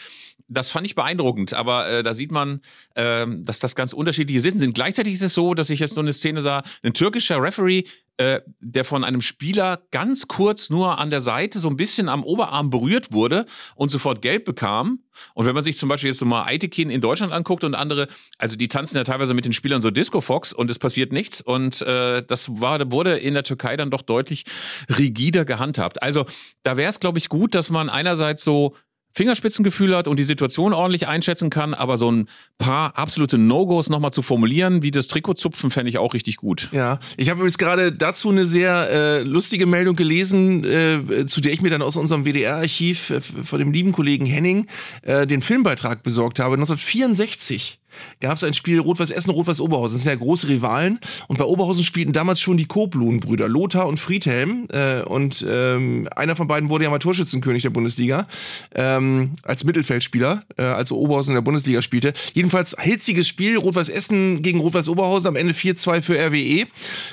das 0.47 0.69
fand 0.69 0.85
ich 0.85 0.95
beeindruckend. 0.95 1.53
Aber 1.53 1.87
äh, 1.87 2.03
da 2.03 2.13
sieht 2.13 2.31
man, 2.31 2.61
ähm, 2.95 3.43
dass 3.43 3.59
das 3.59 3.75
ganz 3.75 3.93
unterschiedliche 3.93 4.41
Sitten 4.41 4.59
sind. 4.59 4.73
Gleichzeitig 4.73 5.13
ist 5.13 5.21
es 5.21 5.33
so, 5.33 5.53
dass 5.53 5.69
ich 5.69 5.79
jetzt 5.79 5.93
so 5.95 6.01
eine 6.01 6.13
Szene 6.13 6.41
sah, 6.41 6.63
ein 6.83 6.93
türkischer 6.93 7.41
Referee, 7.41 7.83
äh, 8.21 8.41
der 8.59 8.85
von 8.85 9.03
einem 9.03 9.21
Spieler 9.21 9.81
ganz 9.89 10.27
kurz 10.27 10.69
nur 10.69 10.99
an 10.99 11.09
der 11.09 11.21
Seite 11.21 11.59
so 11.59 11.67
ein 11.69 11.75
bisschen 11.75 12.07
am 12.07 12.23
Oberarm 12.23 12.69
berührt 12.69 13.13
wurde 13.13 13.47
und 13.75 13.89
sofort 13.89 14.21
gelb 14.21 14.45
bekam. 14.45 14.99
Und 15.33 15.47
wenn 15.47 15.55
man 15.55 15.63
sich 15.63 15.77
zum 15.77 15.89
Beispiel 15.89 16.09
jetzt 16.09 16.19
so 16.19 16.25
mal 16.25 16.43
Aitekin 16.43 16.91
in 16.91 17.01
Deutschland 17.01 17.33
anguckt 17.33 17.63
und 17.63 17.73
andere, 17.73 18.07
also 18.37 18.55
die 18.55 18.67
tanzen 18.67 18.97
ja 18.97 19.03
teilweise 19.03 19.33
mit 19.33 19.45
den 19.45 19.53
Spielern 19.53 19.81
so 19.81 19.89
Disco 19.89 20.21
Fox 20.21 20.53
und 20.53 20.69
es 20.69 20.77
passiert 20.77 21.11
nichts. 21.11 21.41
Und 21.41 21.81
äh, 21.81 22.23
das 22.23 22.61
war, 22.61 22.91
wurde 22.91 23.17
in 23.17 23.33
der 23.33 23.43
Türkei 23.43 23.75
dann 23.75 23.89
doch 23.89 24.03
deutlich 24.03 24.45
rigider 24.99 25.43
gehandhabt. 25.43 26.03
Also 26.03 26.25
da 26.61 26.77
wäre 26.77 26.91
es, 26.91 26.99
glaube 26.99 27.17
ich, 27.17 27.27
gut, 27.27 27.55
dass 27.55 27.71
man 27.71 27.89
einerseits 27.89 28.43
so 28.43 28.75
Fingerspitzengefühl 29.13 29.95
hat 29.95 30.07
und 30.07 30.17
die 30.17 30.23
Situation 30.23 30.73
ordentlich 30.73 31.07
einschätzen 31.07 31.49
kann, 31.49 31.73
aber 31.73 31.97
so 31.97 32.11
ein 32.11 32.27
paar 32.57 32.97
absolute 32.97 33.37
No-Gos 33.37 33.89
nochmal 33.89 34.11
zu 34.11 34.21
formulieren, 34.21 34.83
wie 34.83 34.91
das 34.91 35.07
Trikotzupfen, 35.07 35.71
fände 35.71 35.89
ich 35.89 35.97
auch 35.97 36.13
richtig 36.13 36.37
gut. 36.37 36.69
Ja, 36.71 36.99
ich 37.17 37.29
habe 37.29 37.39
übrigens 37.39 37.57
gerade 37.57 37.91
dazu 37.91 38.29
eine 38.29 38.47
sehr 38.47 38.89
äh, 38.89 39.23
lustige 39.23 39.65
Meldung 39.65 39.95
gelesen, 39.95 40.63
äh, 40.63 41.25
zu 41.25 41.41
der 41.41 41.51
ich 41.53 41.61
mir 41.61 41.69
dann 41.69 41.81
aus 41.81 41.97
unserem 41.97 42.23
WDR-Archiv 42.25 43.09
äh, 43.09 43.21
von 43.21 43.59
dem 43.59 43.71
lieben 43.71 43.91
Kollegen 43.91 44.25
Henning 44.25 44.67
äh, 45.01 45.27
den 45.27 45.41
Filmbeitrag 45.41 46.03
besorgt 46.03 46.39
habe. 46.39 46.55
1964 46.55 47.80
gab 48.19 48.37
es 48.37 48.43
ein 48.43 48.53
Spiel 48.53 48.79
Rot-Weiß 48.79 49.11
Essen, 49.11 49.31
Rot-Weiß 49.31 49.59
Oberhausen. 49.59 49.95
Das 49.95 50.03
sind 50.03 50.11
ja 50.11 50.17
große 50.17 50.47
Rivalen. 50.47 50.99
Und 51.27 51.37
bei 51.37 51.45
Oberhausen 51.45 51.83
spielten 51.83 52.13
damals 52.13 52.39
schon 52.39 52.57
die 52.57 52.65
Kobluhn-Brüder, 52.65 53.47
Lothar 53.47 53.87
und 53.87 53.99
Friedhelm. 53.99 54.67
Äh, 54.71 55.01
und 55.01 55.45
ähm, 55.47 56.07
einer 56.15 56.35
von 56.35 56.47
beiden 56.47 56.69
wurde 56.69 56.85
ja 56.85 56.89
mal 56.89 56.99
Torschützenkönig 56.99 57.63
der 57.63 57.69
Bundesliga 57.69 58.27
ähm, 58.75 59.33
als 59.43 59.63
Mittelfeldspieler, 59.63 60.43
äh, 60.57 60.63
als 60.63 60.91
Oberhausen 60.91 61.31
in 61.31 61.35
der 61.35 61.41
Bundesliga 61.41 61.81
spielte. 61.81 62.13
Jedenfalls 62.33 62.75
hitziges 62.79 63.27
Spiel, 63.27 63.57
Rot-Weiß 63.57 63.89
Essen 63.89 64.41
gegen 64.41 64.59
Rot-Weiß 64.59 64.87
Oberhausen, 64.87 65.27
am 65.27 65.35
Ende 65.35 65.53
4-2 65.53 66.01
für 66.01 66.17
RWE. 66.17 66.67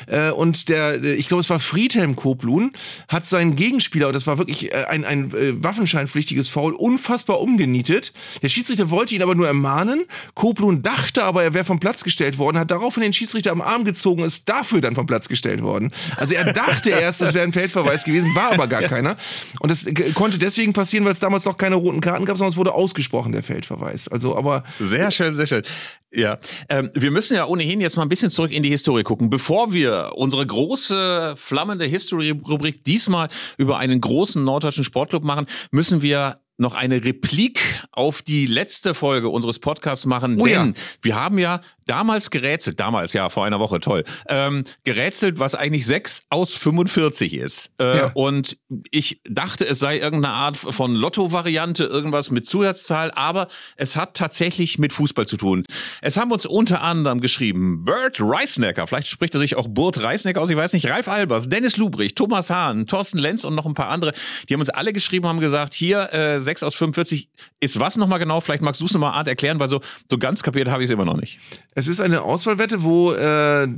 Äh, 0.07 0.31
und 0.33 0.69
der, 0.69 1.03
äh, 1.03 1.14
ich 1.14 1.29
glaube, 1.29 1.41
es 1.41 1.51
war 1.51 1.61
Friedhelm 1.61 2.17
Koblun, 2.17 2.73
hat 3.09 3.27
seinen 3.27 3.57
Gegenspieler, 3.57 4.09
und 4.09 4.14
das 4.14 4.27
war 4.27 4.38
wirklich 4.38 4.73
äh, 4.73 4.85
ein, 4.88 5.05
ein 5.05 5.33
äh, 5.33 5.62
waffenscheinpflichtiges 5.62 6.49
Foul, 6.49 6.75
unfassbar 6.75 7.41
umgenietet. 7.41 8.12
Der 8.43 8.49
Schiedsrichter 8.49 8.91
wollte 8.91 9.14
ihn 9.14 9.23
aber 9.23 9.35
nur 9.35 9.47
ermahnen. 9.47 10.05
Koblun 10.35 10.67
dachte 10.76 11.24
aber, 11.24 11.42
er 11.42 11.54
wäre 11.54 11.64
vom 11.64 11.81
Platz 11.81 12.04
gestellt 12.04 12.38
worden, 12.38 12.59
hat 12.59 12.70
daraufhin 12.70 13.02
den 13.02 13.12
Schiedsrichter 13.12 13.52
am 13.52 13.61
Arm 13.61 13.85
gezogen, 13.85 14.24
ist 14.24 14.48
dafür 14.48 14.81
dann 14.81 14.94
vom 14.94 15.07
Platz 15.07 15.28
gestellt 15.28 15.62
worden. 15.62 15.92
Also 16.16 16.35
er 16.35 16.52
dachte 16.52 16.90
erst, 16.90 17.20
das 17.20 17.35
wäre 17.35 17.44
ein 17.44 17.52
Feldverweis 17.52 18.04
gewesen, 18.04 18.35
war 18.35 18.52
aber 18.52 18.66
gar 18.66 18.83
keiner. 18.83 19.16
Und 19.61 19.70
das 19.70 19.85
äh, 19.85 19.92
konnte 20.14 20.38
deswegen 20.38 20.72
passieren, 20.72 21.04
weil 21.04 21.12
es 21.12 21.20
damals 21.20 21.44
noch 21.44 21.57
keine 21.57 21.76
roten 21.76 22.00
Karten 22.00 22.24
gab, 22.24 22.37
sondern 22.37 22.52
es 22.52 22.57
wurde 22.57 22.74
ausgesprochen, 22.74 23.33
der 23.33 23.42
Feldverweis. 23.42 24.09
Also, 24.09 24.37
aber 24.37 24.64
Sehr 24.78 25.11
schön, 25.11 25.37
sehr 25.37 25.46
schön. 25.46 25.62
Ja, 26.11 26.38
ähm, 26.70 26.90
wir 26.94 27.11
müssen 27.11 27.35
ja 27.35 27.46
ohnehin 27.46 27.81
jetzt 27.81 27.96
mal 27.96 28.02
ein 28.02 28.09
bisschen 28.09 28.31
zurück 28.31 28.50
in 28.50 28.62
die 28.62 28.70
Historie 28.70 29.02
gucken. 29.02 29.28
Bevor 29.28 29.72
wir 29.74 30.12
unsere 30.14 30.46
große, 30.46 31.35
flammende 31.37 31.85
History-Rubrik 31.85 32.83
diesmal 32.85 33.28
über 33.59 33.78
einen 33.78 34.00
großen 34.00 34.42
norddeutschen 34.42 34.85
Sportclub 34.85 35.22
machen, 35.22 35.46
müssen 35.70 36.00
wir 36.00 36.40
noch 36.59 36.75
eine 36.75 37.05
Replik 37.05 37.61
auf 37.92 38.23
die 38.23 38.47
letzte 38.47 38.94
Folge 38.94 39.29
unseres 39.29 39.59
Podcasts 39.61 40.07
machen, 40.07 40.40
Oh 40.40 40.44
denn 40.44 40.75
ja. 40.77 40.83
wir 41.03 41.16
haben 41.16 41.38
ja 41.38 41.61
damals 41.87 42.31
gerätselt, 42.31 42.79
damals 42.81 43.12
ja 43.14 43.31
vor 43.31 43.47
einer 43.47 43.61
Woche, 43.61 43.81
toll, 43.81 44.05
ähm, 44.29 44.64
gerätselt, 44.85 45.38
was 45.38 45.55
eigentlich 45.55 45.87
6 45.87 46.25
aus 46.29 46.53
45 46.55 47.35
ist. 47.35 47.73
Äh, 47.81 47.99
Ja. 47.99 48.11
Und 48.14 48.59
ich 48.90 49.23
dachte, 49.25 49.66
es 49.66 49.79
sei 49.79 49.99
irgendeine 49.99 50.35
Art 50.35 50.57
von 50.57 50.94
Lotto-Variante, 50.94 51.85
irgendwas 51.85 52.31
mit 52.31 52.47
Zusatzzahl, 52.47 53.11
aber 53.12 53.49
es 53.77 53.97
hat 53.97 54.14
tatsächlich 54.14 54.79
mit 54.79 54.92
Fußball 54.92 55.27
zu 55.27 55.37
tun. 55.37 55.64
Es 56.03 56.16
haben 56.16 56.31
uns 56.31 56.44
unter 56.44 56.83
anderem 56.83 57.21
geschrieben 57.21 57.85
Bert 57.85 58.18
Reisnecker, 58.21 58.87
vielleicht 58.87 59.09
spricht 59.09 59.35
er 59.35 59.40
sich 59.40 59.57
auch 59.57 59.68
Burt 59.68 60.03
Reisnecker 60.03 60.42
aus, 60.42 60.51
ich 60.51 60.57
weiß 60.57 60.75
nicht, 60.75 60.87
Ralf 60.87 61.09
Albers, 61.09 61.49
Dennis 61.49 61.77
Lubrich, 61.79 62.14
Thomas 62.14 62.51
Hahn, 62.51 62.87
Thorsten 62.87 63.18
Lenz 63.18 63.44
und 63.44 63.55
noch 63.55 63.64
ein 63.64 63.75
paar 63.75 63.88
andere. 63.88 64.12
Die 64.49 64.55
haben 64.55 64.61
uns 64.61 64.71
alle 64.71 64.92
geschrieben, 64.92 65.27
haben 65.27 65.40
gesagt, 65.40 65.73
hier 65.73 66.12
äh, 66.12 66.42
6 66.49 66.63
aus 66.63 66.75
45 66.77 67.29
ist 67.61 67.79
was 67.79 67.97
nochmal 67.97 68.19
genau? 68.19 68.41
Vielleicht 68.41 68.63
magst 68.63 68.81
du 68.81 68.87
es 68.87 68.95
nochmal 68.95 69.13
Art 69.13 69.29
erklären, 69.29 69.61
weil 69.61 69.69
so, 69.69 69.83
so 70.11 70.17
ganz 70.17 70.43
kapiert 70.43 70.71
habe 70.71 70.83
ich 70.83 70.89
es 70.89 70.95
immer 70.95 71.05
noch 71.05 71.19
nicht. 71.19 71.39
Es 71.75 71.89
ist 71.89 72.01
eine 72.01 72.23
Auswahlwette, 72.23 72.83
wo, 72.83 73.13
äh, 73.13 73.69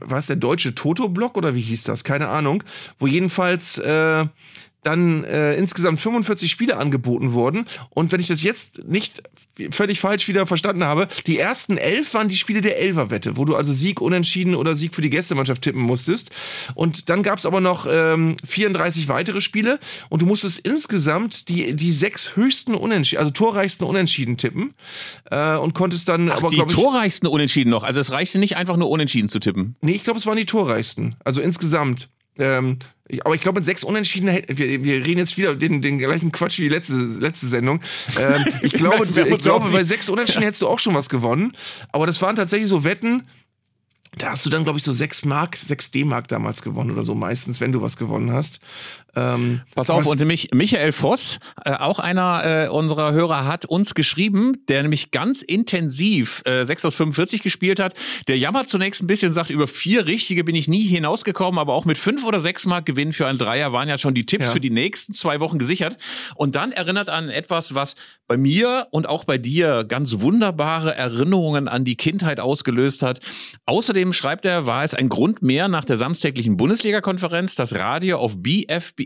war 0.00 0.18
es 0.18 0.26
der 0.26 0.36
deutsche 0.36 0.72
Toto-Block 0.76 1.36
oder 1.36 1.56
wie 1.56 1.60
hieß 1.60 1.82
das? 1.82 2.04
Keine 2.04 2.28
Ahnung. 2.28 2.62
Wo 3.00 3.08
jedenfalls 3.08 3.78
äh, 3.78 4.26
dann 4.82 5.24
äh, 5.24 5.54
insgesamt 5.54 6.00
45 6.00 6.50
Spiele 6.50 6.76
angeboten 6.76 7.32
wurden. 7.32 7.66
Und 7.90 8.12
wenn 8.12 8.20
ich 8.20 8.26
das 8.26 8.42
jetzt 8.42 8.84
nicht 8.84 9.22
völlig 9.70 10.00
falsch 10.00 10.28
wieder 10.28 10.46
verstanden 10.46 10.84
habe, 10.84 11.08
die 11.26 11.38
ersten 11.38 11.76
elf 11.76 12.14
waren 12.14 12.28
die 12.28 12.36
Spiele 12.36 12.60
der 12.60 12.80
Elferwette, 12.80 13.36
wo 13.36 13.44
du 13.44 13.54
also 13.54 13.72
Sieg, 13.72 14.00
Unentschieden 14.00 14.54
oder 14.54 14.74
Sieg 14.74 14.94
für 14.94 15.02
die 15.02 15.10
Gästemannschaft 15.10 15.62
tippen 15.62 15.82
musstest. 15.82 16.30
Und 16.74 17.08
dann 17.08 17.22
gab 17.22 17.38
es 17.38 17.46
aber 17.46 17.60
noch 17.60 17.86
ähm, 17.88 18.36
34 18.44 19.08
weitere 19.08 19.40
Spiele 19.40 19.78
und 20.08 20.22
du 20.22 20.26
musstest 20.26 20.58
insgesamt 20.60 21.48
die, 21.48 21.74
die 21.74 21.92
sechs 21.92 22.36
höchsten 22.36 22.74
Unentschieden, 22.74 23.20
also 23.20 23.30
torreichsten 23.30 23.86
Unentschieden 23.86 24.36
tippen 24.36 24.74
äh, 25.30 25.56
und 25.56 25.74
konntest 25.74 26.08
dann 26.08 26.28
Ach, 26.30 26.38
aber, 26.38 26.48
die 26.48 26.56
ich, 26.56 26.62
torreichsten 26.64 27.28
Unentschieden 27.28 27.70
noch. 27.70 27.84
Also 27.84 28.00
es 28.00 28.10
reichte 28.10 28.38
nicht 28.38 28.56
einfach 28.56 28.76
nur 28.76 28.90
Unentschieden 28.90 29.28
zu 29.28 29.38
tippen. 29.38 29.76
Nee, 29.80 29.92
ich 29.92 30.04
glaube, 30.04 30.18
es 30.18 30.26
waren 30.26 30.36
die 30.36 30.46
torreichsten. 30.46 31.16
Also 31.24 31.40
insgesamt. 31.40 32.08
Ähm, 32.38 32.78
ich, 33.08 33.24
aber 33.26 33.34
ich 33.34 33.40
glaube, 33.40 33.58
mit 33.58 33.64
sechs 33.64 33.84
Unentschieden, 33.84 34.28
wir, 34.48 34.84
wir 34.84 35.06
reden 35.06 35.18
jetzt 35.18 35.36
wieder 35.36 35.54
den, 35.54 35.82
den 35.82 35.98
gleichen 35.98 36.32
Quatsch 36.32 36.58
wie 36.58 36.62
die 36.62 36.68
letzte, 36.68 36.94
letzte 36.94 37.46
Sendung. 37.46 37.80
Ähm, 38.18 38.44
ich 38.62 38.72
glaube, 38.72 39.06
haben 39.06 39.32
ich 39.32 39.38
glaube 39.38 39.70
bei 39.70 39.84
sechs 39.84 40.08
Unentschieden 40.08 40.44
hättest 40.44 40.62
du 40.62 40.68
auch 40.68 40.78
schon 40.78 40.94
was 40.94 41.08
gewonnen. 41.08 41.56
Aber 41.92 42.06
das 42.06 42.22
waren 42.22 42.36
tatsächlich 42.36 42.68
so 42.68 42.84
Wetten, 42.84 43.24
da 44.18 44.30
hast 44.30 44.44
du 44.44 44.50
dann, 44.50 44.64
glaube 44.64 44.78
ich, 44.78 44.84
so 44.84 44.92
sechs 44.92 45.24
Mark, 45.24 45.56
sechs 45.56 45.90
D-Mark 45.90 46.28
damals 46.28 46.62
gewonnen 46.62 46.90
oder 46.90 47.02
so 47.02 47.14
meistens, 47.14 47.60
wenn 47.60 47.72
du 47.72 47.80
was 47.80 47.96
gewonnen 47.96 48.30
hast. 48.30 48.60
Ähm, 49.14 49.60
Pass 49.74 49.90
auf, 49.90 50.06
und 50.06 50.18
nämlich 50.18 50.50
Michael 50.54 50.92
Voss, 50.92 51.38
äh, 51.64 51.72
auch 51.74 51.98
einer 51.98 52.64
äh, 52.64 52.68
unserer 52.68 53.12
Hörer, 53.12 53.44
hat 53.46 53.64
uns 53.66 53.94
geschrieben, 53.94 54.52
der 54.68 54.82
nämlich 54.82 55.10
ganz 55.10 55.42
intensiv 55.42 56.42
äh, 56.46 56.64
6 56.64 56.86
aus 56.86 56.94
45 56.94 57.42
gespielt 57.42 57.78
hat. 57.78 57.94
Der 58.28 58.38
jammert 58.38 58.68
zunächst 58.68 59.02
ein 59.02 59.06
bisschen, 59.06 59.30
sagt, 59.32 59.50
über 59.50 59.66
vier 59.66 60.06
richtige 60.06 60.44
bin 60.44 60.54
ich 60.54 60.66
nie 60.68 60.86
hinausgekommen, 60.86 61.58
aber 61.58 61.74
auch 61.74 61.84
mit 61.84 61.98
fünf 61.98 62.24
oder 62.24 62.40
sechs 62.40 62.64
Mark 62.64 62.86
Gewinn 62.86 63.12
für 63.12 63.26
einen 63.26 63.38
Dreier 63.38 63.72
waren 63.72 63.88
ja 63.88 63.98
schon 63.98 64.14
die 64.14 64.24
Tipps 64.24 64.46
Ja. 64.46 64.52
für 64.52 64.60
die 64.60 64.70
nächsten 64.70 65.12
zwei 65.12 65.40
Wochen 65.40 65.58
gesichert. 65.58 65.96
Und 66.34 66.54
dann 66.56 66.72
erinnert 66.72 67.10
an 67.10 67.28
etwas, 67.28 67.74
was 67.74 67.94
bei 68.26 68.36
mir 68.36 68.88
und 68.92 69.08
auch 69.08 69.24
bei 69.24 69.36
dir 69.36 69.84
ganz 69.84 70.20
wunderbare 70.20 70.94
Erinnerungen 70.94 71.68
an 71.68 71.84
die 71.84 71.96
Kindheit 71.96 72.40
ausgelöst 72.40 73.02
hat. 73.02 73.20
Außerdem 73.66 74.12
schreibt 74.14 74.46
er, 74.46 74.66
war 74.66 74.84
es 74.84 74.94
ein 74.94 75.08
Grund 75.10 75.42
mehr 75.42 75.68
nach 75.68 75.84
der 75.84 75.98
samstäglichen 75.98 76.56
Bundesliga-Konferenz, 76.56 77.56
das 77.56 77.74
Radio 77.74 78.18
auf 78.18 78.36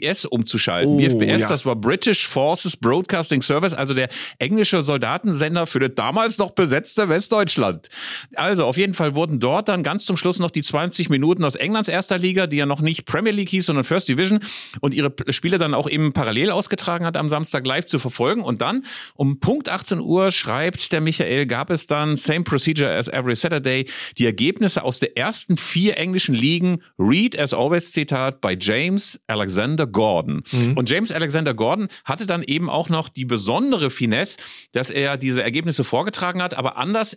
BFBS 0.01 0.25
umzuschalten. 0.27 0.95
Oh, 0.95 0.97
BFBS, 0.97 1.43
ja. 1.43 1.49
das 1.49 1.67
war 1.67 1.77
British 1.77 2.27
Forces 2.27 2.77
Broadcasting 2.77 3.43
Service, 3.43 3.75
also 3.75 3.95
der 3.95 4.09
englische 4.39 4.83
Soldatensender 4.83 5.67
für 5.67 5.81
das 5.81 5.91
damals 5.95 6.39
noch 6.39 6.51
besetzte 6.51 7.09
Westdeutschland. 7.09 7.89
Also 8.35 8.65
auf 8.65 8.77
jeden 8.77 8.95
Fall 8.95 9.15
wurden 9.15 9.41
dort 9.41 9.69
dann 9.69 9.83
ganz 9.83 10.05
zum 10.05 10.17
Schluss 10.17 10.39
noch 10.39 10.51
die 10.51 10.63
20 10.63 11.09
Minuten 11.11 11.45
aus 11.45 11.55
Englands 11.55 11.89
erster 11.89 12.19
Liga, 12.19 12.47
die 12.47 12.57
ja 12.57 12.67
noch 12.67 12.81
nicht 12.81 13.07
Premier 13.07 13.33
League 13.33 13.49
hieß, 13.51 13.67
sondern 13.67 13.85
First 13.85 14.09
Division 14.09 14.41
und 14.81 14.95
ihre 14.95 15.13
Spiele 15.31 15.59
dann 15.59 15.75
auch 15.75 15.89
eben 15.89 16.13
parallel 16.13 16.51
ausgetragen 16.51 17.05
hat, 17.05 17.17
am 17.17 17.29
Samstag 17.29 17.67
live 17.67 17.87
zu 17.87 17.99
verfolgen. 17.99 18.43
Und 18.43 18.61
dann 18.61 18.85
um 19.15 19.41
Punkt 19.41 19.69
18 19.69 20.01
Uhr 20.01 20.31
schreibt 20.31 20.93
der 20.93 21.01
Michael, 21.01 21.47
gab 21.47 21.71
es 21.71 21.87
dann 21.87 22.17
same 22.17 22.45
procedure 22.45 22.95
as 22.95 23.09
every 23.09 23.37
Saturday, 23.37 23.87
die 24.19 24.27
Ergebnisse 24.27 24.83
aus 24.83 25.01
der 25.01 25.17
ersten 25.17 25.57
vier 25.57 25.97
englischen 25.97 26.35
Ligen, 26.35 26.83
read 26.99 27.39
as 27.39 27.55
always 27.55 27.93
Zitat 27.93 28.41
bei 28.41 28.57
James 28.59 29.21
Alexander 29.27 29.86
Alexander 29.87 29.93
Gordon. 29.93 30.43
Mhm. 30.51 30.77
Und 30.77 30.91
James 30.91 31.13
Alexander 31.13 31.55
Gordon 31.55 31.89
hatte 32.05 32.27
dann 32.27 32.43
eben 32.43 32.69
auch 32.71 32.89
noch 32.89 33.09
die 33.09 33.25
besondere 33.25 33.91
Finesse, 33.91 34.39
dass 34.73 34.91
er 34.91 35.17
diese 35.17 35.43
Ergebnisse 35.43 35.85
vorgetragen 35.85 36.43
hat, 36.43 36.55
aber 36.55 36.77
anders 36.77 37.17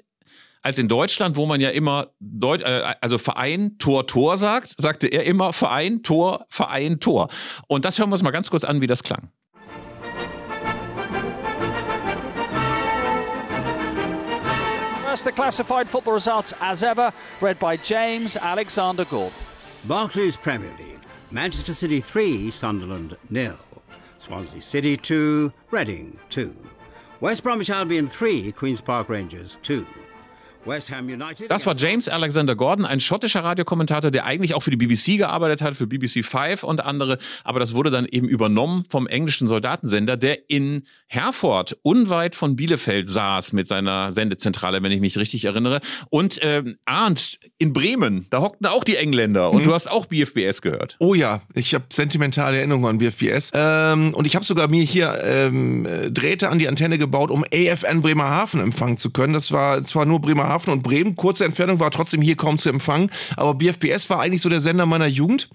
als 0.62 0.78
in 0.78 0.90
Deutschland, 0.90 1.38
wo 1.38 1.46
man 1.46 1.62
ja 1.62 1.70
immer 1.70 2.08
Deut 2.20 2.62
äh, 2.62 2.94
also 3.00 3.18
Verein, 3.18 3.78
Tor, 3.80 4.08
Tor 4.08 4.38
sagt, 4.38 4.76
sagte 4.78 5.08
er 5.08 5.24
immer 5.24 5.54
Verein, 5.54 6.04
Tor, 6.04 6.46
Verein, 6.50 7.00
Tor. 7.00 7.30
Und 7.68 7.86
das 7.86 7.98
hören 7.98 8.10
wir 8.10 8.14
uns 8.14 8.24
mal 8.24 8.32
ganz 8.32 8.50
kurz 8.50 8.66
an, 8.66 8.82
wie 8.82 8.88
das 8.88 9.04
klang. 9.04 9.32
First 15.06 15.24
the 15.24 15.32
classified 15.32 15.88
football 15.88 16.14
results 16.14 16.54
as 16.62 16.84
ever, 16.84 17.14
read 17.42 17.58
by 17.58 17.78
James 17.82 18.36
Alexander 18.36 19.06
Gordon. 19.06 19.32
Barclays 19.88 20.36
Premier 20.36 20.72
League. 20.78 20.99
Manchester 21.32 21.76
City 21.76 22.02
3, 22.02 22.50
Sunderland 22.50 23.16
nil. 23.30 23.56
Swansea 24.18 24.62
City 24.62 24.98
2, 24.98 25.54
Reading 25.70 26.18
2. 26.32 26.56
West 27.20 27.44
Bromwich 27.44 27.70
Albion 27.70 28.08
3, 28.08 28.52
Queen's 28.52 28.82
Park 28.82 29.10
Rangers 29.10 29.60
2. 29.62 29.86
Das 31.48 31.66
war 31.66 31.76
James 31.76 32.08
Alexander 32.08 32.56
Gordon, 32.56 32.86
ein 32.86 33.00
schottischer 33.00 33.44
Radiokommentator, 33.44 34.12
der 34.12 34.26
eigentlich 34.26 34.54
auch 34.54 34.62
für 34.62 34.72
die 34.72 34.78
BBC 34.78 35.18
gearbeitet 35.18 35.62
hat, 35.62 35.74
für 35.74 35.88
BBC 35.88 36.24
Five 36.24 36.64
und 36.64 36.86
andere. 36.86 37.18
Aber 37.44 37.60
das 37.60 37.74
wurde 37.74 37.90
dann 37.90 38.06
eben 38.06 38.28
übernommen 38.28 38.86
vom 38.90 39.08
englischen 39.08 39.48
Soldatensender, 39.48 40.16
der 40.16 40.50
in 40.50 40.84
Herford, 41.08 41.78
unweit 41.82 42.36
von 42.36 42.56
Bielefeld, 42.56 43.10
saß 43.10 43.54
mit 43.54 43.68
seiner 43.68 44.12
Sendezentrale, 44.12 44.84
wenn 44.84 44.92
ich 44.92 45.02
mich 45.02 45.18
richtig 45.18 45.46
erinnere. 45.46 45.80
Und 46.10 46.40
ähm, 46.44 46.78
Arndt 46.86 47.40
in 47.58 47.74
Bremen, 47.74 48.28
da 48.30 48.42
hockten 48.42 48.68
auch 48.68 48.84
die 48.84 48.98
Engländer. 48.98 49.52
Und 49.52 49.62
mhm. 49.62 49.70
du 49.70 49.74
hast 49.74 49.90
auch 49.90 50.06
BFBS 50.06 50.62
gehört. 50.62 50.98
Oh 51.00 51.16
ja, 51.16 51.42
ich 51.56 51.74
habe 51.74 51.86
sentimentale 51.90 52.58
Erinnerungen 52.58 52.90
an 52.90 52.98
BFBS. 53.00 53.52
Ähm, 53.54 54.14
und 54.14 54.28
ich 54.28 54.36
habe 54.36 54.46
sogar 54.46 54.68
mir 54.68 54.84
hier 54.84 55.20
ähm, 55.24 55.88
Drähte 56.12 56.50
an 56.50 56.60
die 56.60 56.68
Antenne 56.68 57.00
gebaut, 57.00 57.32
um 57.32 57.44
AFN 57.44 58.02
Bremerhaven 58.02 58.62
empfangen 58.62 58.98
zu 58.98 59.10
können. 59.10 59.34
Das 59.34 59.52
war 59.52 59.82
zwar 59.84 60.06
nur 60.06 60.22
Bremerhaven 60.22 60.59
Bremerhaven 60.60 60.74
und 60.74 60.84
Bremen. 60.84 61.16
Kurze 61.16 61.46
Entfernung 61.46 61.80
war 61.80 61.92
trotzdem 61.92 62.22
hier 62.22 62.36
kaum 62.36 62.58
zu 62.58 62.70
empfangen. 62.70 63.12
Aber 63.36 63.54
BFBS 63.54 64.10
war 64.10 64.20
eigentlich 64.20 64.42
so 64.42 64.50
der 64.50 64.62
Sender 64.62 64.86
meiner 64.86 65.08
Jugend. 65.08 65.50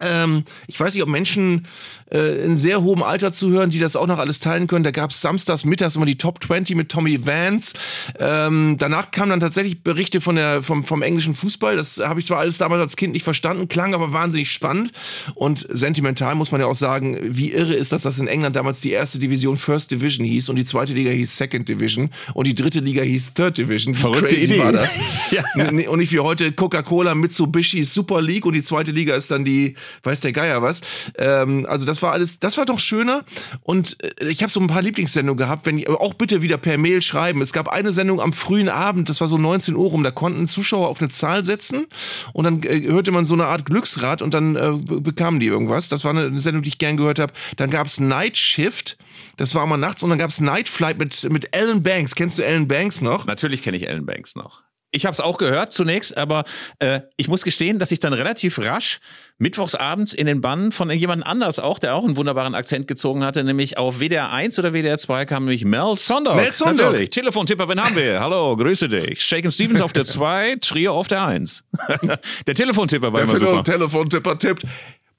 Ähm, 0.00 0.44
ich 0.66 0.78
weiß 0.78 0.94
nicht, 0.94 1.02
ob 1.02 1.08
Menschen 1.08 1.66
äh, 2.10 2.44
in 2.44 2.58
sehr 2.58 2.82
hohem 2.82 3.02
Alter 3.02 3.32
zuhören, 3.32 3.70
die 3.70 3.78
das 3.78 3.96
auch 3.96 4.06
noch 4.06 4.18
alles 4.18 4.40
teilen 4.40 4.66
können. 4.66 4.84
Da 4.84 4.90
gab 4.90 5.10
es 5.10 5.20
samstags 5.20 5.64
mittags 5.64 5.96
immer 5.96 6.06
die 6.06 6.18
Top 6.18 6.42
20 6.42 6.76
mit 6.76 6.88
Tommy 6.88 7.26
Vance. 7.26 7.74
Ähm, 8.18 8.76
danach 8.78 9.10
kamen 9.10 9.30
dann 9.30 9.40
tatsächlich 9.40 9.82
Berichte 9.82 10.20
von 10.20 10.36
der, 10.36 10.62
vom, 10.62 10.84
vom 10.84 11.02
englischen 11.02 11.34
Fußball. 11.34 11.76
Das 11.76 11.98
habe 11.98 12.20
ich 12.20 12.26
zwar 12.26 12.38
alles 12.38 12.58
damals 12.58 12.80
als 12.80 12.96
Kind 12.96 13.12
nicht 13.12 13.24
verstanden, 13.24 13.68
klang 13.68 13.94
aber 13.94 14.12
wahnsinnig 14.12 14.50
spannend. 14.50 14.92
Und 15.34 15.66
sentimental 15.70 16.34
muss 16.34 16.52
man 16.52 16.60
ja 16.60 16.66
auch 16.66 16.76
sagen, 16.76 17.18
wie 17.22 17.52
irre 17.52 17.74
ist 17.74 17.92
das, 17.92 18.02
dass 18.02 18.18
in 18.18 18.28
England 18.28 18.56
damals 18.56 18.80
die 18.80 18.90
erste 18.90 19.18
Division 19.18 19.56
First 19.56 19.90
Division 19.90 20.26
hieß 20.26 20.48
und 20.48 20.56
die 20.56 20.64
zweite 20.64 20.92
Liga 20.92 21.10
hieß 21.10 21.36
Second 21.36 21.68
Division 21.68 22.10
und 22.34 22.46
die 22.46 22.54
dritte 22.54 22.80
Liga 22.80 23.02
hieß 23.02 23.34
Third 23.34 23.58
Division. 23.58 23.94
Verrückte 23.94 24.36
Idee. 24.36 24.58
War 24.58 24.72
das. 24.72 24.94
ja. 25.30 25.42
Und 25.68 25.98
nicht 25.98 26.12
wie 26.12 26.20
heute 26.20 26.52
Coca-Cola, 26.52 27.14
Mitsubishi, 27.14 27.84
Super 27.84 28.20
League 28.20 28.46
und 28.46 28.54
die 28.54 28.62
zweite 28.62 28.92
Liga 28.92 29.14
ist 29.14 29.30
dann 29.30 29.44
die 29.44 29.74
weiß 30.02 30.20
der 30.20 30.32
Geier 30.32 30.62
was. 30.62 30.80
Ähm, 31.18 31.66
also 31.68 31.86
das 31.86 32.02
war 32.02 32.12
alles, 32.12 32.38
das 32.38 32.56
war 32.56 32.66
doch 32.66 32.78
schöner. 32.78 33.24
Und 33.62 33.96
äh, 34.02 34.28
ich 34.28 34.42
habe 34.42 34.52
so 34.52 34.60
ein 34.60 34.66
paar 34.66 34.82
Lieblingssendungen 34.82 35.38
gehabt, 35.38 35.66
wenn 35.66 35.86
auch 35.86 36.14
bitte 36.14 36.42
wieder 36.42 36.58
per 36.58 36.78
Mail 36.78 37.02
schreiben. 37.02 37.40
Es 37.42 37.52
gab 37.52 37.68
eine 37.68 37.92
Sendung 37.92 38.20
am 38.20 38.32
frühen 38.32 38.68
Abend, 38.68 39.08
das 39.08 39.20
war 39.20 39.28
so 39.28 39.38
19 39.38 39.76
Uhr 39.76 39.90
rum, 39.90 40.02
da 40.02 40.10
konnten 40.10 40.46
Zuschauer 40.46 40.88
auf 40.88 41.00
eine 41.00 41.10
Zahl 41.10 41.44
setzen 41.44 41.86
und 42.32 42.44
dann 42.44 42.62
äh, 42.62 42.82
hörte 42.82 43.12
man 43.12 43.24
so 43.24 43.34
eine 43.34 43.46
Art 43.46 43.66
Glücksrad 43.66 44.22
und 44.22 44.34
dann 44.34 44.56
äh, 44.56 44.72
bekamen 45.00 45.40
die 45.40 45.46
irgendwas. 45.46 45.88
Das 45.88 46.04
war 46.04 46.10
eine 46.10 46.38
Sendung, 46.38 46.62
die 46.62 46.68
ich 46.68 46.78
gern 46.78 46.96
gehört 46.96 47.18
habe. 47.18 47.32
Dann 47.56 47.70
gab 47.70 47.86
es 47.86 48.00
Night 48.00 48.36
Shift, 48.36 48.96
das 49.36 49.54
war 49.54 49.64
immer 49.64 49.76
nachts 49.76 50.02
und 50.02 50.10
dann 50.10 50.18
gab 50.18 50.30
es 50.30 50.40
Night 50.40 50.68
Flight 50.68 50.98
mit, 50.98 51.28
mit 51.30 51.54
Alan 51.54 51.82
Banks. 51.82 52.14
Kennst 52.14 52.38
du 52.38 52.44
Alan 52.44 52.68
Banks 52.68 53.00
noch? 53.00 53.26
Natürlich 53.26 53.62
kenne 53.62 53.76
ich 53.76 53.88
Alan 53.88 54.06
Banks 54.06 54.36
noch. 54.36 54.62
Ich 54.94 55.06
habe 55.06 55.12
es 55.12 55.20
auch 55.20 55.38
gehört 55.38 55.72
zunächst, 55.72 56.16
aber 56.16 56.44
äh, 56.78 57.00
ich 57.16 57.26
muss 57.26 57.42
gestehen, 57.42 57.80
dass 57.80 57.90
ich 57.90 57.98
dann 57.98 58.12
relativ 58.12 58.60
rasch 58.60 59.00
mittwochsabends 59.38 60.12
in 60.12 60.26
den 60.26 60.40
Bann 60.40 60.70
von 60.70 60.88
jemand 60.88 61.26
anders 61.26 61.58
auch, 61.58 61.80
der 61.80 61.96
auch 61.96 62.04
einen 62.04 62.16
wunderbaren 62.16 62.54
Akzent 62.54 62.86
gezogen 62.86 63.24
hatte, 63.24 63.42
nämlich 63.42 63.76
auf 63.76 63.98
WDR 63.98 64.30
1 64.30 64.56
oder 64.60 64.72
WDR 64.72 64.96
2 64.96 65.26
kam 65.26 65.46
nämlich 65.46 65.64
Mel 65.64 65.96
Sondor. 65.96 66.36
Mel 66.36 66.52
Sondor. 66.52 66.86
Natürlich. 66.86 67.10
Telefontipper, 67.10 67.68
wen 67.68 67.82
haben 67.82 67.96
wir? 67.96 68.20
Hallo, 68.20 68.56
grüße 68.56 68.88
dich. 68.88 69.20
Shaken 69.20 69.50
Stevens 69.50 69.80
auf 69.80 69.92
der 69.92 70.04
2, 70.04 70.58
Trio 70.60 70.94
auf 70.94 71.08
der 71.08 71.26
1. 71.26 71.64
der 72.46 72.54
Telefontipper 72.54 73.12
war 73.12 73.20
der 73.20 73.28
immer 73.28 73.38
super. 73.38 73.64
Telefontipper 73.64 74.38
tippt. 74.38 74.62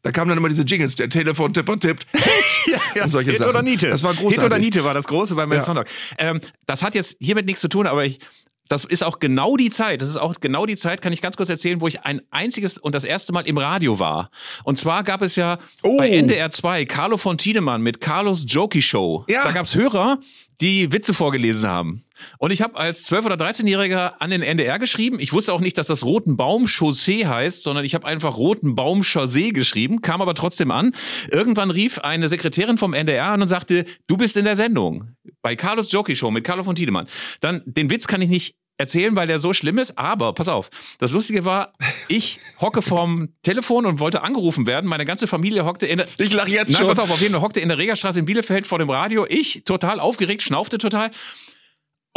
Da 0.04 0.12
kamen 0.12 0.30
dann 0.30 0.38
immer 0.38 0.50
diese 0.50 0.62
Jingles, 0.62 0.96
der 0.96 1.10
Telefontipper 1.10 1.80
tippt. 1.80 2.06
ja, 2.68 2.78
ja. 2.94 3.08
Solche 3.10 3.32
Hit 3.32 3.40
Sachen. 3.40 3.50
oder 3.50 3.64
Niete. 3.64 3.90
Das 3.90 4.04
war 4.04 4.14
großartig. 4.14 4.36
Hit 4.36 4.46
oder 4.46 4.60
Niete 4.60 4.84
war 4.84 4.94
das 4.94 5.08
Große 5.08 5.36
bei 5.36 5.48
Mel 5.48 5.58
ja. 5.58 5.64
Sondor. 5.64 5.84
Ähm, 6.20 6.40
das 6.66 6.84
hat 6.84 6.96
jetzt 6.96 7.18
hiermit 7.20 7.48
nichts 7.48 7.60
zu 7.60 7.68
tun, 7.68 7.88
aber 7.88 8.06
ich 8.06 8.20
das 8.68 8.86
ist 8.86 9.04
auch 9.04 9.20
genau 9.20 9.58
die 9.58 9.70
Zeit, 9.70 10.02
das 10.02 10.10
ist 10.10 10.18
auch 10.18 10.40
genau 10.40 10.66
die 10.66 10.76
Zeit, 10.76 11.02
kann 11.02 11.14
ich 11.14 11.22
ganz 11.22 11.38
kurz 11.38 11.50
erzählen, 11.50 11.82
wo 11.82 11.88
ich 11.88 12.02
ein 12.02 12.22
einziges 12.32 12.78
und 12.78 12.96
das 12.96 13.04
erste 13.04 13.34
Mal 13.34 13.42
im 13.42 13.58
Radio 13.58 14.00
war. 14.00 14.30
Und 14.64 14.80
zwar 14.80 15.04
gab 15.04 15.22
es 15.22 15.36
ja 15.36 15.58
oh. 15.84 15.98
bei 15.98 16.10
NDR 16.10 16.50
2 16.50 16.86
Carlo 16.86 17.18
von 17.18 17.38
Tiedemann 17.38 17.82
mit 17.82 18.02
Carlos 18.02 18.46
Jokey 18.48 18.82
Show. 18.82 19.26
Ja. 19.28 19.44
Da 19.44 19.52
gab 19.52 19.66
es 19.66 19.76
Hörer, 19.76 20.20
die 20.62 20.92
Witze 20.92 21.14
vorgelesen 21.14 21.68
haben. 21.68 22.05
Und 22.38 22.52
ich 22.52 22.62
habe 22.62 22.78
als 22.78 23.10
12- 23.12 23.26
oder 23.26 23.36
13-Jähriger 23.36 24.16
an 24.20 24.30
den 24.30 24.42
NDR 24.42 24.80
geschrieben. 24.80 25.20
Ich 25.20 25.34
wusste 25.34 25.54
auch 25.54 25.60
nicht, 25.60 25.78
dass 25.78 25.88
das 25.88 26.04
Roten 26.04 26.38
Baum 26.38 26.68
Chaussee 26.68 27.26
heißt, 27.26 27.64
sondern 27.64 27.86
ich 27.86 27.96
habe 27.96 28.06
einfach 28.06 28.38
Roten 28.38 28.76
Baum 28.76 29.04
Chaussee 29.04 29.52
geschrieben, 29.52 30.02
kam 30.02 30.22
aber 30.22 30.34
trotzdem 30.34 30.72
an. 30.72 30.94
Irgendwann 31.32 31.72
rief 31.72 32.00
eine 32.00 32.30
Sekretärin 32.30 32.78
vom 32.78 32.94
NDR 32.94 33.26
an 33.26 33.42
und 33.42 33.48
sagte, 33.48 33.86
du 34.08 34.18
bist 34.18 34.38
in 34.38 34.46
der 34.46 34.56
Sendung 34.56 35.16
bei 35.42 35.56
Carlos 35.56 35.92
Jockey 35.92 36.16
Show 36.16 36.32
mit 36.32 36.44
Carlo 36.44 36.64
von 36.64 36.76
Tiedemann. 36.76 37.08
Dann, 37.40 37.62
den 37.66 37.90
Witz 37.90 38.08
kann 38.08 38.22
ich 38.22 38.30
nicht 38.30 38.56
erzählen, 38.78 39.16
weil 39.16 39.28
der 39.28 39.40
so 39.40 39.54
schlimm 39.54 39.78
ist. 39.78 39.98
Aber 39.98 40.34
pass 40.34 40.48
auf, 40.48 40.70
das 41.00 41.12
Lustige 41.12 41.46
war, 41.46 41.74
ich 42.08 42.40
hocke 42.60 42.82
vorm 42.82 43.30
Telefon 43.42 43.86
und 43.86 44.00
wollte 44.00 44.22
angerufen 44.24 44.66
werden. 44.66 44.90
Meine 44.90 45.06
ganze 45.06 45.28
Familie 45.28 45.66
hockte 45.66 45.86
in 45.86 45.98
der. 45.98 46.08
Ich 46.18 46.34
lache 46.34 46.50
jetzt 46.50 46.72
Nein, 46.72 46.82
schon. 46.82 46.90
pass 46.90 47.00
auf, 47.00 47.10
auf 47.10 47.22
jeden 47.22 47.34
Fall 47.34 47.42
hockte 47.42 47.60
in 47.60 47.70
der 47.70 47.78
Regerstraße 47.78 48.20
in 48.20 48.26
Bielefeld 48.26 48.68
vor 48.68 48.80
dem 48.80 48.90
Radio. 48.90 49.26
Ich 49.28 49.64
total 49.66 50.00
aufgeregt, 50.00 50.42
schnaufte 50.42 50.78
total. 50.78 51.12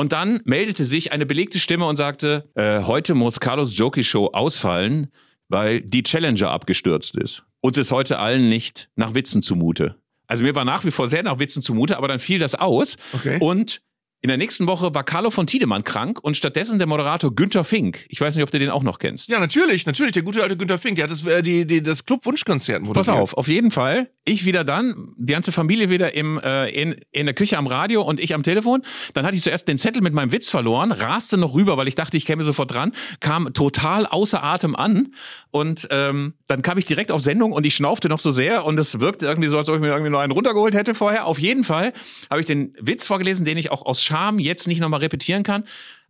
Und 0.00 0.12
dann 0.12 0.40
meldete 0.44 0.84
sich 0.84 1.12
eine 1.12 1.26
belegte 1.26 1.58
Stimme 1.58 1.86
und 1.86 1.96
sagte: 1.96 2.48
äh, 2.54 2.84
Heute 2.84 3.14
muss 3.14 3.40
Carlos 3.40 3.76
Jockey 3.76 4.04
Show 4.04 4.26
ausfallen, 4.32 5.08
weil 5.48 5.80
die 5.80 6.04
Challenger 6.04 6.50
abgestürzt 6.50 7.16
ist. 7.16 7.44
Uns 7.60 7.76
ist 7.76 7.90
heute 7.90 8.20
allen 8.20 8.48
nicht 8.48 8.88
nach 8.94 9.14
Witzen 9.14 9.42
zumute. 9.42 9.96
Also 10.28 10.44
mir 10.44 10.54
war 10.54 10.64
nach 10.64 10.84
wie 10.84 10.92
vor 10.92 11.08
sehr 11.08 11.24
nach 11.24 11.40
Witzen 11.40 11.62
zumute, 11.62 11.96
aber 11.96 12.06
dann 12.06 12.20
fiel 12.20 12.38
das 12.38 12.54
aus. 12.54 12.96
Okay. 13.12 13.38
Und 13.40 13.80
in 14.20 14.28
der 14.28 14.36
nächsten 14.36 14.66
Woche 14.66 14.92
war 14.94 15.04
Carlo 15.04 15.30
von 15.30 15.46
Tiedemann 15.46 15.84
krank 15.84 16.18
und 16.20 16.36
stattdessen 16.36 16.78
der 16.78 16.88
Moderator 16.88 17.32
Günther 17.32 17.62
Fink. 17.62 18.04
Ich 18.08 18.20
weiß 18.20 18.34
nicht, 18.34 18.42
ob 18.42 18.50
du 18.50 18.58
den 18.58 18.68
auch 18.68 18.82
noch 18.82 18.98
kennst. 18.98 19.28
Ja, 19.28 19.38
natürlich, 19.38 19.86
natürlich, 19.86 20.12
der 20.12 20.22
gute 20.22 20.42
alte 20.42 20.56
Günther 20.56 20.78
Fink. 20.78 20.96
Der 20.96 21.04
hat 21.04 21.12
das, 21.12 21.24
äh, 21.24 21.40
die, 21.40 21.66
die, 21.66 21.82
das 21.82 22.04
Club-Wunschkonzert 22.04 22.82
moderiert. 22.82 23.06
Pass 23.06 23.08
auf, 23.08 23.34
auf 23.34 23.46
jeden 23.46 23.70
Fall. 23.70 24.10
Ich 24.24 24.44
wieder 24.44 24.64
dann, 24.64 25.14
die 25.16 25.32
ganze 25.32 25.52
Familie 25.52 25.88
wieder 25.88 26.14
im, 26.16 26.40
äh, 26.40 26.68
in, 26.70 26.96
in 27.12 27.26
der 27.26 27.34
Küche 27.34 27.58
am 27.58 27.68
Radio 27.68 28.02
und 28.02 28.18
ich 28.18 28.34
am 28.34 28.42
Telefon. 28.42 28.82
Dann 29.14 29.24
hatte 29.24 29.36
ich 29.36 29.42
zuerst 29.42 29.68
den 29.68 29.78
Zettel 29.78 30.02
mit 30.02 30.12
meinem 30.14 30.32
Witz 30.32 30.50
verloren, 30.50 30.90
raste 30.90 31.36
noch 31.36 31.54
rüber, 31.54 31.76
weil 31.76 31.86
ich 31.86 31.94
dachte, 31.94 32.16
ich 32.16 32.26
käme 32.26 32.42
sofort 32.42 32.72
dran, 32.72 32.92
kam 33.20 33.52
total 33.54 34.04
außer 34.04 34.42
Atem 34.42 34.74
an 34.74 35.14
und 35.52 35.86
ähm, 35.92 36.34
dann 36.48 36.62
kam 36.62 36.76
ich 36.76 36.84
direkt 36.84 37.12
auf 37.12 37.22
Sendung 37.22 37.52
und 37.52 37.64
ich 37.64 37.76
schnaufte 37.76 38.08
noch 38.08 38.18
so 38.18 38.32
sehr 38.32 38.64
und 38.64 38.78
es 38.80 38.98
wirkte 38.98 39.26
irgendwie 39.26 39.48
so, 39.48 39.58
als 39.58 39.68
ob 39.68 39.76
ich 39.76 39.80
mir 39.80 39.88
irgendwie 39.88 40.10
nur 40.10 40.20
einen 40.20 40.32
runtergeholt 40.32 40.74
hätte 40.74 40.94
vorher. 40.96 41.26
Auf 41.26 41.38
jeden 41.38 41.62
Fall 41.62 41.92
habe 42.30 42.40
ich 42.40 42.46
den 42.46 42.74
Witz 42.80 43.04
vorgelesen, 43.06 43.44
den 43.44 43.56
ich 43.56 43.70
auch 43.70 43.86
aus 43.86 44.02
Scham 44.08 44.38
jetzt 44.38 44.66
nicht 44.66 44.80
noch 44.80 44.88
nochmal 44.88 45.00
repetieren 45.00 45.42
kann. 45.42 45.64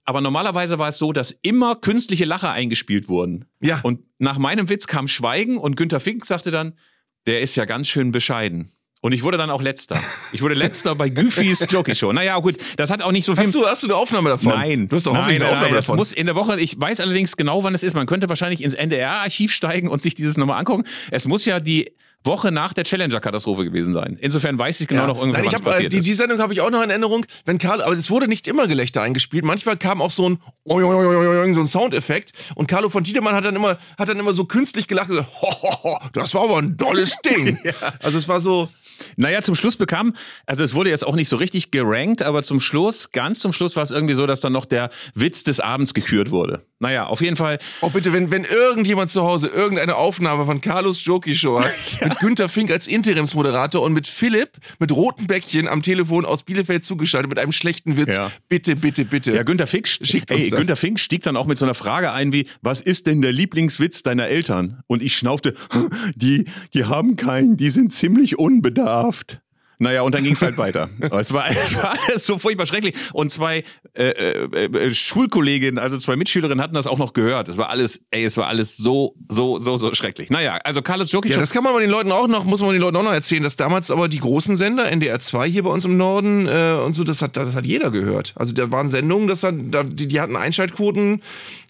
Aber 0.05 0.23
normalerweise 0.23 0.79
war 0.79 0.89
es 0.89 0.99
so, 0.99 1.13
dass 1.13 1.33
immer 1.43 1.77
künstliche 1.77 2.25
Lacher 2.25 2.51
eingespielt 2.51 3.09
wurden. 3.09 3.45
Ja. 3.61 3.81
Und 3.83 4.01
nach 4.19 4.39
meinem 4.39 4.71
Witz 4.71 4.87
kam 4.87 5.07
Schweigen 5.07 5.59
und 5.59 5.77
Günter 5.77 6.01
Fink 6.01 6.25
sagte 6.25 6.51
dann, 6.51 6.79
der 7.27 7.43
ist 7.43 7.57
ja 7.57 7.67
ganz 7.67 7.89
schön 7.89 8.11
bescheiden. 8.11 8.73
Und 9.01 9.13
ich 9.13 9.23
wurde 9.23 9.37
dann 9.37 9.51
auch 9.51 9.61
letzter. 9.61 10.01
Ich 10.33 10.43
wurde 10.43 10.55
letzter 10.55 10.95
bei 10.95 11.09
Goofys 11.09 11.67
Jokey 11.69 11.95
Show. 11.95 12.13
Naja, 12.13 12.39
gut, 12.39 12.57
das 12.77 12.91
hat 12.91 13.03
auch 13.03 13.13
nicht 13.13 13.27
so 13.27 13.37
viel. 13.37 13.45
Hast 13.45 13.55
du, 13.55 13.67
hast 13.67 13.83
du 13.83 13.87
eine 13.87 13.97
Aufnahme 13.97 14.31
davon? 14.31 14.49
Nein. 14.49 14.89
Du 14.89 14.97
hast 14.97 15.07
doch 15.07 15.13
nein, 15.13 15.23
hoffentlich 15.23 15.43
eine 15.43 15.51
Aufnahme 15.51 15.67
nein, 15.67 15.75
davon. 15.77 15.97
Das 15.97 16.09
muss 16.09 16.13
in 16.13 16.27
der 16.27 16.35
Woche, 16.35 16.59
ich 16.59 16.81
weiß 16.81 17.01
allerdings 17.01 17.37
genau, 17.37 17.63
wann 17.63 17.75
es 17.75 17.83
ist. 17.83 17.95
Man 17.95 18.07
könnte 18.07 18.29
wahrscheinlich 18.29 18.63
ins 18.63 18.75
NDR-Archiv 18.75 19.53
steigen 19.53 19.89
und 19.89 20.03
sich 20.03 20.15
dieses 20.15 20.37
nochmal 20.37 20.59
angucken. 20.59 20.85
Es 21.11 21.29
muss 21.29 21.45
ja 21.45 21.61
die 21.61 21.93
Woche 22.29 22.53
nach 22.53 22.73
der 22.73 22.85
Challenger-Katastrophe 22.85 23.65
gewesen 23.65 23.93
sein. 23.93 24.17
Insofern 24.21 24.57
weiß 24.57 24.81
ich 24.81 24.87
genau 24.87 25.03
ja. 25.03 25.07
noch 25.09 25.19
ungefähr, 25.19 25.43
Nein, 25.43 25.53
was 25.53 25.61
hab, 25.61 25.65
passiert 25.65 25.93
die, 25.93 25.99
ist. 25.99 26.07
Die 26.07 26.15
Sendung 26.15 26.39
habe 26.39 26.53
ich 26.53 26.61
auch 26.61 26.71
noch 26.71 26.83
in 26.83 26.91
Erinnerung. 26.91 27.27
Wenn 27.45 27.59
Karl, 27.59 27.83
aber 27.83 27.95
es 27.95 28.09
wurde 28.09 28.29
nicht 28.29 28.47
immer 28.47 28.69
Gelächter 28.69 29.03
eingespielt. 29.03 29.45
Manchmal 29.45 29.77
kam 29.77 30.01
auch 30.01 30.13
so 30.13 30.29
ein 30.29 30.39
so 30.65 30.77
ein 30.77 31.67
Soundeffekt 31.67 32.33
und 32.55 32.69
Carlo 32.69 32.91
von 32.91 33.03
Tiedemann 33.03 33.35
hat 33.35 33.45
dann 33.45 33.57
immer 33.57 33.79
hat 33.99 34.09
dann 34.09 34.21
immer 34.21 34.33
so 34.33 34.45
künstlich 34.45 34.87
gelacht 34.87 35.11
und 35.11 35.17
gesagt, 35.17 35.43
ho, 35.43 35.51
ho, 35.51 35.83
ho, 35.83 35.99
das 36.13 36.35
war 36.35 36.45
aber 36.45 36.59
ein 36.59 36.77
dolles 36.77 37.19
Ding. 37.23 37.59
ja. 37.65 37.73
Also 38.01 38.19
es 38.19 38.29
war 38.29 38.39
so 38.39 38.69
naja, 39.17 39.43
zum 39.43 39.55
Schluss 39.55 39.77
bekam, 39.77 40.15
also 40.47 40.65
es 40.65 40.75
wurde 40.75 40.91
jetzt 40.91 41.07
auch 41.07 41.15
nicht 41.15 41.29
so 41.29 41.37
richtig 41.37 41.71
gerankt, 41.71 42.23
aber 42.23 42.43
zum 42.43 42.61
Schluss, 42.61 43.13
ganz 43.13 43.41
zum 43.41 43.53
Schluss 43.53 43.77
war 43.77 43.83
es 43.83 43.91
irgendwie 43.91 44.15
so, 44.15 44.27
dass 44.27 44.41
dann 44.41 44.53
noch 44.53 44.65
der 44.65 44.91
Witz 45.15 45.45
des 45.45 45.61
Abends 45.61 45.95
gekürt 45.95 46.31
wurde. 46.31 46.63
Naja, 46.81 47.07
auf 47.07 47.21
jeden 47.21 47.37
Fall. 47.37 47.59
Oh, 47.81 47.91
bitte, 47.91 48.13
wenn, 48.13 48.31
wenn 48.31 48.45
irgendjemand 48.45 49.11
zu 49.11 49.23
Hause 49.23 49.49
irgendeine 49.49 49.97
Aufnahme 49.97 50.47
von 50.47 50.61
Carlos 50.61 51.05
Joki 51.05 51.35
Show 51.35 51.61
hat, 51.61 51.73
ja. 52.01 52.09
mit 52.09 52.18
Günter 52.21 52.49
Fink 52.49 52.71
als 52.71 52.87
Interimsmoderator 52.87 53.83
und 53.83 53.93
mit 53.93 54.07
Philipp 54.07 54.59
mit 54.79 54.93
roten 54.93 55.27
Bäckchen 55.27 55.69
am 55.69 55.83
Telefon 55.83 56.25
aus 56.25 56.43
Bielefeld 56.43 56.85
zugeschaltet 56.85 57.29
mit 57.29 57.39
einem 57.39 57.53
schlechten 57.53 57.97
Witz, 57.97 58.17
ja. 58.17 58.31
bitte, 58.49 58.77
bitte, 58.77 59.05
bitte. 59.05 59.35
Ja, 59.35 59.43
Günter 59.43 59.67
Fink, 59.67 59.89
Schickt 59.89 60.31
ey. 60.31 60.51
Günter 60.51 60.77
Fink 60.77 61.01
stieg 61.01 61.23
dann 61.23 61.37
auch 61.37 61.47
mit 61.47 61.59
so 61.59 61.65
einer 61.65 61.75
Frage 61.75 62.13
ein 62.13 62.33
wie, 62.33 62.47
was 62.63 62.81
ist 62.81 63.07
denn 63.07 63.23
der 63.23 63.33
Lieblingswitz 63.33 64.03
deiner 64.03 64.29
Eltern? 64.29 64.83
Und 64.87 65.03
ich 65.03 65.17
schnaufte, 65.17 65.55
die, 66.15 66.47
die 66.75 66.85
haben 66.85 67.17
keinen, 67.17 67.57
die 67.57 67.71
sind 67.71 67.93
ziemlich 67.93 68.39
unbedarft. 68.39 69.41
Naja, 69.79 70.03
und 70.03 70.15
dann 70.15 70.25
ging 70.25 70.33
es 70.33 70.43
halt 70.43 70.59
weiter. 70.59 70.89
Es 71.19 71.33
war, 71.33 71.49
es 71.51 71.77
war 71.77 71.97
alles 72.07 72.27
so 72.27 72.39
furchtbar 72.39 72.67
schrecklich. 72.67 72.95
Und 73.13 73.31
zwei 73.31 73.65
äh, 73.95 74.11
äh, 74.11 74.65
äh, 74.65 74.95
Schulkolleginnen, 74.95 75.79
also 75.79 75.99
zwei 75.99 76.17
Mitschülerinnen 76.17 76.63
hatten 76.63 76.75
das 76.75 76.87
auch 76.87 76.99
noch 76.99 77.13
gehört. 77.13 77.49
Es 77.49 77.59
war 77.59 77.71
alles, 77.71 78.01
ey, 78.11 78.25
es 78.25 78.37
war 78.37 78.47
alles 78.47 78.77
so, 78.77 79.15
so, 79.29 79.59
so, 79.59 79.77
so 79.77 79.93
schrecklich. 79.95 80.31
Naja, 80.31 80.59
also 80.65 80.83
Carlos 80.83 81.11
Jokic. 81.11 81.33
Ja, 81.33 81.39
das 81.39 81.51
kann 81.51 81.65
man 81.65 81.79
den 81.81 81.91
Leuten 81.91 82.13
auch 82.13 82.29
noch, 82.29 82.45
muss 82.45 82.61
man 82.61 82.73
den 82.73 82.81
Leuten 82.81 82.97
auch 82.97 83.03
noch 83.03 83.13
erzählen, 83.13 83.43
dass 83.43 83.57
damals 83.57 83.91
aber 83.91 84.09
die 84.09 84.21
großen 84.21 84.57
Sender, 84.57 84.91
NDR 84.91 85.19
2 85.19 85.49
hier 85.49 85.63
bei 85.63 85.71
uns 85.71 85.85
im 85.85 85.97
Norden 85.97 86.47
äh, 86.47 86.81
und 86.85 86.95
so, 86.95 87.05
das 87.05 87.23
hat, 87.23 87.37
das 87.37 87.55
hat 87.55 87.67
jeder 87.67 87.91
gehört. 87.91 88.33
Also 88.37 88.53
da 88.55 88.71
waren 88.71 88.89
Sendungen, 88.89 89.29
das 89.29 89.43
hat, 89.43 89.55
da, 89.71 89.83
die, 89.83 90.07
die 90.07 90.21
hatten 90.21 90.37
Einschaltquoten, 90.37 91.23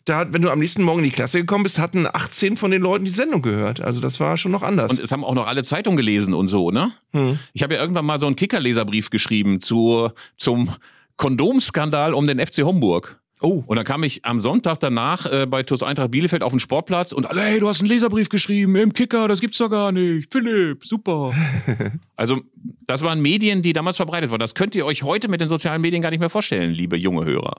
da 0.09 0.33
wenn 0.33 0.43
du 0.43 0.51
am 0.51 0.59
nächsten 0.59 0.83
Morgen 0.83 1.01
in 1.01 1.05
die 1.05 1.11
Klasse 1.11 1.39
gekommen 1.39 1.63
bist, 1.63 1.79
hatten 1.79 2.07
18 2.07 2.57
von 2.57 2.71
den 2.71 2.83
Leuten 2.83 3.05
die 3.05 3.11
Sendung 3.11 3.43
gehört. 3.43 3.81
Also 3.81 4.01
das 4.01 4.21
war 4.21 4.37
schon 4.37 4.53
noch 4.53 4.63
anders. 4.63 4.93
Und 4.93 5.01
es 5.01 5.13
haben 5.13 5.25
auch 5.25 5.35
noch 5.35 5.47
alle 5.47 5.63
Zeitungen 5.63 5.97
gelesen 5.97 6.35
und 6.35 6.49
so, 6.49 6.71
ne? 6.71 6.93
Hm. 7.13 7.39
Ich 7.53 7.63
habe 7.63 7.75
ja 7.75 7.81
irgendwann 7.81 8.07
mal 8.07 8.21
so 8.21 8.27
einen 8.27 8.37
Kickerleserbrief 8.37 9.11
geschrieben 9.11 9.61
zu, 9.61 10.11
zum 10.37 10.71
Kondomskandal 11.17 12.15
um 12.15 12.27
den 12.27 12.45
FC 12.45 12.63
Homburg. 12.63 13.21
Oh. 13.41 13.63
Und 13.67 13.77
dann 13.77 13.85
kam 13.85 14.03
ich 14.03 14.25
am 14.25 14.41
Sonntag 14.41 14.81
danach 14.81 15.27
äh, 15.27 15.47
bei 15.47 15.63
TuS 15.63 15.83
Eintracht 15.83 16.11
Bielefeld 16.11 16.43
auf 16.43 16.53
den 16.53 16.59
Sportplatz 16.59 17.13
und 17.13 17.27
alle, 17.27 17.41
hey, 17.41 17.61
du 17.61 17.69
hast 17.69 17.81
einen 17.81 17.89
Leserbrief 17.89 18.29
geschrieben 18.29 18.75
im 18.77 18.93
Kicker, 18.93 19.29
das 19.29 19.41
gibt's 19.41 19.59
doch 19.59 19.71
gar 19.71 19.93
nicht. 19.93 20.33
Philipp, 20.33 20.85
super. 20.85 21.33
also, 22.17 22.41
das 22.87 23.03
waren 23.03 23.21
Medien, 23.21 23.63
die 23.63 23.73
damals 23.73 23.97
verbreitet 23.97 24.31
waren. 24.31 24.41
Das 24.41 24.55
könnt 24.55 24.75
ihr 24.75 24.85
euch 24.85 25.05
heute 25.05 25.29
mit 25.29 25.41
den 25.41 25.49
sozialen 25.49 25.81
Medien 25.81 26.03
gar 26.03 26.11
nicht 26.11 26.21
mehr 26.21 26.31
vorstellen, 26.31 26.73
liebe 26.73 26.97
junge 26.97 27.25
Hörer. 27.25 27.55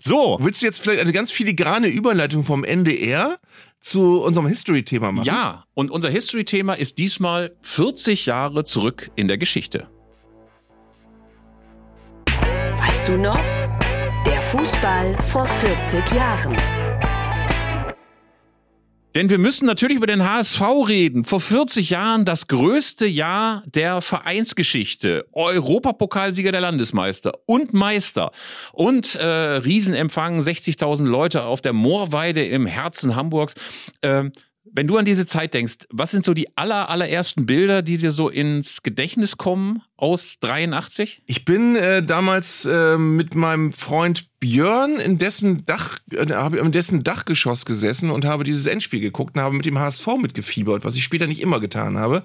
So. 0.00 0.38
Willst 0.40 0.62
du 0.62 0.66
jetzt 0.66 0.80
vielleicht 0.80 1.00
eine 1.00 1.12
ganz 1.12 1.30
filigrane 1.30 1.88
Überleitung 1.88 2.44
vom 2.44 2.64
NDR 2.64 3.38
zu 3.80 4.22
unserem 4.22 4.48
History-Thema 4.48 5.12
machen? 5.12 5.26
Ja, 5.26 5.64
und 5.74 5.90
unser 5.90 6.10
History-Thema 6.10 6.74
ist 6.74 6.98
diesmal 6.98 7.54
40 7.60 8.26
Jahre 8.26 8.64
zurück 8.64 9.10
in 9.14 9.28
der 9.28 9.38
Geschichte. 9.38 9.88
Weißt 12.78 13.08
du 13.08 13.16
noch? 13.16 13.38
Der 14.26 14.42
Fußball 14.42 15.16
vor 15.22 15.46
40 15.46 16.14
Jahren. 16.14 16.56
Denn 19.14 19.30
wir 19.30 19.38
müssen 19.38 19.66
natürlich 19.66 19.96
über 19.96 20.06
den 20.06 20.22
HSV 20.22 20.62
reden. 20.86 21.24
Vor 21.24 21.40
40 21.40 21.90
Jahren 21.90 22.24
das 22.24 22.46
größte 22.46 23.06
Jahr 23.06 23.62
der 23.66 24.02
Vereinsgeschichte. 24.02 25.26
Europapokalsieger 25.32 26.52
der 26.52 26.60
Landesmeister 26.60 27.32
und 27.46 27.72
Meister. 27.72 28.30
Und 28.72 29.14
äh, 29.14 29.26
Riesenempfang, 29.26 30.38
60.000 30.38 31.06
Leute 31.06 31.44
auf 31.44 31.60
der 31.60 31.72
Moorweide 31.72 32.44
im 32.44 32.66
Herzen 32.66 33.16
Hamburgs. 33.16 33.54
Ähm, 34.02 34.32
wenn 34.64 34.86
du 34.86 34.98
an 34.98 35.04
diese 35.04 35.26
Zeit 35.26 35.54
denkst, 35.54 35.86
was 35.90 36.10
sind 36.10 36.24
so 36.24 36.34
die 36.34 36.56
aller, 36.56 36.90
allerersten 36.90 37.46
Bilder, 37.46 37.82
die 37.82 37.98
dir 37.98 38.12
so 38.12 38.28
ins 38.28 38.82
Gedächtnis 38.82 39.36
kommen 39.36 39.82
aus 40.00 40.40
83? 40.40 41.22
Ich 41.26 41.44
bin 41.44 41.76
äh, 41.76 42.02
damals 42.02 42.64
äh, 42.64 42.96
mit 42.96 43.34
meinem 43.34 43.72
Freund 43.72 44.30
Björn 44.40 44.98
in 44.98 45.18
dessen 45.18 45.66
Dach, 45.66 45.98
äh, 46.12 46.32
habe 46.32 46.56
in 46.58 46.72
dessen 46.72 47.04
Dachgeschoss 47.04 47.66
gesessen 47.66 48.10
und 48.10 48.24
habe 48.24 48.42
dieses 48.42 48.66
Endspiel 48.66 49.00
geguckt 49.00 49.36
und 49.36 49.42
habe 49.42 49.54
mit 49.54 49.66
dem 49.66 49.78
HSV 49.78 50.06
mitgefiebert, 50.18 50.82
was 50.82 50.96
ich 50.96 51.04
später 51.04 51.26
nicht 51.26 51.42
immer 51.42 51.60
getan 51.60 51.98
habe. 51.98 52.22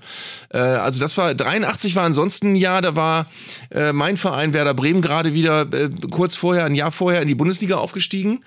Äh, 0.49 0.59
also 0.59 1.01
das 1.01 1.17
war 1.17 1.35
83 1.35 1.95
war 1.95 2.05
ansonsten 2.05 2.53
ein 2.53 2.55
Jahr, 2.55 2.81
da 2.81 2.95
war 2.95 3.27
äh, 3.69 3.91
mein 3.91 4.15
Verein 4.15 4.53
Werder 4.53 4.73
Bremen 4.73 5.01
gerade 5.01 5.33
wieder 5.33 5.67
äh, 5.73 5.89
kurz 6.09 6.35
vorher, 6.35 6.63
ein 6.63 6.75
Jahr 6.75 6.91
vorher 6.91 7.21
in 7.21 7.27
die 7.27 7.35
Bundesliga 7.35 7.75
aufgestiegen 7.75 8.45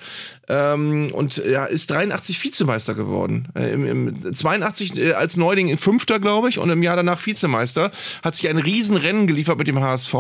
ähm, 0.49 1.11
und 1.13 1.37
ja, 1.37 1.67
ist 1.67 1.91
83 1.91 2.43
Vizemeister 2.43 2.95
geworden. 2.95 3.49
Äh, 3.55 3.73
im, 3.73 3.87
im 3.87 4.35
82 4.35 4.97
äh, 4.97 5.13
als 5.13 5.37
Neuling 5.37 5.77
Fünfter, 5.77 6.21
glaube 6.21 6.49
ich, 6.49 6.59
und 6.59 6.71
im 6.71 6.83
Jahr 6.83 6.97
danach 6.97 7.25
Vizemeister. 7.25 7.91
Hat 8.23 8.35
sich 8.35 8.49
ein 8.49 8.57
Riesenrennen 8.57 9.18
geliefert 9.27 9.59
mit 9.59 9.69
dem 9.69 9.81
HSV. 9.81 10.15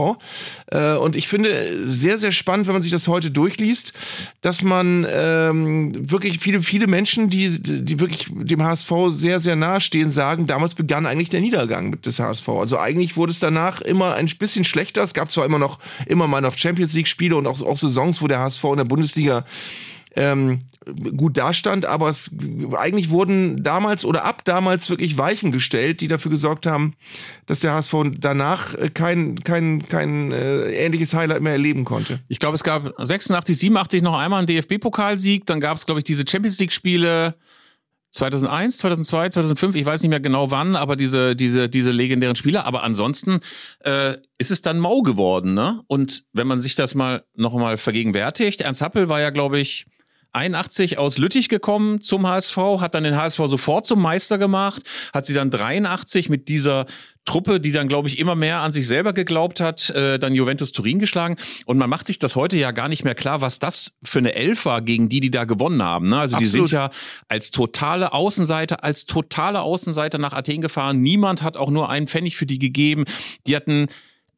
Äh, 0.66 0.94
und 0.94 1.16
ich 1.16 1.28
finde 1.28 1.90
sehr, 1.90 2.18
sehr 2.18 2.32
spannend, 2.32 2.66
wenn 2.66 2.74
man 2.74 2.82
sich 2.82 2.90
das 2.90 3.08
heute 3.08 3.30
durchliest, 3.30 3.92
dass 4.40 4.62
man 4.62 5.06
ähm, 5.08 6.10
wirklich 6.10 6.40
viele, 6.40 6.62
viele 6.62 6.86
Menschen, 6.86 7.30
die, 7.30 7.58
die 7.60 8.00
wirklich 8.00 8.26
dem 8.30 8.62
HSV 8.62 8.92
sehr, 9.10 9.40
sehr 9.40 9.56
nahe 9.56 9.80
stehen, 9.80 10.10
sagen, 10.10 10.46
damals 10.46 10.74
begann 10.74 11.06
eigentlich 11.06 11.30
der 11.30 11.40
Niedergang 11.40 12.00
des 12.02 12.18
HSV. 12.18 12.48
Also 12.48 12.78
eigentlich 12.78 13.16
wurde 13.16 13.32
es 13.32 13.40
danach 13.40 13.80
immer 13.80 14.14
ein 14.14 14.26
bisschen 14.38 14.64
schlechter. 14.64 15.02
Es 15.02 15.14
gab 15.14 15.30
zwar 15.30 15.44
immer 15.46 15.58
noch, 15.58 15.78
immer 16.06 16.26
mal 16.26 16.40
noch 16.40 16.56
Champions 16.56 16.94
League-Spiele 16.94 17.36
und 17.36 17.46
auch, 17.46 17.60
auch 17.62 17.76
Saisons, 17.76 18.22
wo 18.22 18.26
der 18.26 18.40
HSV 18.40 18.64
in 18.64 18.76
der 18.76 18.84
Bundesliga 18.84 19.44
ähm, 20.18 20.62
gut 21.16 21.38
dastand, 21.38 21.86
aber 21.86 22.08
es 22.08 22.30
eigentlich 22.76 23.10
wurden 23.10 23.62
damals 23.62 24.04
oder 24.04 24.24
ab 24.24 24.44
damals 24.44 24.90
wirklich 24.90 25.16
Weichen 25.16 25.52
gestellt, 25.52 26.00
die 26.00 26.08
dafür 26.08 26.32
gesorgt 26.32 26.66
haben, 26.66 26.94
dass 27.46 27.60
der 27.60 27.72
HSV 27.72 27.94
danach 28.18 28.74
kein, 28.94 29.36
kein, 29.44 29.88
kein 29.88 30.32
äh, 30.32 30.72
ähnliches 30.72 31.14
Highlight 31.14 31.40
mehr 31.40 31.52
erleben 31.52 31.84
konnte. 31.84 32.20
Ich 32.26 32.40
glaube, 32.40 32.56
es 32.56 32.64
gab 32.64 32.94
86, 32.98 33.56
87 33.56 34.02
noch 34.02 34.18
einmal 34.18 34.38
einen 34.38 34.48
DFB-Pokalsieg, 34.48 35.46
dann 35.46 35.60
gab 35.60 35.76
es, 35.76 35.86
glaube 35.86 36.00
ich, 36.00 36.04
diese 36.04 36.24
Champions 36.28 36.58
League-Spiele 36.58 37.36
2001, 38.10 38.78
2002, 38.78 39.28
2005, 39.28 39.76
ich 39.76 39.86
weiß 39.86 40.02
nicht 40.02 40.10
mehr 40.10 40.18
genau 40.18 40.50
wann, 40.50 40.74
aber 40.74 40.96
diese, 40.96 41.36
diese, 41.36 41.68
diese 41.68 41.92
legendären 41.92 42.34
Spiele. 42.34 42.64
Aber 42.64 42.82
ansonsten 42.82 43.38
äh, 43.84 44.14
ist 44.38 44.50
es 44.50 44.62
dann 44.62 44.78
mau 44.78 45.02
geworden, 45.02 45.54
ne? 45.54 45.82
Und 45.86 46.24
wenn 46.32 46.46
man 46.46 46.58
sich 46.58 46.74
das 46.74 46.94
mal 46.94 47.24
noch 47.36 47.54
mal 47.54 47.76
vergegenwärtigt, 47.76 48.62
Ernst 48.62 48.80
Happel 48.80 49.08
war 49.08 49.20
ja, 49.20 49.30
glaube 49.30 49.60
ich, 49.60 49.86
81 50.32 50.98
aus 50.98 51.18
Lüttich 51.18 51.48
gekommen 51.48 52.00
zum 52.00 52.26
HSV, 52.26 52.56
hat 52.80 52.94
dann 52.94 53.04
den 53.04 53.16
HSV 53.16 53.38
sofort 53.46 53.86
zum 53.86 54.00
Meister 54.00 54.38
gemacht, 54.38 54.82
hat 55.12 55.24
sie 55.24 55.34
dann 55.34 55.50
83 55.50 56.28
mit 56.28 56.48
dieser 56.48 56.86
Truppe, 57.28 57.60
die 57.60 57.72
dann, 57.72 57.88
glaube 57.88 58.08
ich, 58.08 58.18
immer 58.18 58.34
mehr 58.34 58.60
an 58.60 58.72
sich 58.72 58.86
selber 58.86 59.12
geglaubt 59.12 59.60
hat, 59.60 59.90
äh, 59.90 60.18
dann 60.18 60.34
Juventus 60.34 60.72
Turin 60.72 60.98
geschlagen. 60.98 61.36
Und 61.66 61.76
man 61.76 61.90
macht 61.90 62.06
sich 62.06 62.18
das 62.18 62.36
heute 62.36 62.56
ja 62.56 62.70
gar 62.70 62.88
nicht 62.88 63.04
mehr 63.04 63.14
klar, 63.14 63.42
was 63.42 63.58
das 63.58 63.92
für 64.02 64.20
eine 64.20 64.34
Elf 64.34 64.64
war 64.64 64.80
gegen 64.80 65.10
die, 65.10 65.20
die 65.20 65.30
da 65.30 65.44
gewonnen 65.44 65.82
haben. 65.82 66.08
Ne? 66.08 66.18
Also 66.18 66.36
Absolut. 66.36 66.54
die 66.54 66.58
sind 66.58 66.70
ja 66.70 66.90
als 67.28 67.50
totale 67.50 68.12
Außenseiter, 68.14 68.82
als 68.82 69.04
totale 69.04 69.60
Außenseiter 69.60 70.16
nach 70.16 70.32
Athen 70.32 70.62
gefahren. 70.62 71.02
Niemand 71.02 71.42
hat 71.42 71.58
auch 71.58 71.70
nur 71.70 71.90
einen 71.90 72.08
Pfennig 72.08 72.36
für 72.36 72.46
die 72.46 72.58
gegeben. 72.58 73.04
Die 73.46 73.54
hatten 73.54 73.88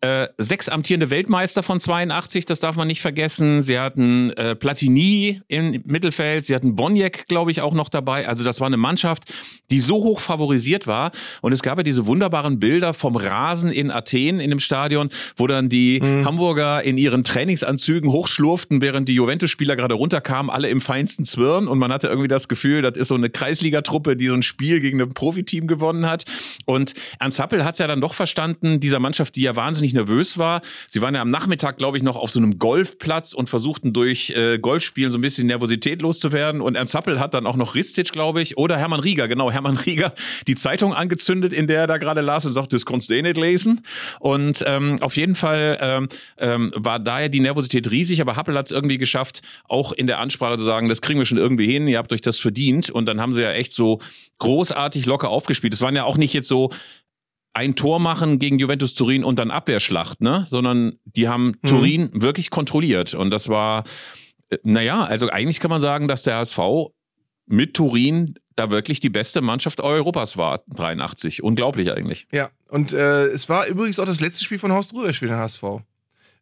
äh, 0.03 0.29
sechs 0.39 0.71
amtierende 0.71 1.11
Weltmeister 1.11 1.63
von 1.63 1.79
82, 1.79 2.47
das 2.47 2.59
darf 2.59 2.75
man 2.75 2.89
nicht 2.89 3.03
vergessen. 3.03 3.61
Sie 3.61 3.79
hatten 3.79 4.31
äh, 4.31 4.57
Platini 4.57 5.43
im 5.49 5.83
Mittelfeld, 5.85 6.47
sie 6.47 6.55
hatten 6.55 6.75
Boniek, 6.75 7.29
glaube 7.29 7.51
ich, 7.51 7.61
auch 7.61 7.75
noch 7.75 7.91
dabei. 7.91 8.27
Also 8.27 8.43
das 8.43 8.61
war 8.61 8.67
eine 8.67 8.79
Mannschaft, 8.79 9.25
die 9.71 9.81
so 9.81 9.97
hoch 9.97 10.21
favorisiert 10.21 10.87
war. 10.87 11.13
Und 11.43 11.53
es 11.53 11.61
gab 11.63 11.77
ja 11.77 11.83
diese 11.83 12.07
wunderbaren 12.07 12.59
Bilder 12.59 12.95
vom 12.95 13.15
Rasen 13.15 13.71
in 13.71 13.91
Athen 13.91 14.41
in 14.41 14.49
dem 14.49 14.61
Stadion, 14.61 15.11
wo 15.37 15.47
dann 15.47 15.69
die 15.69 16.01
mhm. 16.03 16.25
Hamburger 16.25 16.83
in 16.83 16.97
ihren 16.97 17.23
Trainingsanzügen 17.23 18.11
hochschlurften, 18.11 18.81
während 18.81 19.07
die 19.07 19.15
Juventus-Spieler 19.15 19.77
gerade 19.77 19.97
runterkamen, 19.97 20.51
alle 20.51 20.71
im 20.71 20.81
feinsten 20.81 21.27
Zwirn. 21.27 21.69
Und 21.69 21.79
man 21.79 21.93
hatte 21.93 22.09
irgendwie 22.09 22.29
das 22.29 22.49
Gefühl, 22.49 22.81
das 22.81 22.97
ist 22.97 23.09
so 23.09 23.17
eine 23.17 23.29
Kreisligatruppe, 23.29 24.17
die 24.17 24.29
so 24.29 24.35
ein 24.35 24.43
Spiel 24.43 24.81
gegen 24.81 24.99
ein 25.03 25.13
Profiteam 25.13 25.67
gewonnen 25.67 26.07
hat. 26.07 26.25
Und 26.65 26.95
Ernst 27.19 27.39
Happel 27.39 27.67
hat 27.67 27.75
es 27.75 27.81
ja 27.81 27.87
dann 27.87 28.01
doch 28.01 28.15
verstanden, 28.15 28.81
dieser 28.81 28.99
Mannschaft, 28.99 29.37
die 29.37 29.43
ja 29.43 29.57
wahnsinnig 29.57 29.90
wahnsinnig 29.91 29.95
nervös 29.95 30.39
war. 30.39 30.61
Sie 30.89 31.03
waren 31.03 31.15
ja 31.15 31.23
am 31.23 31.31
Nachmittag, 31.31 31.79
glaube 31.79 31.97
ich, 31.97 32.03
noch 32.03 32.17
auf 32.17 32.31
so 32.31 32.39
einem 32.39 32.59
Golfplatz 32.59 33.33
und 33.33 33.49
versuchten 33.49 33.93
durch 33.93 34.31
äh, 34.31 34.59
Golfspielen 34.59 35.13
so 35.13 35.19
ein 35.19 35.21
bisschen 35.21 35.47
Nervosität 35.47 36.03
loszuwerden. 36.03 36.61
Und 36.61 36.77
Ernst 36.77 36.95
Happel 36.95 37.21
hat 37.21 37.35
dann 37.35 37.47
auch 37.47 37.57
noch 37.57 37.75
Ristic, 37.75 38.13
glaube 38.13 38.43
ich, 38.43 38.57
oder 38.57 38.77
Hermann 38.77 39.01
Rieger, 39.01 39.29
genau, 39.29 39.51
Hermann 39.51 39.77
Rieger, 39.87 40.15
die 40.47 40.55
Zeitung 40.55 40.95
angezündet, 40.95 41.53
in 41.53 41.67
der 41.67 41.81
er 41.81 41.87
da 41.87 41.99
gerade 41.99 42.21
las 42.21 42.47
und 42.47 42.53
sagt, 42.53 42.73
das 42.73 42.85
konntest 42.85 43.11
du 43.11 43.15
eh 43.15 43.23
nicht 43.23 43.37
lesen. 43.37 43.83
Und 44.19 44.65
ähm, 44.67 44.99
auf 45.03 45.17
jeden 45.17 45.35
Fall 45.35 45.79
ähm, 45.81 46.09
ähm, 46.39 46.73
war 46.77 46.99
daher 46.99 47.29
die 47.29 47.41
Nervosität 47.41 47.91
riesig, 47.91 48.21
aber 48.21 48.37
Happel 48.37 48.57
hat 48.57 48.67
es 48.67 48.73
irgendwie 48.73 48.97
geschafft, 48.97 49.43
auch 49.69 49.93
in 49.93 50.07
der 50.07 50.19
Ansprache 50.19 50.59
zu 50.59 50.65
sagen, 50.65 50.89
das 50.89 51.01
kriegen 51.01 51.19
wir 51.19 51.27
schon 51.27 51.39
irgendwie 51.39 51.71
hin, 51.71 51.89
ihr 51.89 51.99
habt 51.99 52.13
euch 52.13 52.21
das 52.21 52.39
verdient. 52.39 52.91
Und 52.91 53.07
dann 53.07 53.21
haben 53.21 53.35
sie 53.35 53.43
ja 53.43 53.53
echt 53.53 53.73
so 53.73 54.01
großartig 54.39 55.07
locker 55.07 55.29
aufgespielt. 55.29 55.75
Es 55.75 55.81
waren 55.81 55.95
ja 55.95 56.05
auch 56.05 56.17
nicht 56.17 56.33
jetzt 56.33 56.49
so 56.49 56.71
ein 57.53 57.75
Tor 57.75 57.99
machen 57.99 58.39
gegen 58.39 58.59
Juventus 58.59 58.95
Turin 58.95 59.25
und 59.25 59.39
dann 59.39 59.51
Abwehrschlacht, 59.51 60.21
ne? 60.21 60.47
Sondern 60.49 60.99
die 61.05 61.29
haben 61.29 61.49
mhm. 61.63 61.67
Turin 61.67 62.11
wirklich 62.13 62.51
kontrolliert. 62.51 63.15
Und 63.15 63.31
das 63.31 63.49
war, 63.49 63.85
äh, 64.51 64.59
naja, 64.63 65.05
also 65.05 65.29
eigentlich 65.29 65.61
kann 65.61 65.71
man 65.71 65.81
sagen, 65.81 66.09
dass 66.09 66.23
der 66.23 66.37
HSV 66.37 66.59
mit 67.47 67.75
Turin 67.75 68.35
da 68.55 68.71
wirklich 68.71 69.01
die 69.01 69.11
beste 69.11 69.41
Mannschaft 69.41 69.81
Europas 69.81 70.37
war, 70.37 70.63
83. 70.69 71.43
Unglaublich 71.43 71.91
eigentlich. 71.91 72.29
Ja, 72.31 72.51
und 72.69 72.93
äh, 72.93 73.27
es 73.27 73.49
war 73.49 73.67
übrigens 73.67 73.99
auch 73.99 74.05
das 74.05 74.21
letzte 74.21 74.45
Spiel 74.45 74.59
von 74.59 74.73
Horst 74.73 74.93
Rubesch 74.93 75.19
für 75.19 75.27
den 75.27 75.37
HSV. 75.37 75.63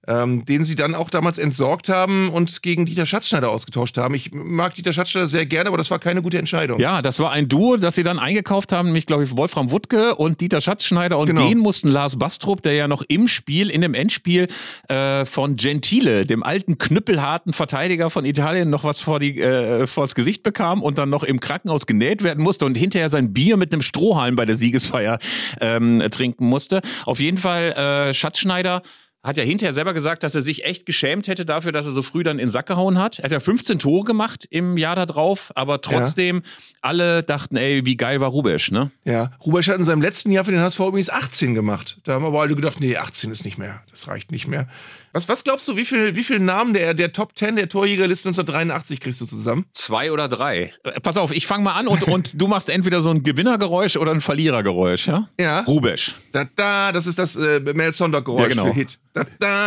Ähm, 0.09 0.45
den 0.45 0.65
sie 0.65 0.75
dann 0.75 0.95
auch 0.95 1.11
damals 1.11 1.39
entsorgt 1.39 1.89
haben 1.89 2.31
und 2.31 2.63
gegen 2.63 2.87
Dieter 2.87 3.07
Schatzschneider 3.07 3.51
ausgetauscht 3.51 3.99
haben. 3.99 4.15
Ich 4.15 4.33
mag 4.33 4.75
Dieter 4.75 4.93
Schatzschneider 4.93 5.29
sehr 5.29 5.47
gerne, 5.47 5.69
aber 5.69 5.77
das 5.77 5.91
war 5.91 5.99
keine 5.99 6.23
gute 6.23 6.39
Entscheidung. 6.39 6.81
Ja, 6.81 7.03
das 7.03 7.21
war 7.21 7.31
ein 7.31 7.49
Duo, 7.49 7.77
das 7.77 7.95
sie 7.95 8.03
dann 8.03 8.19
eingekauft 8.19 8.73
haben, 8.73 8.87
nämlich, 8.87 9.07
glaube 9.07 9.25
ich, 9.25 9.37
Wolfram 9.37 9.71
Wuttke 9.71 10.15
und 10.15 10.41
Dieter 10.41 10.61
Schatzschneider. 10.61 11.19
Und 11.19 11.27
Genau. 11.27 11.47
gehen 11.47 11.59
mussten 11.59 11.89
Lars 11.89 12.17
Bastrup, 12.19 12.63
der 12.63 12.73
ja 12.73 12.89
noch 12.89 13.03
im 13.07 13.29
Spiel, 13.29 13.69
in 13.71 13.83
dem 13.83 13.93
Endspiel 13.95 14.49
äh, 14.89 15.27
von 15.27 15.57
Gentile, 15.57 16.25
dem 16.25 16.43
alten 16.43 16.79
knüppelharten 16.79 17.53
Verteidiger 17.53 18.09
von 18.09 18.25
Italien, 18.25 18.71
noch 18.71 18.85
was 18.85 19.01
vor 19.01 19.21
die, 19.21 19.39
äh, 19.39 19.87
vors 19.87 20.15
Gesicht 20.15 20.43
bekam 20.43 20.83
und 20.83 20.97
dann 20.97 21.11
noch 21.11 21.23
im 21.23 21.41
Krankenhaus 21.41 21.87
genäht 21.87 22.23
werden 22.23 22.43
musste 22.43 22.65
und 22.65 22.77
hinterher 22.77 23.11
sein 23.11 23.35
Bier 23.35 23.57
mit 23.59 23.73
einem 23.73 23.83
Strohhalm 23.83 24.37
bei 24.37 24.47
der 24.47 24.57
Siegesfeier 24.57 25.19
ähm, 25.61 26.03
trinken 26.11 26.47
musste. 26.47 26.81
Auf 27.05 27.21
jeden 27.21 27.37
Fall, 27.39 27.73
äh, 27.73 28.15
Schatzschneider 28.15 28.83
hat 29.29 29.37
ja 29.37 29.45
hinterher 29.45 29.73
selber 29.75 29.95
gesagt, 29.95 30.23
dass 30.23 30.35
er 30.35 30.43
sich 30.43 30.65
echt 30.65 30.87
geschämt 30.87 31.29
hätte 31.29 31.45
dafür, 31.45 31.71
dass 31.73 31.87
er 31.87 31.93
so 31.93 32.03
früh 32.03 32.23
dann 32.23 32.39
in 32.39 32.47
den 32.47 32.51
Sack 32.51 32.67
gehauen 32.67 32.99
hat. 32.99 33.19
Er 33.19 33.25
hat 33.25 33.33
ja 33.33 33.41
15 33.41 33.79
Tore 33.79 34.05
gemacht 34.05 34.47
im 34.51 34.77
Jahr 34.77 34.97
da 34.97 35.07
drauf, 35.07 35.53
aber 35.55 35.81
trotzdem 35.81 36.43
alle 36.81 37.23
dachten, 37.23 37.57
ey, 37.57 37.85
wie 37.85 37.97
geil 37.97 38.21
war 38.21 38.31
Rubesch, 38.31 38.71
ne? 38.71 38.91
Ja, 39.05 39.31
Rubesch 39.45 39.69
hat 39.69 39.77
in 39.79 39.85
seinem 39.85 40.03
letzten 40.03 40.31
Jahr 40.33 40.45
für 40.45 40.51
den 40.51 40.61
HSV 40.61 40.81
übrigens 40.81 41.11
18 41.11 41.55
gemacht. 41.55 42.01
Da 42.05 42.15
haben 42.15 42.25
aber 42.25 42.41
alle 42.41 42.55
gedacht, 42.57 42.81
nee, 42.81 42.97
18 42.97 43.31
ist 43.31 43.45
nicht 43.45 43.59
mehr. 43.59 43.83
Das 43.91 44.09
reicht 44.09 44.33
nicht 44.33 44.47
mehr. 44.49 44.69
Was, 45.13 45.29
was 45.29 45.43
glaubst 45.43 45.67
du, 45.67 45.75
wie 45.77 45.85
viel, 45.87 46.15
wie 46.17 46.23
viel 46.23 46.39
Namen 46.39 46.75
der, 46.75 46.93
der 46.93 47.13
Top 47.13 47.37
10 47.37 47.57
der 47.57 47.69
Torjägerliste 47.69 48.29
1983 48.29 49.01
kriegst 49.01 49.21
du 49.21 49.27
zusammen? 49.27 49.65
Zwei 49.73 50.13
oder 50.13 50.29
drei. 50.29 50.73
Äh, 50.85 51.01
Pass 51.01 51.17
auf, 51.17 51.33
ich 51.33 51.47
fange 51.47 51.65
mal 51.65 51.73
an 51.73 51.89
und, 51.89 52.05
und 52.05 52.31
du 52.35 52.47
machst 52.47 52.69
entweder 52.71 53.01
so 53.01 53.11
ein 53.11 53.23
Gewinnergeräusch 53.23 53.97
oder 53.97 54.13
ein 54.13 54.21
Verlierergeräusch, 54.21 55.09
ja? 55.09 55.29
Ja. 55.41 55.61
Rubesch. 55.63 56.15
Da, 56.33 56.47
da, 56.57 56.93
das 56.93 57.07
ist 57.07 57.19
das 57.19 57.37
äh, 57.37 57.61
Mel 57.61 57.93
Sondergeräusch 57.93 58.43
Ja, 58.43 58.49
genau. 58.49 58.67
für 58.67 58.75
Hit. 58.75 58.99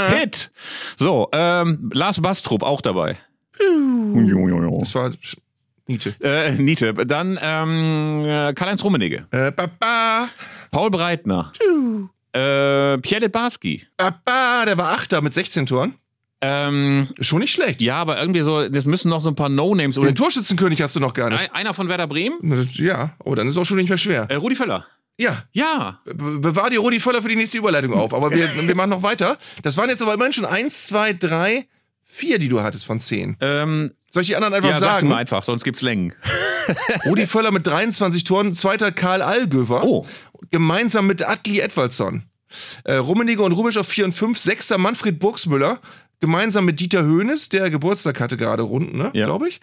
Hit! 0.09 0.51
So, 0.97 1.29
ähm, 1.33 1.89
Lars 1.93 2.21
Bastrup 2.21 2.63
auch 2.63 2.81
dabei. 2.81 3.17
Das 4.79 4.95
war 4.95 5.11
Niete. 5.87 6.15
Äh, 6.21 6.51
Niete. 6.53 6.93
Dann 6.93 7.37
ähm, 7.41 8.21
äh, 8.25 8.53
Karl-Heinz 8.53 8.83
Rummenigge. 8.83 9.25
Äh, 9.31 9.51
Baba, 9.51 10.29
Paul 10.71 10.89
Breitner. 10.89 11.51
Äh, 12.33 12.97
Pierre 12.99 13.29
Barski. 13.29 13.85
Baba, 13.97 14.65
der 14.65 14.77
war 14.77 14.93
Achter 14.93 15.21
mit 15.21 15.33
16 15.33 15.65
Toren. 15.65 15.95
Ähm, 16.43 17.09
Schon 17.19 17.39
nicht 17.39 17.51
schlecht. 17.51 17.81
ja, 17.83 17.97
aber 17.97 18.19
irgendwie 18.19 18.39
so, 18.41 18.67
das 18.67 18.87
müssen 18.87 19.09
noch 19.09 19.21
so 19.21 19.29
ein 19.29 19.35
paar 19.35 19.49
No-Names 19.49 19.95
Den 19.95 20.15
Torschützenkönig 20.15 20.81
hast 20.81 20.95
du 20.95 20.99
noch 20.99 21.13
gar 21.13 21.29
nicht. 21.29 21.39
Ein- 21.39 21.51
einer 21.51 21.73
von 21.75 21.87
Werder 21.87 22.07
Bremen. 22.07 22.67
Ja, 22.73 23.11
oh, 23.23 23.35
dann 23.35 23.47
ist 23.47 23.57
auch 23.57 23.65
schon 23.65 23.77
nicht 23.77 23.89
mehr 23.89 23.97
schwer. 23.99 24.25
Äh, 24.29 24.35
Rudi 24.35 24.55
Völler. 24.55 24.85
Ja, 25.17 25.43
Ja. 25.51 25.99
be 26.05 26.39
bewahr 26.39 26.69
dir 26.69 26.79
Rudi 26.79 26.99
Völler 26.99 27.21
für 27.21 27.27
die 27.29 27.35
nächste 27.35 27.57
Überleitung 27.57 27.93
auf. 27.93 28.13
Aber 28.13 28.31
wir, 28.31 28.49
wir 28.67 28.75
machen 28.75 28.89
noch 28.89 29.03
weiter. 29.03 29.37
Das 29.63 29.77
waren 29.77 29.89
jetzt 29.89 30.01
aber 30.01 30.13
immerhin 30.13 30.33
schon 30.33 30.45
eins, 30.45 30.87
zwei, 30.87 31.13
drei, 31.13 31.67
vier, 32.03 32.39
die 32.39 32.49
du 32.49 32.61
hattest 32.61 32.85
von 32.85 32.99
zehn. 32.99 33.37
Ähm, 33.41 33.91
Soll 34.11 34.23
ich 34.23 34.27
die 34.29 34.35
anderen 34.35 34.53
einfach 34.53 34.69
ja, 34.71 34.79
sagen? 34.79 35.07
mal 35.07 35.17
einfach, 35.17 35.43
sonst 35.43 35.63
gibt's 35.63 35.81
Längen. 35.81 36.13
Rudi 37.05 37.27
Völler 37.27 37.51
mit 37.51 37.65
23 37.67 38.23
Toren, 38.23 38.53
zweiter 38.53 38.91
Karl 38.91 39.21
Allgöver. 39.21 39.83
Oh. 39.83 40.05
Gemeinsam 40.49 41.07
mit 41.07 41.27
Atli 41.27 41.59
Edwaldsson. 41.59 42.23
Äh, 42.83 42.95
Rummenigge 42.95 43.41
und 43.43 43.53
Rubisch 43.53 43.77
auf 43.77 43.87
4 43.87 44.05
und 44.05 44.13
5. 44.13 44.37
Sechster 44.37 44.77
Manfred 44.77 45.19
Burgsmüller. 45.19 45.79
Gemeinsam 46.21 46.65
mit 46.65 46.79
Dieter 46.79 47.01
Höhnes, 47.03 47.49
der 47.49 47.69
Geburtstag 47.69 48.19
hatte 48.19 48.37
gerade 48.37 48.61
rund, 48.63 48.93
ne, 48.93 49.09
Ja. 49.13 49.25
glaube 49.25 49.49
ich. 49.49 49.59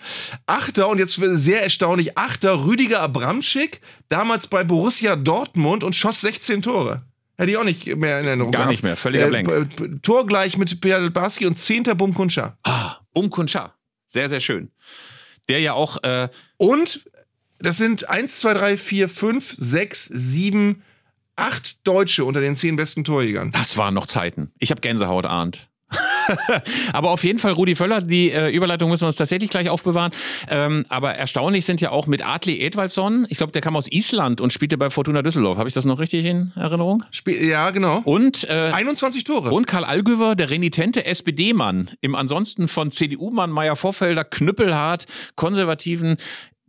Achter 0.47 0.89
und 0.89 0.99
jetzt 0.99 1.15
sehr 1.23 1.63
erstaunlich, 1.63 2.19
Achter 2.19 2.67
Rüdiger 2.67 3.01
Abramczyk, 3.01 3.81
damals 4.09 4.49
bei 4.49 4.65
Borussia 4.65 5.15
Dortmund 5.17 5.85
und 5.85 5.95
schoss 5.95 6.21
16 6.21 6.61
Tore. 6.63 7.03
Hätte 7.37 7.53
ich 7.53 7.57
auch 7.57 7.65
nicht 7.65 7.87
mehr 7.87 8.19
in 8.21 8.27
Erinnerung 8.27 8.51
Gar 8.51 8.63
gehabt. 8.63 8.71
nicht 8.73 8.83
mehr, 8.83 8.97
völliger 8.97 9.29
Blank. 9.29 9.49
b- 9.77 9.87
b- 9.87 9.99
Torgleich 10.03 10.57
mit 10.59 10.81
Pierre 10.81 11.09
Barski 11.11 11.47
und 11.47 11.57
10. 11.59 11.85
Bum 11.97 12.13
Kunscha. 12.13 12.59
Ah, 12.65 12.97
Um 13.15 13.31
Kuncha. 13.31 13.75
Sehr, 14.07 14.29
sehr 14.29 14.41
schön. 14.41 14.71
Der 15.49 15.61
ja 15.61 15.75
auch, 15.75 16.03
äh, 16.03 16.29
Und 16.57 17.09
das 17.61 17.77
sind 17.77 18.09
1, 18.09 18.41
2, 18.41 18.55
3, 18.55 18.77
4, 18.77 19.09
5, 19.09 19.55
6, 19.57 20.07
7, 20.13 20.83
8 21.37 21.87
Deutsche 21.87 22.25
unter 22.25 22.41
den 22.41 22.57
10 22.57 22.75
besten 22.75 23.05
Torjägern. 23.05 23.53
das 23.53 23.77
waren 23.77 23.95
noch 23.95 24.07
Zeiten. 24.07 24.51
Ich 24.59 24.73
habe 24.73 24.81
Gänsehaut 24.81 25.25
ahnt. 25.25 25.69
aber 26.93 27.11
auf 27.11 27.25
jeden 27.25 27.39
Fall 27.39 27.53
Rudi 27.53 27.77
Völler, 27.77 28.03
die 28.03 28.31
äh, 28.31 28.51
Überleitung 28.51 28.91
müssen 28.91 29.03
wir 29.03 29.09
uns 29.09 29.17
tatsächlich 29.17 29.51
gleich 29.51 29.69
aufbewahren. 29.71 30.13
Ähm, 30.49 30.85
aber 30.89 31.15
erstaunlich 31.15 31.65
sind 31.65 31.81
ja 31.81 31.91
auch 31.91 32.07
mit 32.07 32.25
Atli 32.25 32.61
Edvaldsson, 32.61 33.27
ich 33.29 33.39
glaube, 33.39 33.53
der 33.53 33.63
kam 33.63 33.77
aus 33.77 33.91
Island 33.91 34.41
und 34.41 34.53
spielte 34.53 34.79
bei 34.79 34.91
Fortuna 34.91 35.23
Düsseldorf. 35.23 35.59
Habe 35.59 35.69
ich 35.69 35.75
das 35.75 35.85
noch 35.85 35.99
richtig 35.99 36.25
in 36.25 36.53
Erinnerung? 36.57 37.05
Sp 37.13 37.29
ja, 37.39 37.71
genau. 37.71 38.03
Und 38.05 38.49
äh, 38.49 38.71
21 38.73 39.25
Tore. 39.25 39.51
Und 39.51 39.67
Karl 39.67 39.85
Allgöwer, 39.85 40.35
der 40.35 40.51
renitente 40.51 41.05
SPD-Mann, 41.05 41.91
im 42.01 42.15
ansonsten 42.15 42.69
von 42.69 42.91
CDU-Mann 42.91 43.51
Meier 43.51 43.77
Vorfelder 43.77 44.25
knüppelhart 44.25 45.07
konservativen 45.37 46.17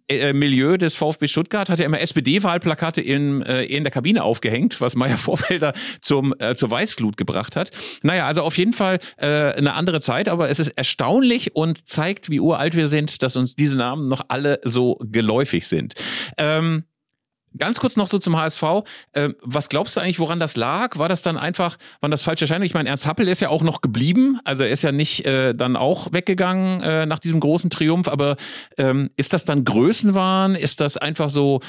äh, 0.10 0.34
Milieu 0.34 0.78
des 0.78 0.96
VfB 0.96 1.28
Stuttgart 1.28 1.70
hat 1.70 1.80
er 1.80 1.86
immer 1.86 2.02
SPD-Wahlplakate 2.02 3.02
in, 3.02 3.42
äh, 3.44 3.64
in 3.64 3.84
der 3.84 3.92
Kabine 3.92 4.24
aufgehängt, 4.24 4.82
was 4.82 4.96
Meier 4.96 5.18
Vorfelder 5.30 5.74
zum, 6.02 6.34
äh, 6.40 6.56
zur 6.56 6.72
Weißglut 6.72 7.18
gebracht 7.18 7.56
hat. 7.56 7.72
Naja, 8.02 8.26
also 8.26 8.44
auf 8.44 8.58
jeden 8.58 8.74
Fall 8.74 9.00
äh, 9.18 9.28
eine 9.28 9.76
andere 9.76 10.02
Zeit, 10.02 10.28
aber 10.30 10.50
es 10.50 10.60
ist 10.60 10.70
erstaunlich 10.70 11.56
und 11.56 11.88
zeigt, 11.88 12.30
wie 12.30 12.40
uralt 12.40 12.76
wir 12.76 12.88
sind, 12.88 13.22
dass 13.24 13.36
uns 13.36 13.56
diese 13.56 13.78
Namen 13.78 14.08
noch 14.08 14.22
alle 14.28 14.60
so 14.64 15.00
geläufig 15.04 15.68
sind. 15.68 15.94
Ähm, 16.38 16.84
Ganz 17.58 17.80
kurz 17.80 17.96
noch 17.96 18.08
so 18.08 18.20
zum 18.20 18.38
HSV. 18.38 18.64
Ähm, 19.14 19.36
was 19.42 19.70
glaubst 19.70 19.96
du 19.96 20.02
eigentlich, 20.02 20.20
woran 20.20 20.40
das 20.40 20.56
lag? 20.56 20.98
War 20.98 21.10
das 21.10 21.24
dann 21.24 21.38
einfach, 21.38 21.78
waren 22.00 22.12
das 22.12 22.22
falsche 22.22 22.46
Entscheidungen? 22.46 22.66
Ich 22.66 22.74
meine, 22.74 22.90
Ernst 22.90 23.08
Happel 23.08 23.28
ist 23.28 23.40
ja 23.40 23.50
auch 23.50 23.64
noch 23.64 23.82
geblieben. 23.82 24.40
Also 24.44 24.64
er 24.64 24.70
ist 24.70 24.84
ja 24.84 24.92
nicht 24.92 25.26
äh, 25.26 25.54
dann 25.54 25.76
auch 25.76 26.14
weggegangen 26.14 26.82
äh, 26.82 27.06
nach 27.06 27.20
diesem 27.20 27.40
großen 27.40 27.70
Triumph. 27.70 28.08
Aber 28.08 28.36
ähm, 28.78 29.10
ist 29.16 29.34
das 29.34 29.46
dann 29.46 29.66
Größenwahn? 29.66 30.56
Ist 30.56 30.80
das 30.80 30.98
einfach 30.98 31.30
so 31.30 31.62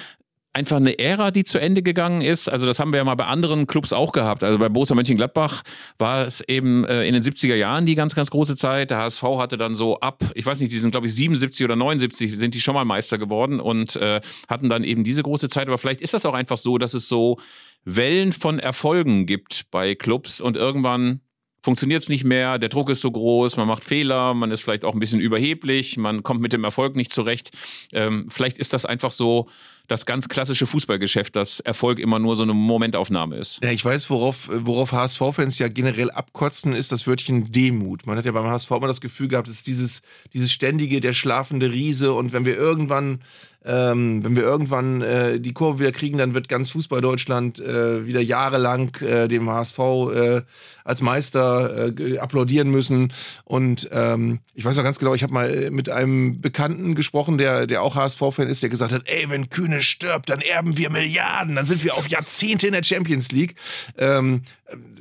einfach 0.53 0.77
eine 0.77 0.99
Ära, 0.99 1.31
die 1.31 1.45
zu 1.45 1.59
Ende 1.59 1.83
gegangen 1.83 2.23
ist. 2.23 2.49
Also 2.49 2.67
das 2.67 2.81
haben 2.81 2.93
wir 2.93 2.99
ja 2.99 3.05
mal 3.05 3.15
bei 3.15 3.27
anderen 3.27 3.67
Clubs 3.67 3.93
auch 3.93 4.13
gehabt. 4.13 4.43
Also 4.43 4.59
bei 4.59 4.69
Borussia 4.69 4.97
Mönchengladbach 4.97 5.63
war 5.99 6.27
es 6.27 6.41
eben 6.41 6.85
äh, 6.85 7.05
in 7.05 7.15
den 7.15 7.23
70er 7.23 7.55
Jahren 7.55 7.87
die 7.87 7.95
ganz, 7.95 8.15
ganz 8.15 8.31
große 8.31 8.57
Zeit. 8.57 8.91
Der 8.91 8.99
HSV 8.99 9.23
hatte 9.39 9.57
dann 9.57 9.77
so 9.77 10.01
ab, 10.01 10.23
ich 10.35 10.45
weiß 10.45 10.59
nicht, 10.61 10.73
die 10.73 10.79
sind 10.79 10.91
glaube 10.91 11.07
ich 11.07 11.15
77 11.15 11.65
oder 11.65 11.77
79 11.77 12.37
sind 12.37 12.55
die 12.55 12.61
schon 12.61 12.75
mal 12.75 12.85
Meister 12.85 13.19
geworden 13.19 13.61
und 13.61 13.97
äh, 13.97 14.21
hatten 14.49 14.69
dann 14.69 14.83
eben 14.83 15.05
diese 15.05 15.23
große 15.23 15.49
Zeit. 15.49 15.69
Aber 15.69 15.79
vielleicht 15.79 16.01
ist 16.01 16.15
das 16.15 16.27
auch 16.27 16.35
einfach 16.35 16.59
so, 16.59 16.79
dass 16.79 16.95
es 16.95 17.09
so 17.09 17.39
Wellen 17.85 18.33
von 18.33 18.59
Erfolgen 18.59 19.27
gibt 19.27 19.67
bei 19.71 19.95
Clubs 19.95 20.41
und 20.41 20.57
irgendwann 20.57 21.21
funktioniert 21.63 22.03
es 22.03 22.09
nicht 22.09 22.25
mehr, 22.25 22.59
der 22.59 22.69
Druck 22.69 22.91
ist 22.91 23.01
so 23.01 23.11
groß, 23.11 23.57
man 23.57 23.69
macht 23.69 23.85
Fehler, 23.85 24.35
man 24.35 24.51
ist 24.51 24.63
vielleicht 24.63 24.85
auch 24.85 24.95
ein 24.95 25.01
bisschen 25.01 25.21
überheblich, 25.21 25.97
man 25.97 26.23
kommt 26.23 26.41
mit 26.41 26.53
dem 26.53 26.65
Erfolg 26.65 26.97
nicht 26.97 27.13
zurecht. 27.13 27.51
Ähm, 27.93 28.27
vielleicht 28.31 28.59
ist 28.59 28.73
das 28.73 28.85
einfach 28.87 29.13
so 29.13 29.49
das 29.91 30.07
ganz 30.07 30.29
klassische 30.29 30.67
Fußballgeschäft, 30.67 31.35
dass 31.35 31.59
Erfolg 31.61 31.99
immer 31.99 32.19
nur 32.19 32.37
so 32.37 32.45
eine 32.45 32.55
Momentaufnahme 32.55 33.37
ist. 33.37 33.59
Ja, 33.63 33.71
ich 33.71 33.85
weiß, 33.85 34.09
worauf, 34.09 34.49
worauf 34.53 34.93
HSV-Fans 34.93 35.59
ja 35.59 35.69
generell 35.69 36.11
abkotzen, 36.11 36.75
ist 36.75 36.93
das 36.93 37.07
Wörtchen 37.07 37.51
Demut. 37.51 38.07
Man 38.07 38.17
hat 38.17 38.25
ja 38.25 38.33
beim 38.33 38.47
HSV 38.47 38.71
immer 38.71 38.87
das 38.87 39.01
Gefühl 39.01 39.29
gehabt, 39.29 39.49
es 39.49 39.57
ist 39.57 39.67
dieses, 39.67 40.03
dieses 40.33 40.53
ständige, 40.53 41.01
der 41.01 41.13
schlafende 41.13 41.73
Riese 41.73 42.13
und 42.13 42.33
wenn 42.33 42.45
wir 42.45 42.57
irgendwann, 42.57 43.21
ähm, 43.63 44.25
wenn 44.25 44.37
wir 44.37 44.43
irgendwann 44.43 45.03
äh, 45.03 45.39
die 45.39 45.53
Kurve 45.53 45.81
wieder 45.81 45.93
kriegen, 45.93 46.17
dann 46.17 46.33
wird 46.33 46.49
ganz 46.49 46.71
Fußball-Deutschland 46.71 47.59
äh, 47.61 48.07
wieder 48.07 48.21
jahrelang 48.21 48.95
äh, 49.01 49.29
dem 49.29 49.51
HSV 49.51 49.79
äh, 49.79 50.43
als 50.83 51.03
Meister 51.03 51.93
äh, 51.99 52.19
applaudieren 52.19 52.71
müssen. 52.71 53.13
Und 53.45 53.89
ähm, 53.93 54.39
ich 54.55 54.65
weiß 54.65 54.77
noch 54.77 54.85
ganz 54.85 54.99
genau, 54.99 55.15
ich 55.15 55.23
habe 55.23 55.35
mal 55.35 55.51
äh, 55.51 55.71
mit 55.71 55.91
einem 55.91 56.41
Bekannten 56.41 56.95
gesprochen, 56.95 57.37
der, 57.37 57.67
der 57.67 57.83
auch 57.83 57.97
HSV-Fan 57.97 58.49
ist, 58.49 58.63
der 58.63 58.71
gesagt 58.71 58.93
hat, 58.93 59.03
ey, 59.05 59.29
wenn 59.29 59.51
Kühne 59.51 59.83
stirbt, 59.83 60.31
dann 60.31 60.41
erben 60.41 60.79
wir 60.79 60.89
Milliarden, 60.89 61.57
dann 61.57 61.67
sind 61.67 61.85
wir 61.85 61.97
auf 61.97 62.09
Jahrzehnte 62.09 62.67
in 62.67 62.73
der 62.73 62.83
Champions 62.83 63.31
League. 63.31 63.57
Ähm, 63.99 64.43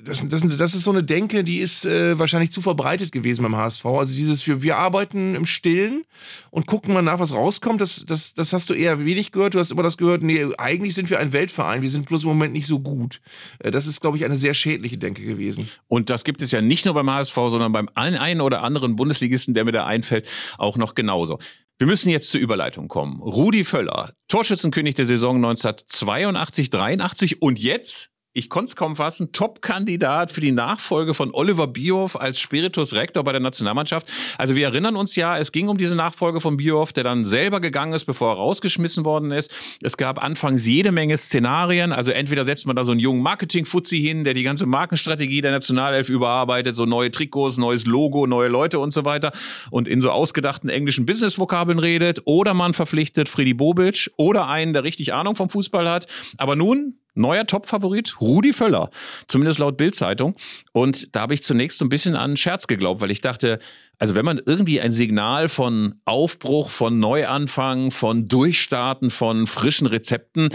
das, 0.03 0.27
das, 0.27 0.41
das 0.57 0.73
ist 0.73 0.83
so 0.83 0.91
eine 0.91 1.03
Denke, 1.03 1.43
die 1.43 1.59
ist 1.59 1.85
wahrscheinlich 1.85 2.51
zu 2.51 2.61
verbreitet 2.61 3.11
gewesen 3.11 3.43
beim 3.43 3.55
HSV. 3.55 3.85
Also 3.85 4.15
dieses, 4.15 4.47
wir, 4.47 4.63
wir 4.63 4.77
arbeiten 4.77 5.35
im 5.35 5.45
Stillen 5.45 6.05
und 6.49 6.65
gucken 6.65 6.95
mal 6.95 7.03
nach, 7.03 7.19
was 7.19 7.35
rauskommt. 7.35 7.79
Das, 7.79 8.03
das, 8.07 8.33
das 8.33 8.48
hast 8.53 8.69
du 8.69 8.73
eher 8.73 9.03
wenig 9.05 9.31
gehört. 9.31 9.53
Du 9.55 9.59
hast 9.59 9.71
immer 9.71 9.83
das 9.83 9.97
gehört, 9.97 10.23
nee, 10.23 10.45
eigentlich 10.57 10.93
sind 10.95 11.09
wir 11.09 11.19
ein 11.19 11.33
Weltverein, 11.33 11.81
wir 11.81 11.89
sind 11.89 12.05
bloß 12.07 12.23
im 12.23 12.29
Moment 12.29 12.53
nicht 12.53 12.67
so 12.67 12.79
gut. 12.79 13.21
Äh, 13.59 13.71
das 13.71 13.87
ist, 13.87 14.01
glaube 14.01 14.17
ich, 14.17 14.25
eine 14.25 14.35
sehr 14.35 14.53
schädliche 14.53 14.97
Denke 14.97 15.23
gewesen. 15.23 15.69
Und 15.87 16.09
das 16.09 16.23
gibt 16.23 16.41
es 16.41 16.51
ja 16.51 16.61
nicht 16.61 16.85
nur 16.85 16.93
beim 16.93 17.09
HSV, 17.09 17.33
sondern 17.35 17.71
beim 17.71 17.89
ein- 17.95 18.15
einen 18.15 18.41
oder 18.41 18.63
anderen 18.63 18.95
Bundesligisten, 18.95 19.53
der 19.53 19.65
mir 19.65 19.71
da 19.71 19.85
einfällt, 19.85 20.27
auch 20.57 20.77
noch 20.77 20.95
genauso. 20.95 21.39
Wir 21.77 21.87
müssen 21.87 22.09
jetzt 22.09 22.29
zur 22.29 22.41
Überleitung 22.41 22.89
kommen. 22.89 23.21
Rudi 23.21 23.63
Völler, 23.63 24.11
Torschützenkönig 24.27 24.95
der 24.95 25.05
Saison 25.05 25.37
1982, 25.39 26.69
83 26.69 27.41
und 27.41 27.57
jetzt 27.59 28.09
ich 28.33 28.49
konnte 28.49 28.69
es 28.69 28.75
kaum 28.75 28.95
fassen, 28.95 29.31
Top-Kandidat 29.31 30.31
für 30.31 30.39
die 30.39 30.51
Nachfolge 30.51 31.15
von 31.15 31.33
Oliver 31.33 31.65
Bierhoff 31.65 32.19
als 32.19 32.39
Spiritus 32.39 32.93
Rector 32.93 33.23
bei 33.23 33.31
der 33.31 33.41
Nationalmannschaft. 33.41 34.07
Also 34.37 34.55
wir 34.55 34.67
erinnern 34.67 34.95
uns 34.95 35.15
ja, 35.15 35.39
es 35.39 35.51
ging 35.51 35.67
um 35.67 35.79
diese 35.79 35.95
Nachfolge 35.95 36.39
von 36.39 36.55
Bierhoff, 36.55 36.93
der 36.93 37.03
dann 37.03 37.25
selber 37.25 37.59
gegangen 37.59 37.93
ist, 37.93 38.05
bevor 38.05 38.33
er 38.33 38.35
rausgeschmissen 38.35 39.03
worden 39.03 39.31
ist. 39.31 39.51
Es 39.81 39.97
gab 39.97 40.23
anfangs 40.23 40.67
jede 40.67 40.91
Menge 40.91 41.17
Szenarien. 41.17 41.91
Also 41.91 42.11
entweder 42.11 42.45
setzt 42.45 42.67
man 42.67 42.75
da 42.75 42.83
so 42.83 42.91
einen 42.91 42.99
jungen 42.99 43.23
Marketing-Fuzzi 43.23 43.99
hin, 43.99 44.23
der 44.23 44.35
die 44.35 44.43
ganze 44.43 44.67
Markenstrategie 44.67 45.41
der 45.41 45.51
Nationalelf 45.51 46.07
überarbeitet, 46.07 46.75
so 46.75 46.85
neue 46.85 47.09
Trikots, 47.09 47.57
neues 47.57 47.87
Logo, 47.87 48.27
neue 48.27 48.47
Leute 48.47 48.77
und 48.77 48.93
so 48.93 49.05
weiter 49.05 49.31
und 49.71 49.87
in 49.87 50.01
so 50.01 50.11
ausgedachten 50.11 50.69
englischen 50.69 51.07
Business-Vokabeln 51.07 51.79
redet. 51.79 52.21
Oder 52.25 52.53
man 52.53 52.75
verpflichtet 52.75 53.27
Freddy 53.27 53.55
Bobic 53.55 54.11
oder 54.17 54.47
einen, 54.49 54.73
der 54.73 54.83
richtig 54.83 55.13
Ahnung 55.13 55.35
vom 55.35 55.49
Fußball 55.49 55.89
hat. 55.89 56.05
Aber 56.37 56.55
nun 56.55 56.99
neuer 57.13 57.45
Top-Favorit, 57.45 58.19
Rudi 58.21 58.53
Völler. 58.53 58.89
Zumindest 59.27 59.59
laut 59.59 59.77
Bild-Zeitung. 59.77 60.35
Und 60.73 61.15
da 61.15 61.21
habe 61.21 61.33
ich 61.33 61.43
zunächst 61.43 61.77
so 61.77 61.85
ein 61.85 61.89
bisschen 61.89 62.15
an 62.15 62.37
Scherz 62.37 62.67
geglaubt, 62.67 63.01
weil 63.01 63.11
ich 63.11 63.21
dachte, 63.21 63.59
also 63.97 64.15
wenn 64.15 64.25
man 64.25 64.39
irgendwie 64.45 64.79
ein 64.79 64.91
Signal 64.91 65.49
von 65.49 65.95
Aufbruch, 66.05 66.69
von 66.69 66.99
Neuanfang, 66.99 67.91
von 67.91 68.27
Durchstarten, 68.27 69.09
von 69.09 69.47
frischen 69.47 69.87
Rezepten 69.87 70.49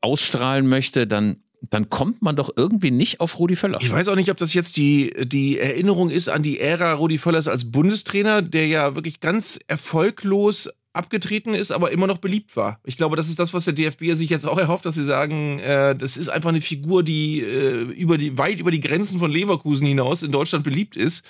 ausstrahlen 0.00 0.66
möchte, 0.66 1.06
dann 1.06 1.36
dann 1.70 1.90
kommt 1.90 2.22
man 2.22 2.36
doch 2.36 2.50
irgendwie 2.56 2.90
nicht 2.90 3.20
auf 3.20 3.38
Rudi 3.38 3.56
Völler. 3.56 3.78
Ich 3.80 3.92
weiß 3.92 4.08
auch 4.08 4.16
nicht, 4.16 4.30
ob 4.30 4.36
das 4.36 4.52
jetzt 4.52 4.76
die, 4.76 5.14
die 5.22 5.58
Erinnerung 5.58 6.10
ist 6.10 6.28
an 6.28 6.42
die 6.42 6.58
Ära 6.58 6.92
Rudi 6.94 7.18
Völlers 7.18 7.46
als 7.48 7.70
Bundestrainer, 7.70 8.42
der 8.42 8.66
ja 8.66 8.94
wirklich 8.94 9.20
ganz 9.20 9.60
erfolglos 9.68 10.68
abgetreten 10.92 11.54
ist, 11.54 11.72
aber 11.72 11.90
immer 11.90 12.06
noch 12.06 12.18
beliebt 12.18 12.56
war. 12.56 12.78
Ich 12.84 12.96
glaube, 12.96 13.16
das 13.16 13.28
ist 13.28 13.38
das, 13.38 13.54
was 13.54 13.64
der 13.64 13.72
DFB 13.72 14.12
sich 14.12 14.28
jetzt 14.28 14.46
auch 14.46 14.58
erhofft, 14.58 14.84
dass 14.84 14.94
sie 14.94 15.04
sagen, 15.04 15.58
äh, 15.60 15.96
das 15.96 16.16
ist 16.16 16.28
einfach 16.28 16.50
eine 16.50 16.60
Figur, 16.60 17.02
die 17.02 17.40
äh, 17.40 17.82
über 17.92 18.18
die 18.18 18.36
weit 18.36 18.60
über 18.60 18.70
die 18.70 18.80
Grenzen 18.80 19.18
von 19.18 19.30
Leverkusen 19.30 19.86
hinaus 19.86 20.22
in 20.22 20.32
Deutschland 20.32 20.64
beliebt 20.64 20.96
ist. 20.96 21.24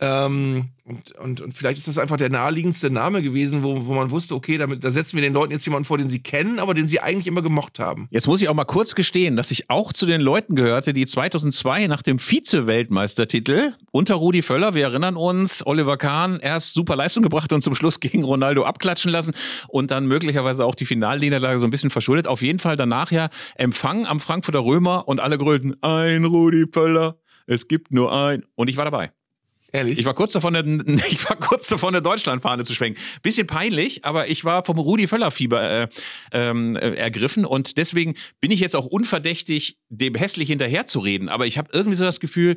Ähm, 0.00 0.68
und, 0.90 1.12
und, 1.12 1.40
und 1.40 1.54
vielleicht 1.54 1.78
ist 1.78 1.86
das 1.86 1.98
einfach 1.98 2.16
der 2.16 2.30
naheliegendste 2.30 2.90
Name 2.90 3.22
gewesen, 3.22 3.62
wo, 3.62 3.86
wo 3.86 3.94
man 3.94 4.10
wusste, 4.10 4.34
okay, 4.34 4.58
damit, 4.58 4.82
da 4.82 4.90
setzen 4.90 5.16
wir 5.16 5.22
den 5.22 5.32
Leuten 5.32 5.52
jetzt 5.52 5.64
jemanden 5.64 5.84
vor, 5.84 5.98
den 5.98 6.08
sie 6.08 6.20
kennen, 6.20 6.58
aber 6.58 6.74
den 6.74 6.88
sie 6.88 7.00
eigentlich 7.00 7.26
immer 7.26 7.42
gemocht 7.42 7.78
haben. 7.78 8.08
Jetzt 8.10 8.26
muss 8.26 8.42
ich 8.42 8.48
auch 8.48 8.54
mal 8.54 8.64
kurz 8.64 8.94
gestehen, 8.94 9.36
dass 9.36 9.50
ich 9.50 9.70
auch 9.70 9.92
zu 9.92 10.06
den 10.06 10.20
Leuten 10.20 10.56
gehörte, 10.56 10.92
die 10.92 11.06
2002 11.06 11.86
nach 11.86 12.02
dem 12.02 12.18
Vize-Weltmeistertitel 12.18 13.74
unter 13.92 14.16
Rudi 14.16 14.42
Völler, 14.42 14.74
wir 14.74 14.84
erinnern 14.84 15.16
uns, 15.16 15.64
Oliver 15.64 15.96
Kahn 15.96 16.40
erst 16.40 16.74
super 16.74 16.96
Leistung 16.96 17.22
gebracht 17.22 17.52
und 17.52 17.62
zum 17.62 17.74
Schluss 17.74 18.00
gegen 18.00 18.24
Ronaldo 18.24 18.64
abklatschen 19.00 19.10
lassen 19.10 19.32
und 19.68 19.90
dann 19.90 20.06
möglicherweise 20.06 20.64
auch 20.64 20.74
die 20.74 20.86
Finalniederlage 20.86 21.58
so 21.58 21.66
ein 21.66 21.70
bisschen 21.70 21.90
verschuldet. 21.90 22.26
Auf 22.26 22.42
jeden 22.42 22.58
Fall 22.58 22.76
danach 22.76 23.10
ja 23.10 23.28
Empfang 23.56 24.06
am 24.06 24.20
Frankfurter 24.20 24.60
Römer 24.60 25.08
und 25.08 25.20
alle 25.20 25.38
grölten, 25.38 25.76
ein 25.82 26.24
Rudi 26.24 26.66
Völler, 26.72 27.18
es 27.46 27.68
gibt 27.68 27.92
nur 27.92 28.12
ein. 28.12 28.44
Und 28.54 28.68
ich 28.68 28.76
war 28.76 28.84
dabei. 28.84 29.12
Ehrlich? 29.72 30.00
Ich 30.00 30.04
war 30.04 30.14
kurz 30.14 30.32
davon, 30.32 30.56
eine, 30.56 30.82
ich 31.10 31.28
war 31.28 31.36
kurz 31.36 31.68
davon, 31.68 31.94
eine 31.94 32.02
Deutschlandfahne 32.02 32.64
zu 32.64 32.74
schwenken. 32.74 33.00
Bisschen 33.22 33.46
peinlich, 33.46 34.04
aber 34.04 34.28
ich 34.28 34.44
war 34.44 34.64
vom 34.64 34.78
Rudi 34.78 35.06
Völler 35.06 35.30
Fieber 35.30 35.82
äh, 35.82 35.88
ähm, 36.32 36.76
äh, 36.76 36.94
ergriffen 36.94 37.44
und 37.44 37.76
deswegen 37.76 38.14
bin 38.40 38.50
ich 38.50 38.60
jetzt 38.60 38.74
auch 38.74 38.86
unverdächtig, 38.86 39.78
dem 39.88 40.14
hässlich 40.14 40.48
hinterherzureden. 40.48 41.28
Aber 41.28 41.46
ich 41.46 41.56
habe 41.56 41.70
irgendwie 41.72 41.96
so 41.96 42.04
das 42.04 42.18
Gefühl, 42.18 42.56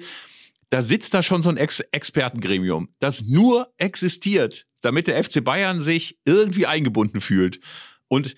da 0.72 0.82
sitzt 0.82 1.14
da 1.14 1.22
schon 1.22 1.44
so 1.44 1.50
ein 1.50 1.58
Ex 1.58 1.82
Expertengremium, 1.82 2.90
das 3.00 3.22
nur 3.22 3.72
existiert, 3.78 4.66
damit 4.84 5.08
der 5.08 5.22
FC 5.24 5.44
Bayern 5.44 5.82
sich 5.82 6.20
irgendwie 6.26 6.68
eingebunden 6.68 7.20
fühlt. 7.20 7.60
Und 8.08 8.36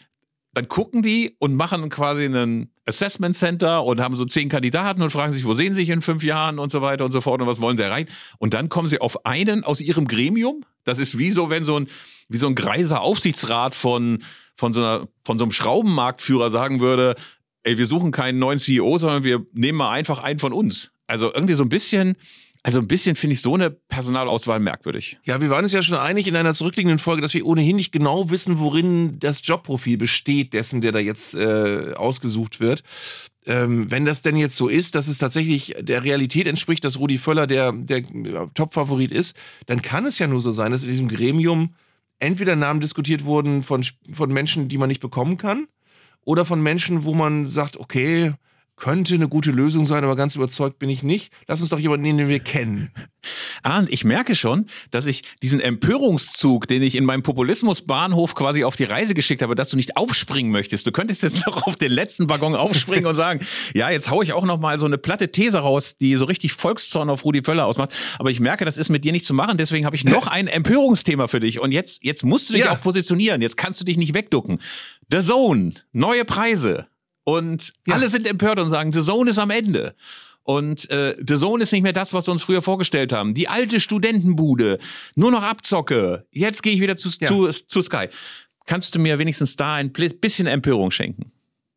dann 0.54 0.70
gucken 0.70 1.02
die 1.02 1.36
und 1.40 1.56
machen 1.56 1.90
quasi 1.90 2.24
einen 2.24 2.72
Assessment 2.86 3.36
Center 3.36 3.84
und 3.84 4.00
haben 4.00 4.16
so 4.16 4.24
zehn 4.24 4.48
Kandidaten 4.48 5.02
und 5.02 5.10
fragen 5.10 5.34
sich, 5.34 5.44
wo 5.44 5.54
sehen 5.54 5.74
sie 5.74 5.82
sich 5.82 5.90
in 5.90 6.02
fünf 6.02 6.24
Jahren 6.24 6.60
und 6.60 6.72
so 6.72 6.82
weiter 6.82 7.04
und 7.04 7.12
so 7.12 7.20
fort 7.20 7.42
und 7.42 7.48
was 7.48 7.60
wollen 7.60 7.76
sie 7.76 7.84
erreichen. 7.84 8.10
Und 8.38 8.54
dann 8.54 8.70
kommen 8.70 8.88
sie 8.88 9.02
auf 9.02 9.26
einen 9.26 9.66
aus 9.66 9.82
ihrem 9.82 10.08
Gremium. 10.08 10.64
Das 10.86 10.98
ist 10.98 11.18
wie 11.18 11.32
so, 11.32 11.50
wenn 11.50 11.66
so 11.66 11.78
ein, 11.78 11.90
wie 12.30 12.38
so 12.38 12.48
ein 12.48 12.56
greiser 12.56 13.02
Aufsichtsrat 13.02 13.76
von, 13.76 14.24
von 14.56 14.72
so 14.72 14.80
einer, 14.80 15.08
von 15.26 15.38
so 15.38 15.44
einem 15.44 15.52
Schraubenmarktführer 15.52 16.50
sagen 16.52 16.80
würde, 16.80 17.16
ey, 17.64 17.78
wir 17.78 17.88
suchen 17.88 18.12
keinen 18.12 18.40
neuen 18.40 18.60
CEO, 18.60 18.98
sondern 18.98 19.24
wir 19.24 19.46
nehmen 19.52 19.80
mal 19.80 19.92
einfach 19.92 20.20
einen 20.20 20.40
von 20.40 20.54
uns. 20.54 20.92
Also 21.08 21.34
irgendwie 21.34 21.56
so 21.56 21.64
ein 21.64 21.70
bisschen, 21.70 22.16
also 22.66 22.80
ein 22.80 22.88
bisschen 22.88 23.16
finde 23.16 23.36
ich 23.36 23.44
so 23.44 23.54
eine 23.54 23.70
Personalauswahl 23.70 24.60
merkwürdig. 24.60 25.20
Ja, 25.24 25.40
wir 25.40 25.52
waren 25.52 25.64
uns 25.64 25.72
ja 25.72 25.84
schon 25.84 26.00
einig 26.00 26.26
in 26.26 26.36
einer 26.36 26.56
zurückliegenden 26.56 26.98
Folge, 26.98 27.22
dass 27.22 27.36
wir 27.36 27.46
ohnehin 27.46 27.76
nicht 27.76 27.92
genau 27.92 28.32
wissen, 28.32 28.58
worin 28.58 29.20
das 29.20 29.46
Jobprofil 29.46 29.98
besteht, 29.98 30.56
dessen, 30.56 30.82
der 30.82 30.92
da 30.92 30.98
jetzt 30.98 31.36
äh, 31.36 31.94
ausgesucht 31.96 32.60
wird. 32.60 32.82
Ähm, 33.46 33.92
wenn 33.92 34.04
das 34.04 34.24
denn 34.24 34.36
jetzt 34.36 34.56
so 34.56 34.68
ist, 34.68 34.96
dass 34.96 35.08
es 35.08 35.20
tatsächlich 35.20 35.76
der 35.80 36.04
Realität 36.04 36.48
entspricht, 36.48 36.84
dass 36.84 36.98
Rudi 36.98 37.20
Völler 37.20 37.46
der, 37.46 37.72
der 37.72 38.02
Top-Favorit 38.56 39.12
ist, 39.12 39.38
dann 39.68 39.84
kann 39.84 40.08
es 40.08 40.18
ja 40.18 40.26
nur 40.26 40.42
so 40.42 40.52
sein, 40.52 40.72
dass 40.72 40.82
in 40.82 40.90
diesem 40.90 41.08
Gremium 41.08 41.76
entweder 42.18 42.56
Namen 42.56 42.82
diskutiert 42.82 43.26
wurden 43.26 43.62
von, 43.62 43.86
von 44.12 44.34
Menschen, 44.34 44.70
die 44.70 44.80
man 44.80 44.90
nicht 44.90 45.02
bekommen 45.02 45.38
kann, 45.38 45.68
oder 46.24 46.46
von 46.46 46.64
Menschen, 46.64 47.04
wo 47.04 47.14
man 47.14 47.46
sagt, 47.46 47.78
okay, 47.78 48.34
könnte 48.78 49.14
eine 49.14 49.30
gute 49.30 49.52
Lösung 49.52 49.86
sein, 49.86 50.04
aber 50.04 50.16
ganz 50.16 50.36
überzeugt 50.36 50.80
bin 50.80 50.90
ich 50.90 51.04
nicht. 51.04 51.32
Lass 51.48 51.62
uns 51.62 51.70
doch 51.70 51.80
jemanden 51.80 52.04
nehmen, 52.04 52.20
den 52.20 52.28
wir 52.30 52.40
kennen. 52.40 52.92
Ah, 53.64 53.80
und 53.80 53.92
ich 53.92 54.04
merke 54.04 54.36
schon, 54.36 54.68
dass 54.92 55.08
ich 55.08 55.24
diesen 55.42 55.60
Empörungszug, 55.60 56.68
den 56.68 56.84
ich 56.84 56.94
in 56.94 57.06
meinem 57.06 57.24
Populismusbahnhof 57.24 58.36
quasi 58.36 58.64
auf 58.64 58.76
die 58.76 58.84
Reise 58.84 59.16
geschickt 59.16 59.42
habe, 59.42 59.56
dass 59.56 59.70
du 59.70 59.78
nicht 59.78 59.98
aufspringen 59.98 60.52
möchtest. 60.52 60.86
Du 60.86 60.92
könntest 60.92 61.24
jetzt 61.24 61.44
noch 61.48 61.66
auf 61.66 61.76
den 61.76 61.92
letzten 61.92 62.30
Waggon 62.30 62.54
aufspringen 62.54 63.08
und 63.08 63.16
sagen, 63.16 63.40
ja, 63.74 63.90
jetzt 63.90 64.12
hau 64.12 64.22
ich 64.22 64.34
auch 64.34 64.46
noch 64.46 64.60
mal 64.60 64.78
so 64.78 64.86
eine 64.86 65.00
platte 65.00 65.32
These 65.32 65.58
raus, 65.58 65.98
die 65.98 66.16
so 66.18 66.26
richtig 66.26 66.54
Volkszorn 66.54 67.10
auf 67.10 67.26
Rudi 67.26 67.42
Völler 67.44 67.66
ausmacht. 67.66 67.96
Aber 68.20 68.30
ich 68.30 68.40
merke, 68.40 68.66
das 68.66 68.78
ist 68.78 68.90
mit 68.90 69.04
dir 69.04 69.12
nicht 69.12 69.26
zu 69.26 69.34
machen. 69.34 69.58
Deswegen 69.58 69.88
habe 69.88 69.96
ich 69.96 70.04
noch 70.04 70.28
ein 70.28 70.48
Empörungsthema 70.48 71.28
für 71.28 71.40
dich. 71.40 71.60
Und 71.60 71.72
jetzt, 71.72 72.04
jetzt 72.04 72.24
musst 72.24 72.50
du 72.50 72.54
dich 72.54 72.66
ja. 72.66 72.74
auch 72.74 72.82
positionieren. 72.82 73.42
Jetzt 73.42 73.58
kannst 73.58 73.82
du 73.82 73.86
dich 73.86 73.98
nicht 73.98 74.14
wegducken. 74.14 74.60
The 75.12 75.22
Zone, 75.22 75.74
neue 75.92 76.26
Preise. 76.26 76.86
Und 77.26 77.74
ja. 77.86 77.96
alle 77.96 78.08
sind 78.08 78.28
empört 78.28 78.60
und 78.60 78.70
sagen, 78.70 78.94
The 78.94 79.02
Zone 79.02 79.32
ist 79.32 79.40
am 79.40 79.50
Ende. 79.50 79.96
Und 80.44 80.90
äh, 80.92 81.18
The 81.28 81.38
Zone 81.38 81.64
ist 81.64 81.74
nicht 81.74 81.82
mehr 81.82 81.92
das, 81.92 82.14
was 82.14 82.28
wir 82.28 82.32
uns 82.32 82.44
früher 82.44 82.62
vorgestellt 82.62 83.12
haben. 83.12 83.34
Die 83.34 83.50
alte 83.50 83.80
Studentenbude, 83.80 84.78
nur 85.16 85.32
noch 85.32 85.44
Abzocke. 85.44 86.28
Jetzt 86.32 86.62
gehe 86.62 86.74
ich 86.74 86.82
wieder 86.82 86.96
zu, 86.98 87.10
ja. 87.20 87.28
zu, 87.28 87.50
zu 87.50 87.82
Sky. 87.82 88.08
Kannst 88.68 88.94
du 88.94 89.00
mir 89.00 89.18
wenigstens 89.18 89.56
da 89.56 89.76
ein 89.76 89.92
bisschen 89.92 90.46
Empörung 90.48 90.92
schenken? 90.92 91.32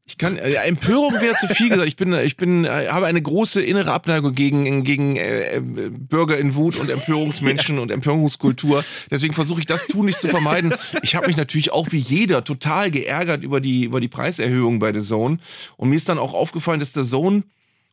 Ich 0.09 0.17
kann 0.17 0.39
äh, 0.39 0.55
Empörung 0.55 1.13
wäre 1.21 1.35
zu 1.35 1.49
viel 1.49 1.69
gesagt. 1.69 1.87
Ich 1.87 1.97
bin 1.97 2.15
ich 2.15 2.37
bin 2.37 2.65
äh, 2.65 2.89
habe 2.89 3.07
eine 3.07 3.21
große 3.21 3.63
innere 3.63 3.93
Abneigung 3.93 4.35
gegen 4.35 4.83
gegen 4.83 5.17
äh, 5.17 5.61
Bürger 5.63 6.39
in 6.39 6.55
Wut 6.55 6.77
und 6.77 6.89
Empörungsmenschen 6.89 7.77
ja. 7.77 7.83
und 7.83 7.91
Empörungskultur. 7.91 8.83
Deswegen 9.11 9.35
versuche 9.35 9.61
ich 9.61 9.67
das 9.67 9.87
tun 9.87 10.07
nicht 10.07 10.19
zu 10.19 10.29
vermeiden. 10.29 10.75
Ich 11.03 11.15
habe 11.15 11.27
mich 11.27 11.37
natürlich 11.37 11.73
auch 11.73 11.93
wie 11.93 11.99
jeder 11.99 12.43
total 12.43 12.91
geärgert 12.91 13.43
über 13.43 13.61
die 13.61 13.85
über 13.85 14.01
die 14.01 14.09
Preiserhöhung 14.09 14.79
bei 14.79 14.95
The 14.95 15.03
Zone 15.03 15.39
und 15.77 15.91
mir 15.91 15.97
ist 15.97 16.09
dann 16.09 16.19
auch 16.19 16.33
aufgefallen, 16.33 16.81
dass 16.81 16.93
der 16.93 17.05
Zone 17.05 17.43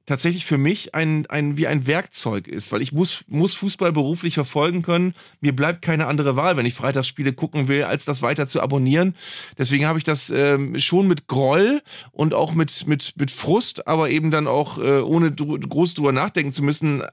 tatsächlich 0.05 0.45
für 0.45 0.57
mich 0.57 0.93
ein, 0.93 1.25
ein, 1.27 1.57
wie 1.57 1.67
ein 1.67 1.87
Werkzeug 1.87 2.47
ist, 2.47 2.71
weil 2.71 2.81
ich 2.81 2.91
muss, 2.91 3.25
muss 3.27 3.53
Fußball 3.55 3.91
beruflich 3.91 4.35
verfolgen 4.35 4.81
können. 4.81 5.15
Mir 5.41 5.55
bleibt 5.55 5.81
keine 5.81 6.07
andere 6.07 6.35
Wahl, 6.35 6.57
wenn 6.57 6.65
ich 6.65 6.75
Freitagsspiele 6.75 7.33
gucken 7.33 7.67
will, 7.67 7.83
als 7.83 8.05
das 8.05 8.21
weiter 8.21 8.47
zu 8.47 8.61
abonnieren. 8.61 9.15
Deswegen 9.57 9.85
habe 9.85 9.97
ich 9.97 10.03
das 10.03 10.29
ähm, 10.29 10.79
schon 10.79 11.07
mit 11.07 11.27
Groll 11.27 11.81
und 12.11 12.33
auch 12.33 12.53
mit, 12.53 12.87
mit, 12.87 13.13
mit 13.17 13.31
Frust, 13.31 13.87
aber 13.87 14.09
eben 14.09 14.31
dann 14.31 14.47
auch 14.47 14.77
äh, 14.77 14.99
ohne 14.99 15.31
groß 15.31 15.95
drüber 15.95 16.11
nachdenken 16.11 16.51
zu 16.51 16.63
müssen, 16.63 17.01
äh, 17.01 17.07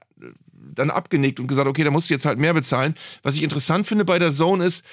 dann 0.74 0.90
abgenickt 0.90 1.40
und 1.40 1.48
gesagt, 1.48 1.68
okay, 1.68 1.84
da 1.84 1.90
musst 1.90 2.10
du 2.10 2.14
jetzt 2.14 2.24
halt 2.24 2.38
mehr 2.38 2.54
bezahlen. 2.54 2.94
Was 3.22 3.36
ich 3.36 3.42
interessant 3.42 3.86
finde 3.86 4.04
bei 4.04 4.18
der 4.18 4.32
Zone 4.32 4.64
ist, 4.64 4.84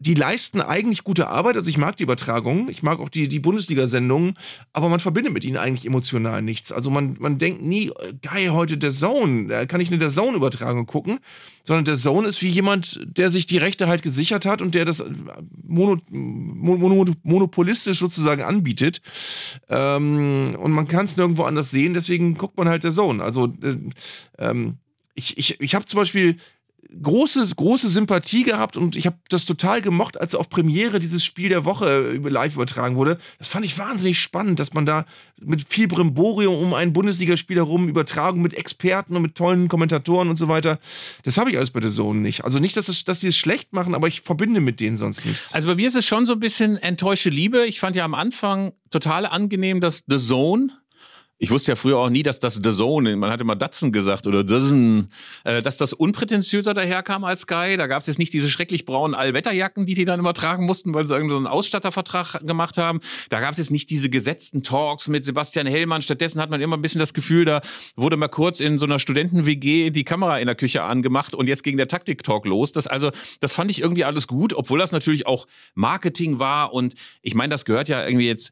die 0.00 0.14
leisten 0.14 0.60
eigentlich 0.60 1.02
gute 1.02 1.28
Arbeit. 1.28 1.56
Also 1.56 1.70
ich 1.70 1.78
mag 1.78 1.96
die 1.96 2.04
Übertragungen, 2.04 2.68
ich 2.68 2.82
mag 2.82 3.00
auch 3.00 3.08
die, 3.08 3.28
die 3.28 3.40
Bundesliga-Sendungen, 3.40 4.38
aber 4.72 4.88
man 4.88 5.00
verbindet 5.00 5.32
mit 5.32 5.44
ihnen 5.44 5.56
eigentlich 5.56 5.86
emotional 5.86 6.42
nichts. 6.42 6.70
Also 6.70 6.90
man, 6.90 7.16
man 7.18 7.38
denkt 7.38 7.62
nie, 7.62 7.90
geil, 8.22 8.52
heute 8.52 8.78
der 8.78 8.92
Zone, 8.92 9.48
da 9.48 9.66
kann 9.66 9.80
ich 9.80 9.88
eine 9.88 9.98
der 9.98 10.10
Zone-Übertragung 10.10 10.86
gucken, 10.86 11.18
sondern 11.64 11.84
der 11.84 11.96
Zone 11.96 12.28
ist 12.28 12.42
wie 12.42 12.48
jemand, 12.48 13.00
der 13.04 13.30
sich 13.30 13.46
die 13.46 13.58
Rechte 13.58 13.88
halt 13.88 14.02
gesichert 14.02 14.46
hat 14.46 14.62
und 14.62 14.74
der 14.74 14.84
das 14.84 15.04
mono, 15.64 15.98
mono, 16.10 17.04
monopolistisch 17.22 17.98
sozusagen 17.98 18.42
anbietet. 18.42 19.02
Ähm, 19.68 20.56
und 20.58 20.72
man 20.72 20.86
kann 20.86 21.06
es 21.06 21.16
nirgendwo 21.16 21.42
anders 21.42 21.70
sehen, 21.70 21.94
deswegen 21.94 22.34
guckt 22.34 22.56
man 22.56 22.68
halt 22.68 22.84
der 22.84 22.92
Zone. 22.92 23.22
Also 23.22 23.52
äh, 23.62 23.76
ähm, 24.38 24.78
ich, 25.14 25.36
ich, 25.36 25.60
ich 25.60 25.74
habe 25.74 25.84
zum 25.84 25.98
Beispiel 25.98 26.36
große, 27.02 27.44
große 27.54 27.88
Sympathie 27.88 28.44
gehabt 28.44 28.76
und 28.76 28.96
ich 28.96 29.06
habe 29.06 29.18
das 29.28 29.44
total 29.44 29.82
gemocht, 29.82 30.20
als 30.20 30.34
auf 30.34 30.48
Premiere 30.48 30.98
dieses 30.98 31.24
Spiel 31.24 31.48
der 31.48 31.64
Woche 31.64 32.12
live 32.12 32.54
übertragen 32.54 32.96
wurde. 32.96 33.18
Das 33.38 33.48
fand 33.48 33.64
ich 33.64 33.78
wahnsinnig 33.78 34.20
spannend, 34.20 34.58
dass 34.58 34.72
man 34.72 34.86
da 34.86 35.04
mit 35.40 35.68
viel 35.68 35.86
Brimborium 35.86 36.54
um 36.54 36.74
ein 36.74 36.92
Bundesligaspiel 36.92 37.56
herum 37.56 37.88
Übertragung 37.88 38.40
mit 38.40 38.54
Experten 38.54 39.16
und 39.16 39.22
mit 39.22 39.34
tollen 39.34 39.68
Kommentatoren 39.68 40.28
und 40.28 40.36
so 40.36 40.48
weiter. 40.48 40.78
Das 41.24 41.36
habe 41.36 41.50
ich 41.50 41.56
alles 41.56 41.70
bei 41.70 41.80
der 41.80 41.90
Zone 41.90 42.20
nicht. 42.20 42.44
Also 42.44 42.58
nicht, 42.58 42.76
dass, 42.76 42.88
es, 42.88 43.04
dass 43.04 43.20
die 43.20 43.28
es 43.28 43.36
schlecht 43.36 43.72
machen, 43.72 43.94
aber 43.94 44.08
ich 44.08 44.22
verbinde 44.22 44.60
mit 44.60 44.80
denen 44.80 44.96
sonst 44.96 45.26
nichts. 45.26 45.52
Also 45.52 45.68
bei 45.68 45.74
mir 45.74 45.88
ist 45.88 45.96
es 45.96 46.06
schon 46.06 46.26
so 46.26 46.32
ein 46.32 46.40
bisschen 46.40 46.76
enttäuschte 46.78 47.30
Liebe. 47.30 47.66
Ich 47.66 47.80
fand 47.80 47.96
ja 47.96 48.04
am 48.04 48.14
Anfang 48.14 48.72
total 48.90 49.26
angenehm, 49.26 49.80
dass 49.80 50.04
The 50.06 50.18
Zone 50.18 50.72
Ich 51.40 51.52
wusste 51.52 51.70
ja 51.70 51.76
früher 51.76 51.98
auch 51.98 52.10
nie, 52.10 52.24
dass 52.24 52.40
das 52.40 52.54
The 52.56 52.72
Zone, 52.72 53.16
man 53.16 53.30
hat 53.30 53.40
immer 53.40 53.54
Datsen 53.54 53.92
gesagt 53.92 54.26
oder 54.26 54.42
Dazn, 54.42 55.08
äh, 55.44 55.62
dass 55.62 55.78
das 55.78 55.92
unprätentiöser 55.92 56.74
daherkam 56.74 57.22
als 57.22 57.42
Sky. 57.42 57.76
Da 57.76 57.86
gab 57.86 58.00
es 58.00 58.08
jetzt 58.08 58.18
nicht 58.18 58.32
diese 58.32 58.50
schrecklich 58.50 58.84
braunen 58.84 59.14
Allwetterjacken, 59.14 59.86
die 59.86 59.94
die 59.94 60.04
dann 60.04 60.18
immer 60.18 60.34
tragen 60.34 60.66
mussten, 60.66 60.94
weil 60.94 61.06
sie 61.06 61.14
irgendeinen 61.14 61.44
so 61.44 61.48
Ausstattervertrag 61.48 62.44
gemacht 62.44 62.76
haben. 62.76 62.98
Da 63.30 63.38
gab 63.38 63.52
es 63.52 63.58
jetzt 63.58 63.70
nicht 63.70 63.88
diese 63.88 64.10
gesetzten 64.10 64.64
Talks 64.64 65.06
mit 65.06 65.24
Sebastian 65.24 65.68
Hellmann. 65.68 66.02
Stattdessen 66.02 66.40
hat 66.40 66.50
man 66.50 66.60
immer 66.60 66.76
ein 66.76 66.82
bisschen 66.82 66.98
das 66.98 67.14
Gefühl, 67.14 67.44
da 67.44 67.60
wurde 67.94 68.16
mal 68.16 68.26
kurz 68.26 68.58
in 68.58 68.76
so 68.76 68.86
einer 68.86 68.98
Studenten-WG 68.98 69.90
die 69.90 70.04
Kamera 70.04 70.40
in 70.40 70.46
der 70.46 70.56
Küche 70.56 70.82
angemacht 70.82 71.36
und 71.36 71.46
jetzt 71.46 71.62
ging 71.62 71.76
der 71.76 71.86
Taktik-Talk 71.86 72.46
los. 72.46 72.72
Das 72.72 72.88
also, 72.88 73.12
das 73.38 73.54
fand 73.54 73.70
ich 73.70 73.80
irgendwie 73.80 74.04
alles 74.04 74.26
gut, 74.26 74.54
obwohl 74.54 74.80
das 74.80 74.90
natürlich 74.90 75.28
auch 75.28 75.46
Marketing 75.76 76.40
war 76.40 76.72
und 76.72 76.94
ich 77.22 77.36
meine, 77.36 77.52
das 77.52 77.64
gehört 77.64 77.88
ja 77.88 78.04
irgendwie 78.04 78.26
jetzt 78.26 78.50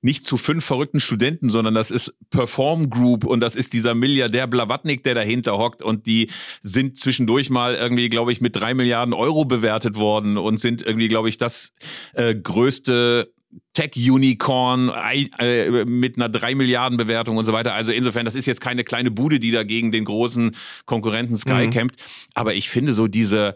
nicht 0.00 0.24
zu 0.24 0.36
fünf 0.36 0.64
verrückten 0.64 1.00
Studenten, 1.00 1.50
sondern 1.50 1.74
das 1.74 1.90
ist 1.90 2.14
Perform 2.30 2.88
Group 2.88 3.24
und 3.24 3.40
das 3.40 3.56
ist 3.56 3.72
dieser 3.72 3.94
Milliardär 3.94 4.46
Blavatnik, 4.46 5.02
der 5.02 5.14
dahinter 5.14 5.58
hockt 5.58 5.82
und 5.82 6.06
die 6.06 6.30
sind 6.62 6.98
zwischendurch 6.98 7.50
mal 7.50 7.74
irgendwie, 7.74 8.08
glaube 8.08 8.32
ich, 8.32 8.40
mit 8.40 8.54
drei 8.54 8.74
Milliarden 8.74 9.12
Euro 9.14 9.44
bewertet 9.44 9.96
worden 9.96 10.36
und 10.36 10.60
sind 10.60 10.82
irgendwie, 10.82 11.08
glaube 11.08 11.28
ich, 11.28 11.36
das 11.36 11.72
äh, 12.14 12.34
größte 12.34 13.32
Tech-Unicorn 13.72 14.90
äh, 15.38 15.84
mit 15.84 16.16
einer 16.16 16.28
drei 16.28 16.54
Milliarden 16.54 16.98
Bewertung 16.98 17.36
und 17.36 17.44
so 17.44 17.52
weiter. 17.52 17.74
Also 17.74 17.92
insofern, 17.92 18.24
das 18.24 18.34
ist 18.34 18.46
jetzt 18.46 18.60
keine 18.60 18.84
kleine 18.84 19.10
Bude, 19.10 19.40
die 19.40 19.50
da 19.50 19.62
gegen 19.62 19.92
den 19.92 20.04
großen 20.04 20.54
Konkurrenten 20.84 21.36
Sky 21.36 21.66
mhm. 21.66 21.70
kämpft. 21.70 22.02
Aber 22.34 22.54
ich 22.54 22.68
finde 22.68 22.92
so 22.92 23.08
diese 23.08 23.54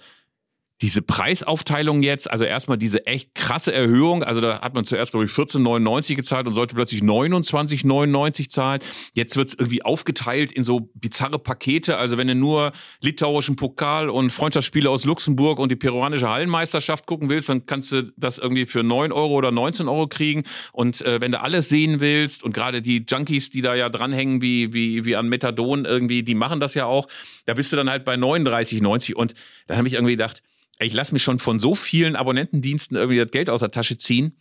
diese 0.83 1.01
Preisaufteilung 1.01 2.03
jetzt, 2.03 2.29
also 2.29 2.45
erstmal 2.45 2.77
diese 2.77 3.07
echt 3.07 3.37
krasse 3.37 3.73
Erhöhung, 3.73 4.25
also 4.25 4.41
da 4.41 4.61
hat 4.61 4.75
man 4.75 4.85
zuerst, 4.85 5.13
glaube 5.13 5.27
ich, 5.27 5.31
14,99 5.31 6.17
gezahlt 6.17 6.49
und 6.49 6.55
sollte 6.55 6.75
plötzlich 6.75 7.03
29,99 7.03 8.49
zahlen. 8.49 8.81
Jetzt 9.15 9.37
wird 9.37 9.49
es 9.49 9.55
irgendwie 9.55 9.85
aufgeteilt 9.85 10.51
in 10.51 10.65
so 10.65 10.91
bizarre 10.95 11.39
Pakete. 11.39 11.99
Also 11.99 12.19
wenn 12.19 12.27
du 12.27 12.35
nur 12.35 12.73
litauischen 13.01 13.55
Pokal 13.55 14.11
und 14.11 14.31
Freundschaftsspiele 14.31 14.91
aus 14.91 15.05
Luxemburg 15.05 15.61
und 15.61 15.71
die 15.71 15.77
peruanische 15.77 16.29
Hallenmeisterschaft 16.29 17.07
gucken 17.07 17.29
willst, 17.29 17.49
dann 17.49 17.65
kannst 17.67 17.93
du 17.93 18.13
das 18.17 18.39
irgendwie 18.39 18.67
für 18.67 18.83
9 18.83 19.13
Euro 19.13 19.35
oder 19.35 19.53
19 19.53 19.87
Euro 19.87 20.09
kriegen. 20.09 20.43
Und 20.73 21.01
äh, 21.03 21.21
wenn 21.21 21.31
du 21.31 21.41
alles 21.41 21.69
sehen 21.69 22.01
willst 22.01 22.43
und 22.43 22.55
gerade 22.55 22.83
die 22.83 23.05
Junkies, 23.09 23.51
die 23.51 23.61
da 23.61 23.77
ja 23.77 23.89
dranhängen, 23.89 24.43
wie, 24.43 24.73
wie, 24.73 25.05
wie 25.05 25.15
an 25.15 25.29
Methadon 25.29 25.85
irgendwie, 25.85 26.25
die 26.25 26.35
machen 26.35 26.59
das 26.59 26.75
ja 26.75 26.87
auch, 26.87 27.07
da 27.47 27.55
bist 27.55 27.71
du 27.71 27.77
dann 27.77 27.89
halt 27.89 28.05
bei 28.05 28.15
39,90 28.15 29.15
und 29.15 29.35
dann 29.69 29.77
habe 29.79 29.87
ich 29.87 29.95
irgendwie 29.95 30.15
gedacht, 30.15 30.43
ich 30.83 30.93
lasse 30.93 31.13
mich 31.13 31.23
schon 31.23 31.39
von 31.39 31.59
so 31.59 31.75
vielen 31.75 32.17
Abonnentendiensten 32.17 32.97
irgendwie 32.97 33.19
das 33.19 33.31
Geld 33.31 33.51
aus 33.51 33.61
der 33.61 33.71
Tasche 33.71 33.99
ziehen. 33.99 34.37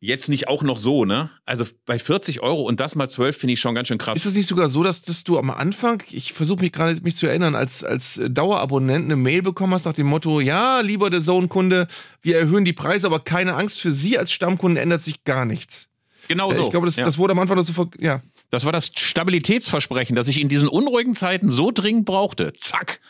Jetzt 0.00 0.28
nicht 0.28 0.46
auch 0.46 0.62
noch 0.62 0.78
so, 0.78 1.04
ne? 1.04 1.28
Also 1.44 1.64
bei 1.84 1.98
40 1.98 2.40
Euro 2.40 2.62
und 2.62 2.78
das 2.78 2.94
mal 2.94 3.08
12 3.08 3.36
finde 3.36 3.54
ich 3.54 3.60
schon 3.60 3.74
ganz 3.74 3.88
schön 3.88 3.98
krass. 3.98 4.16
Ist 4.16 4.26
es 4.26 4.34
nicht 4.34 4.46
sogar 4.46 4.68
so, 4.68 4.84
dass, 4.84 5.02
dass 5.02 5.24
du 5.24 5.38
am 5.38 5.50
Anfang, 5.50 6.04
ich 6.12 6.34
versuche 6.34 6.60
mich 6.60 6.70
gerade 6.70 7.00
mich 7.02 7.16
zu 7.16 7.26
erinnern, 7.26 7.56
als, 7.56 7.82
als 7.82 8.20
Dauerabonnent 8.28 9.06
eine 9.06 9.16
Mail 9.16 9.42
bekommen 9.42 9.74
hast 9.74 9.86
nach 9.86 9.94
dem 9.94 10.06
Motto, 10.06 10.40
ja, 10.40 10.80
lieber 10.82 11.10
der 11.10 11.20
Zone-Kunde, 11.20 11.88
wir 12.22 12.38
erhöhen 12.38 12.64
die 12.64 12.72
Preise, 12.72 13.08
aber 13.08 13.18
keine 13.18 13.54
Angst, 13.54 13.80
für 13.80 13.90
Sie 13.90 14.16
als 14.16 14.30
Stammkunden 14.30 14.76
ändert 14.76 15.02
sich 15.02 15.24
gar 15.24 15.44
nichts. 15.44 15.88
Genau 16.28 16.52
äh, 16.52 16.54
so. 16.54 16.64
Ich 16.64 16.70
glaube, 16.70 16.86
das, 16.86 16.94
ja. 16.94 17.04
das 17.04 17.18
wurde 17.18 17.32
am 17.32 17.40
Anfang 17.40 17.60
so, 17.60 17.90
ja. 17.98 18.22
Das 18.50 18.64
war 18.64 18.72
das 18.72 18.92
Stabilitätsversprechen, 18.94 20.14
das 20.14 20.28
ich 20.28 20.40
in 20.40 20.48
diesen 20.48 20.68
unruhigen 20.68 21.16
Zeiten 21.16 21.50
so 21.50 21.72
dringend 21.72 22.04
brauchte. 22.04 22.52
Zack 22.52 23.00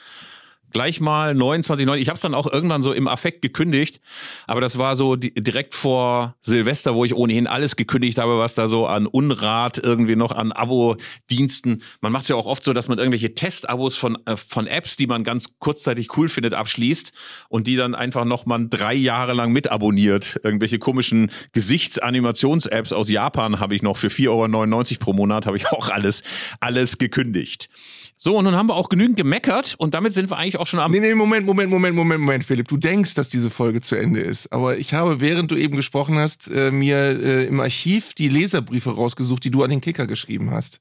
gleich 0.72 1.00
mal 1.00 1.32
29,9. 1.32 1.96
Ich 1.96 2.08
habe 2.08 2.16
es 2.16 2.22
dann 2.22 2.34
auch 2.34 2.50
irgendwann 2.50 2.82
so 2.82 2.92
im 2.92 3.08
Affekt 3.08 3.42
gekündigt, 3.42 4.00
aber 4.46 4.60
das 4.60 4.78
war 4.78 4.96
so 4.96 5.16
direkt 5.16 5.74
vor 5.74 6.36
Silvester, 6.40 6.94
wo 6.94 7.04
ich 7.04 7.14
ohnehin 7.14 7.46
alles 7.46 7.76
gekündigt 7.76 8.18
habe, 8.18 8.38
was 8.38 8.54
da 8.54 8.68
so 8.68 8.86
an 8.86 9.06
Unrat 9.06 9.78
irgendwie 9.78 10.16
noch 10.16 10.32
an 10.32 10.52
Abo-Diensten. 10.52 11.82
Man 12.00 12.12
macht 12.12 12.22
es 12.22 12.28
ja 12.28 12.36
auch 12.36 12.46
oft 12.46 12.64
so, 12.64 12.72
dass 12.72 12.88
man 12.88 12.98
irgendwelche 12.98 13.34
Testabos 13.34 13.96
von 13.96 14.18
äh, 14.26 14.36
von 14.36 14.66
Apps, 14.66 14.96
die 14.96 15.06
man 15.06 15.24
ganz 15.24 15.58
kurzzeitig 15.58 16.16
cool 16.16 16.28
findet, 16.28 16.54
abschließt 16.54 17.12
und 17.48 17.66
die 17.66 17.76
dann 17.76 17.94
einfach 17.94 18.24
noch 18.24 18.46
mal 18.46 18.66
drei 18.68 18.94
Jahre 18.94 19.34
lang 19.34 19.52
mitabonniert. 19.52 20.40
Irgendwelche 20.42 20.78
komischen 20.78 21.30
Gesichtsanimations-Apps 21.52 22.92
aus 22.92 23.08
Japan 23.08 23.60
habe 23.60 23.74
ich 23.74 23.82
noch 23.82 23.96
für 23.96 24.08
4,99 24.08 24.28
Euro 24.28 25.04
pro 25.04 25.12
Monat 25.12 25.46
habe 25.46 25.56
ich 25.56 25.66
auch 25.72 25.88
alles 25.90 26.22
alles 26.60 26.98
gekündigt. 26.98 27.68
So, 28.20 28.36
und 28.36 28.46
nun 28.46 28.56
haben 28.56 28.68
wir 28.68 28.74
auch 28.74 28.88
genügend 28.88 29.16
gemeckert 29.16 29.76
und 29.78 29.94
damit 29.94 30.12
sind 30.12 30.28
wir 30.28 30.36
eigentlich 30.38 30.58
auch 30.58 30.66
schon 30.66 30.80
am. 30.80 30.90
Nee, 30.90 30.98
nee, 30.98 31.14
Moment, 31.14 31.46
Moment, 31.46 31.70
Moment, 31.70 31.94
Moment, 31.94 32.20
Moment, 32.20 32.44
Philipp. 32.44 32.66
Du 32.66 32.76
denkst, 32.76 33.14
dass 33.14 33.28
diese 33.28 33.48
Folge 33.48 33.80
zu 33.80 33.94
Ende 33.94 34.18
ist. 34.20 34.52
Aber 34.52 34.76
ich 34.76 34.92
habe, 34.92 35.20
während 35.20 35.52
du 35.52 35.54
eben 35.54 35.76
gesprochen 35.76 36.18
hast, 36.18 36.50
äh, 36.50 36.72
mir 36.72 36.96
äh, 36.96 37.44
im 37.44 37.60
Archiv 37.60 38.14
die 38.14 38.28
Leserbriefe 38.28 38.90
rausgesucht, 38.90 39.44
die 39.44 39.52
du 39.52 39.62
an 39.62 39.70
den 39.70 39.80
Kicker 39.80 40.08
geschrieben 40.08 40.50
hast. 40.50 40.80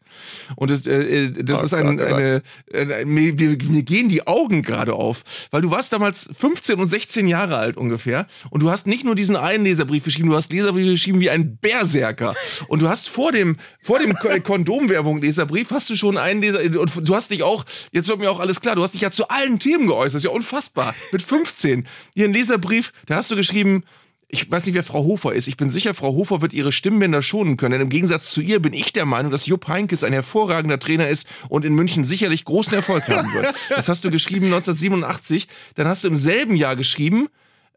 Und 0.55 0.71
das, 0.71 0.87
äh, 0.87 1.25
äh 1.25 1.43
das 1.43 1.61
oh, 1.61 1.65
ist 1.65 1.75
ein, 1.75 1.97
Gott, 1.97 2.07
eine. 2.07 2.41
Äh, 2.73 3.05
mir, 3.05 3.33
mir 3.33 3.83
gehen 3.83 4.09
die 4.09 4.25
Augen 4.25 4.63
gerade 4.63 4.93
auf. 4.93 5.23
Weil 5.51 5.61
du 5.61 5.69
warst 5.69 5.93
damals 5.93 6.31
15 6.39 6.79
und 6.79 6.87
16 6.87 7.27
Jahre 7.27 7.57
alt 7.57 7.77
ungefähr. 7.77 8.25
Und 8.49 8.63
du 8.63 8.71
hast 8.71 8.87
nicht 8.87 9.05
nur 9.05 9.13
diesen 9.13 9.35
einen 9.35 9.63
Leserbrief 9.63 10.03
geschrieben, 10.03 10.29
du 10.29 10.35
hast 10.35 10.51
Leserbriefe 10.51 10.89
geschrieben 10.89 11.19
wie 11.19 11.29
ein 11.29 11.57
Berserker. 11.57 12.33
Und 12.67 12.81
du 12.81 12.89
hast 12.89 13.09
vor 13.09 13.31
dem, 13.31 13.57
vor 13.87 13.99
dem 13.99 14.13
Kondomwerbung-Leserbrief 14.43 15.71
hast 15.71 15.89
du 15.89 15.95
schon 15.95 16.17
einen 16.17 16.41
Leser. 16.41 16.59
Und 16.77 17.07
du 17.07 17.15
hast 17.15 17.31
dich 17.31 17.41
auch, 17.41 17.63
jetzt 17.93 18.09
wird 18.09 18.19
mir 18.19 18.29
auch 18.29 18.41
alles 18.41 18.59
klar, 18.59 18.75
du 18.75 18.83
hast 18.83 18.93
dich 18.93 19.01
ja 19.01 19.11
zu 19.11 19.29
allen 19.29 19.59
Themen 19.59 19.87
geäußert, 19.87 20.15
das 20.15 20.15
ist 20.15 20.23
ja 20.25 20.31
unfassbar. 20.31 20.93
Mit 21.13 21.21
15. 21.21 21.87
Hier 22.13 22.25
ein 22.25 22.33
Leserbrief, 22.33 22.91
da 23.05 23.15
hast 23.15 23.31
du 23.31 23.37
geschrieben, 23.37 23.85
ich 24.27 24.51
weiß 24.51 24.65
nicht, 24.65 24.75
wer 24.75 24.83
Frau 24.83 25.05
Hofer 25.05 25.33
ist. 25.33 25.47
Ich 25.47 25.55
bin 25.55 25.69
sicher, 25.69 25.93
Frau 25.93 26.13
Hofer 26.13 26.41
wird 26.41 26.51
ihre 26.51 26.73
Stimmbänder 26.73 27.21
schonen 27.21 27.55
können. 27.55 27.71
Denn 27.71 27.81
im 27.81 27.89
Gegensatz 27.89 28.29
zu 28.29 28.41
ihr 28.41 28.61
bin 28.61 28.73
ich 28.73 28.91
der 28.91 29.05
Meinung, 29.05 29.31
dass 29.31 29.45
Jupp 29.45 29.69
Heynckes 29.69 30.03
ein 30.03 30.11
hervorragender 30.11 30.79
Trainer 30.79 31.07
ist 31.07 31.25
und 31.47 31.63
in 31.63 31.73
München 31.73 32.03
sicherlich 32.03 32.43
großen 32.43 32.73
Erfolg 32.73 33.07
haben 33.07 33.33
wird. 33.33 33.55
Das 33.69 33.87
hast 33.87 34.03
du 34.03 34.11
geschrieben 34.11 34.47
1987. 34.47 35.47
Dann 35.75 35.87
hast 35.87 36.03
du 36.03 36.09
im 36.09 36.17
selben 36.17 36.57
Jahr 36.57 36.75
geschrieben, 36.75 37.29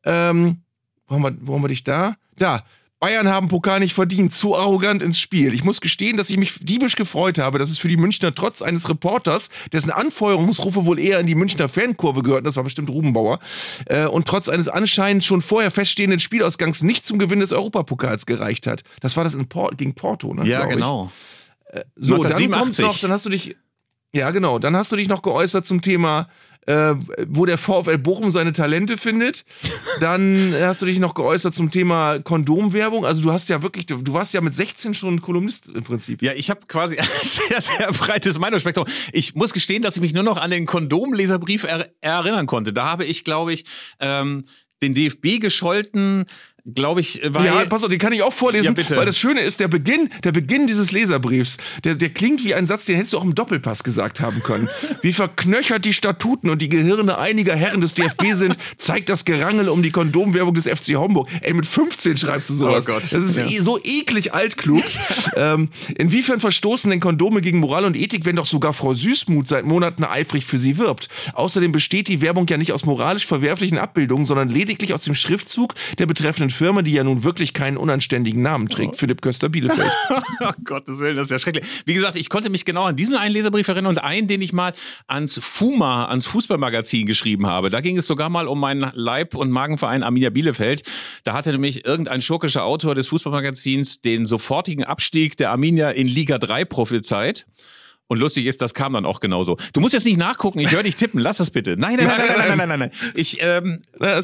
ähm, 0.03 0.63
wo 1.07 1.15
haben 1.15 1.23
wir, 1.23 1.37
wo 1.43 1.55
haben 1.55 1.63
wir 1.63 1.69
dich 1.69 1.85
da? 1.85 2.17
Da. 2.37 2.65
Bayern 3.01 3.29
haben 3.29 3.49
Pokal 3.49 3.81
nicht 3.81 3.95
verdient, 3.95 4.35
zu 4.35 4.55
arrogant 4.55 5.03
ins 5.03 5.19
Spiel. 5.19 5.55
Ich 5.55 5.65
muss 5.65 5.81
gestehen, 5.81 6.19
dass 6.19 6.29
ich 6.29 6.37
mich 6.37 6.55
diebisch 6.61 6.97
gefreut 6.97 7.39
habe, 7.39 7.59
dass 7.59 7.71
es 7.71 7.79
für 7.79 7.89
die 7.89 7.97
Münchner 7.97 8.35
trotz 8.35 8.61
eines 8.61 8.91
Reporters, 8.91 9.49
dessen 9.73 9.91
Anfeuerungsrufe 9.91 10.85
wohl 10.85 11.01
eher 11.01 11.19
in 11.19 11.27
die 11.27 11.35
Münchner 11.35 11.71
Fankurve 11.71 12.23
gehörten, 12.23 12.45
das 12.45 12.57
war 12.57 12.65
bestimmt 12.65 12.91
Rubenbauer, 12.91 13.41
äh, 13.87 14.05
und 14.05 14.29
trotz 14.29 14.51
eines 14.51 14.69
anscheinend 14.69 15.25
schon 15.25 15.41
vorher 15.41 15.71
feststehenden 15.71 16.21
Spielausgangs 16.21 16.83
nicht 16.83 17.07
zum 17.07 17.19
Gewinn 17.19 17.41
des 17.41 17.53
Europapokals 17.53 18.27
gereicht 18.27 18.67
hat. 18.67 18.83
Das 19.01 19.17
war 19.17 19.25
das 19.25 19.35
in 19.35 19.49
Por 19.49 19.71
gegen 19.71 19.95
Porto, 19.95 20.35
ne? 20.35 20.47
Ja, 20.47 20.67
genau. 20.67 21.11
Äh, 21.71 21.85
so, 21.97 22.19
dann 22.23 22.51
kommt 22.51 22.79
noch, 22.79 22.99
dann 22.99 23.13
hast 23.13 23.25
du 23.25 23.31
dich, 23.31 23.57
ja 24.13 24.31
genau, 24.31 24.59
dann 24.59 24.77
hast 24.77 24.93
du 24.93 24.97
dich 24.97 25.09
noch 25.09 25.23
geäußert 25.23 25.65
zum 25.65 25.81
Thema 25.81 26.29
äh, 26.67 26.95
wo 27.27 27.47
der 27.47 27.59
VfL 27.59 27.99
Bochum 27.99 28.31
seine 28.31 28.53
Talente 28.53 28.99
findet. 28.99 29.45
Dann 30.01 30.55
hast 30.59 30.83
du 30.83 30.87
dich 30.87 30.99
noch 30.99 31.15
geäußert 31.15 31.55
zum 31.55 31.71
Thema 31.71 32.19
Kondomwerbung. 32.21 33.05
Also 33.05 33.23
du 33.23 33.33
hast 33.33 33.49
ja 33.49 33.63
wirklich, 33.63 33.87
du, 33.87 33.97
du 33.99 34.13
warst 34.13 34.35
ja 34.35 34.41
mit 34.41 34.55
16 34.55 34.95
schon 34.95 35.23
Kolumnist 35.23 35.69
im 35.69 35.85
Prinzip. 35.85 36.23
Ja, 36.23 36.33
ich 36.35 36.51
habe 36.51 36.61
quasi 36.69 36.99
ein 36.99 37.07
sehr, 37.23 37.61
sehr 37.61 37.93
breites 37.93 38.39
Meinungsspektrum. 38.39 38.87
Ich 39.13 39.35
muss 39.35 39.53
gestehen, 39.53 39.83
dass 39.83 39.97
ich 39.97 40.03
mich 40.03 40.13
nur 40.13 40.23
noch 40.23 40.37
an 40.37 40.51
den 40.51 40.67
Kondomleserbrief 40.67 41.65
er 41.65 41.89
erinnern 42.01 42.47
konnte. 42.47 42.73
Da 42.73 42.87
habe 42.87 43.05
ich, 43.05 43.25
glaube 43.25 43.53
ich, 43.53 43.65
ähm, 43.99 44.45
den 44.83 44.95
DFB 44.95 45.41
gescholten, 45.41 46.25
glaube 46.65 47.01
ich, 47.01 47.21
war. 47.25 47.45
Ja, 47.45 47.65
pass 47.67 47.85
auf, 47.85 47.91
den 47.91 47.99
kann 47.99 48.13
ich 48.13 48.23
auch 48.23 48.33
vorlesen, 48.33 48.67
ja, 48.67 48.73
bitte. 48.73 48.97
weil 48.97 49.07
das 49.07 49.19
Schöne 49.19 49.41
ist, 49.41 49.61
der 49.61 49.69
Beginn, 49.69 50.11
der 50.25 50.33
Beginn 50.33 50.67
dieses 50.67 50.93
Leserbriefs, 50.93 51.59
der, 51.85 51.95
der 51.95 52.11
klingt 52.11 52.45
wie 52.45 52.55
ein 52.55 52.67
Satz, 52.67 52.85
den 52.85 52.97
hättest 52.97 53.15
du 53.15 53.19
auch 53.19 53.25
im 53.25 53.35
Doppelpass 53.35 53.83
gesagt 53.83 54.21
haben 54.21 54.43
können. 54.43 54.69
wie 55.03 55.13
verknöchert 55.13 55.85
die 55.85 55.93
Statuten 55.93 56.51
und 56.51 56.63
die 56.63 56.69
Gehirne 56.69 57.19
einiger 57.19 57.55
Herren 57.55 57.81
des 57.81 57.95
DFB 57.95 58.35
sind, 58.35 58.57
zeigt 58.77 59.09
das 59.09 59.25
Gerangel 59.25 59.69
um 59.69 59.83
die 59.83 59.91
Kondomwerbung 59.91 60.55
des 60.55 60.69
FC 60.69 60.97
Homburg. 60.97 61.29
Ey, 61.41 61.55
mit 61.55 61.67
15 61.67 62.17
schreibst 62.17 62.51
du 62.51 62.55
sowas. 62.55 62.87
Oh 62.89 62.93
Gott. 62.93 63.13
Das 63.13 63.25
ist 63.25 63.37
ja. 63.37 63.47
Eh 63.47 63.59
so 63.59 63.79
eklig 63.83 64.35
altklug. 64.35 64.83
ähm, 65.37 65.71
inwiefern 65.97 66.41
verstoßen 66.41 66.91
denn 66.91 67.01
Kondome 67.01 67.41
gegen 67.41 67.59
Moral 67.59 67.85
und 67.85 67.97
Ethik, 67.97 68.25
wenn 68.25 68.37
doch 68.37 68.47
sogar 68.47 68.73
Frau 68.73 68.95
Süßmuth 68.95 69.47
seit 69.47 69.65
Monaten 69.65 70.05
eifrig 70.05 70.45
für 70.45 70.59
sie 70.59 70.77
wirbt? 70.79 71.09
Außerdem 71.35 71.73
besteht 71.73 72.09
die 72.09 72.21
Werbung 72.21 72.47
ja 72.49 72.57
nicht 72.57 72.73
aus 72.73 72.85
moralisch 72.85 73.27
verwerflichen 73.27 73.79
Abbildungen, 73.79 74.27
sondern 74.27 74.49
lediglich 74.49 74.95
aus 74.95 75.03
dem 75.05 75.15
Schriftzug 75.15 75.75
der 75.99 76.07
betreffenden 76.07 76.50
Firma, 76.51 76.83
die 76.83 76.93
ja 76.93 77.05
nun 77.05 77.25
wirklich 77.25 77.53
keinen 77.55 77.77
unanständigen 77.77 78.43
Namen 78.43 78.69
trägt, 78.69 78.95
oh. 78.95 78.97
Philipp 78.97 79.23
Köster 79.23 79.49
Bielefeld. 79.49 79.91
oh 80.41 80.51
Gottes 80.65 80.99
Willen, 80.99 81.17
das 81.17 81.27
ist 81.27 81.31
ja 81.31 81.39
schrecklich. 81.39 81.65
Wie 81.87 81.95
gesagt, 81.95 82.17
ich 82.17 82.29
konnte 82.29 82.51
mich 82.51 82.65
genau 82.65 82.85
an 82.85 82.97
diesen 82.97 83.17
einen 83.17 83.35
Leserbrief 83.35 83.69
erinnern 83.69 83.91
und 83.91 83.99
einen, 83.99 84.29
den 84.29 84.43
ich 84.43 84.53
mal 84.53 84.73
ans 85.07 85.39
FUMA, 85.43 86.07
ans 86.07 86.27
Fußballmagazin 86.27 87.07
geschrieben 87.07 87.47
habe. 87.47 87.71
Da 87.71 87.81
ging 87.81 87.99
es 87.99 88.07
sogar 88.07 88.29
mal 88.29 88.49
um 88.49 88.61
meinen 88.61 88.91
Leib- 88.95 89.35
und 89.35 89.51
Magenverein 89.51 90.03
Arminia 90.03 90.31
Bielefeld. 90.31 90.83
Da 91.25 91.35
hatte 91.35 91.53
nämlich 91.53 91.85
irgendein 91.85 92.23
schurkischer 92.23 92.65
Autor 92.65 92.95
des 92.95 93.09
Fußballmagazins 93.09 94.01
den 94.01 94.27
sofortigen 94.27 94.85
Abstieg 94.85 95.37
der 95.37 95.51
Arminia 95.51 95.91
in 95.91 96.07
Liga 96.07 96.39
3 96.39 96.65
prophezeit. 96.65 97.47
Und 98.11 98.19
lustig 98.19 98.47
ist, 98.47 98.61
das 98.61 98.75
kam 98.75 98.93
dann 98.93 99.07
auch 99.07 99.21
genauso. 99.21 99.57
Du 99.73 99.81
musst 99.81 99.95
jetzt 99.95 100.05
nicht 100.05 100.17
nachgucken, 100.17 100.59
ich 100.59 100.73
höre 100.73 100.83
dich 100.83 100.97
tippen, 100.97 101.21
lass 101.21 101.37
das 101.37 101.51
bitte. 101.51 101.77
Nein, 101.79 101.95
nein, 101.95 102.09
nein, 102.09 102.19
nein, 102.19 102.37
nein, 102.37 102.59
nein, 102.59 102.69
nein, 102.69 102.79
nein. 102.81 102.91
Ich, 103.15 103.39
ähm, 103.41 103.79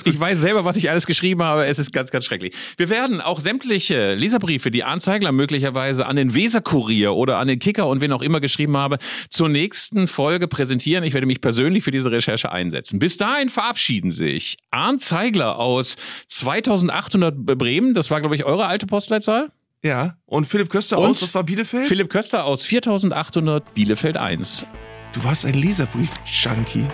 ich 0.04 0.18
weiß 0.18 0.40
selber, 0.40 0.64
was 0.64 0.74
ich 0.74 0.90
alles 0.90 1.06
geschrieben 1.06 1.44
habe, 1.44 1.66
es 1.66 1.78
ist 1.78 1.92
ganz, 1.92 2.10
ganz 2.10 2.24
schrecklich. 2.24 2.52
Wir 2.78 2.90
werden 2.90 3.20
auch 3.20 3.38
sämtliche 3.38 4.14
Leserbriefe, 4.14 4.72
die 4.72 4.82
Anzeigler 4.82 5.30
möglicherweise 5.30 6.06
an 6.06 6.16
den 6.16 6.34
Weserkurier 6.34 7.14
oder 7.14 7.38
an 7.38 7.46
den 7.46 7.60
Kicker 7.60 7.86
und 7.86 8.00
wen 8.00 8.10
auch 8.10 8.22
immer 8.22 8.40
geschrieben 8.40 8.76
habe, 8.76 8.98
zur 9.30 9.48
nächsten 9.48 10.08
Folge 10.08 10.48
präsentieren. 10.48 11.04
Ich 11.04 11.14
werde 11.14 11.28
mich 11.28 11.40
persönlich 11.40 11.84
für 11.84 11.92
diese 11.92 12.10
Recherche 12.10 12.50
einsetzen. 12.50 12.98
Bis 12.98 13.18
dahin 13.18 13.48
verabschieden 13.48 14.10
sich 14.10 14.56
Arndt 14.72 15.00
Zeigler 15.00 15.60
aus 15.60 15.94
2800 16.26 17.36
Bremen, 17.36 17.94
das 17.94 18.10
war, 18.10 18.18
glaube 18.20 18.34
ich, 18.34 18.44
eure 18.44 18.66
alte 18.66 18.88
Postleitzahl. 18.88 19.52
Ja. 19.84 20.16
Und 20.26 20.46
Philipp 20.46 20.70
Köster 20.70 20.98
Und 20.98 21.10
aus, 21.10 21.22
was 21.22 21.34
war 21.34 21.44
Bielefeld? 21.44 21.84
Philipp 21.86 22.08
Köster 22.10 22.44
aus 22.44 22.62
4800 22.62 23.74
Bielefeld 23.74 24.16
1. 24.16 24.66
du 25.12 25.24
warst 25.24 25.46
ein 25.46 25.54
Leserbrief-Junkie. 25.54 26.86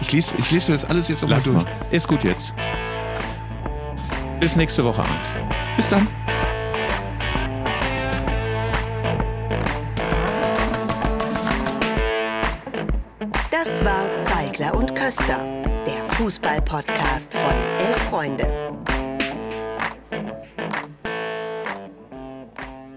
Ich 0.00 0.12
lese, 0.12 0.36
ich 0.38 0.50
lese 0.50 0.70
mir 0.72 0.76
das 0.78 0.84
alles 0.84 1.08
jetzt 1.08 1.22
nochmal 1.22 1.36
Lass 1.38 1.44
durch. 1.44 1.56
mal. 1.64 1.86
Ist 1.90 2.08
gut 2.08 2.24
jetzt. 2.24 2.54
Bis 4.40 4.56
nächste 4.56 4.84
Woche 4.84 5.02
Abend. 5.02 5.20
Bis 5.76 5.88
dann. 5.88 6.08
Das 13.50 13.84
war 13.84 14.18
Zeigler 14.18 14.74
und 14.74 14.94
Köster, 14.94 15.46
der 15.86 16.04
Fußball-Podcast 16.16 17.34
von 17.34 17.54
Elf 17.78 17.96
Freunde. 18.08 18.72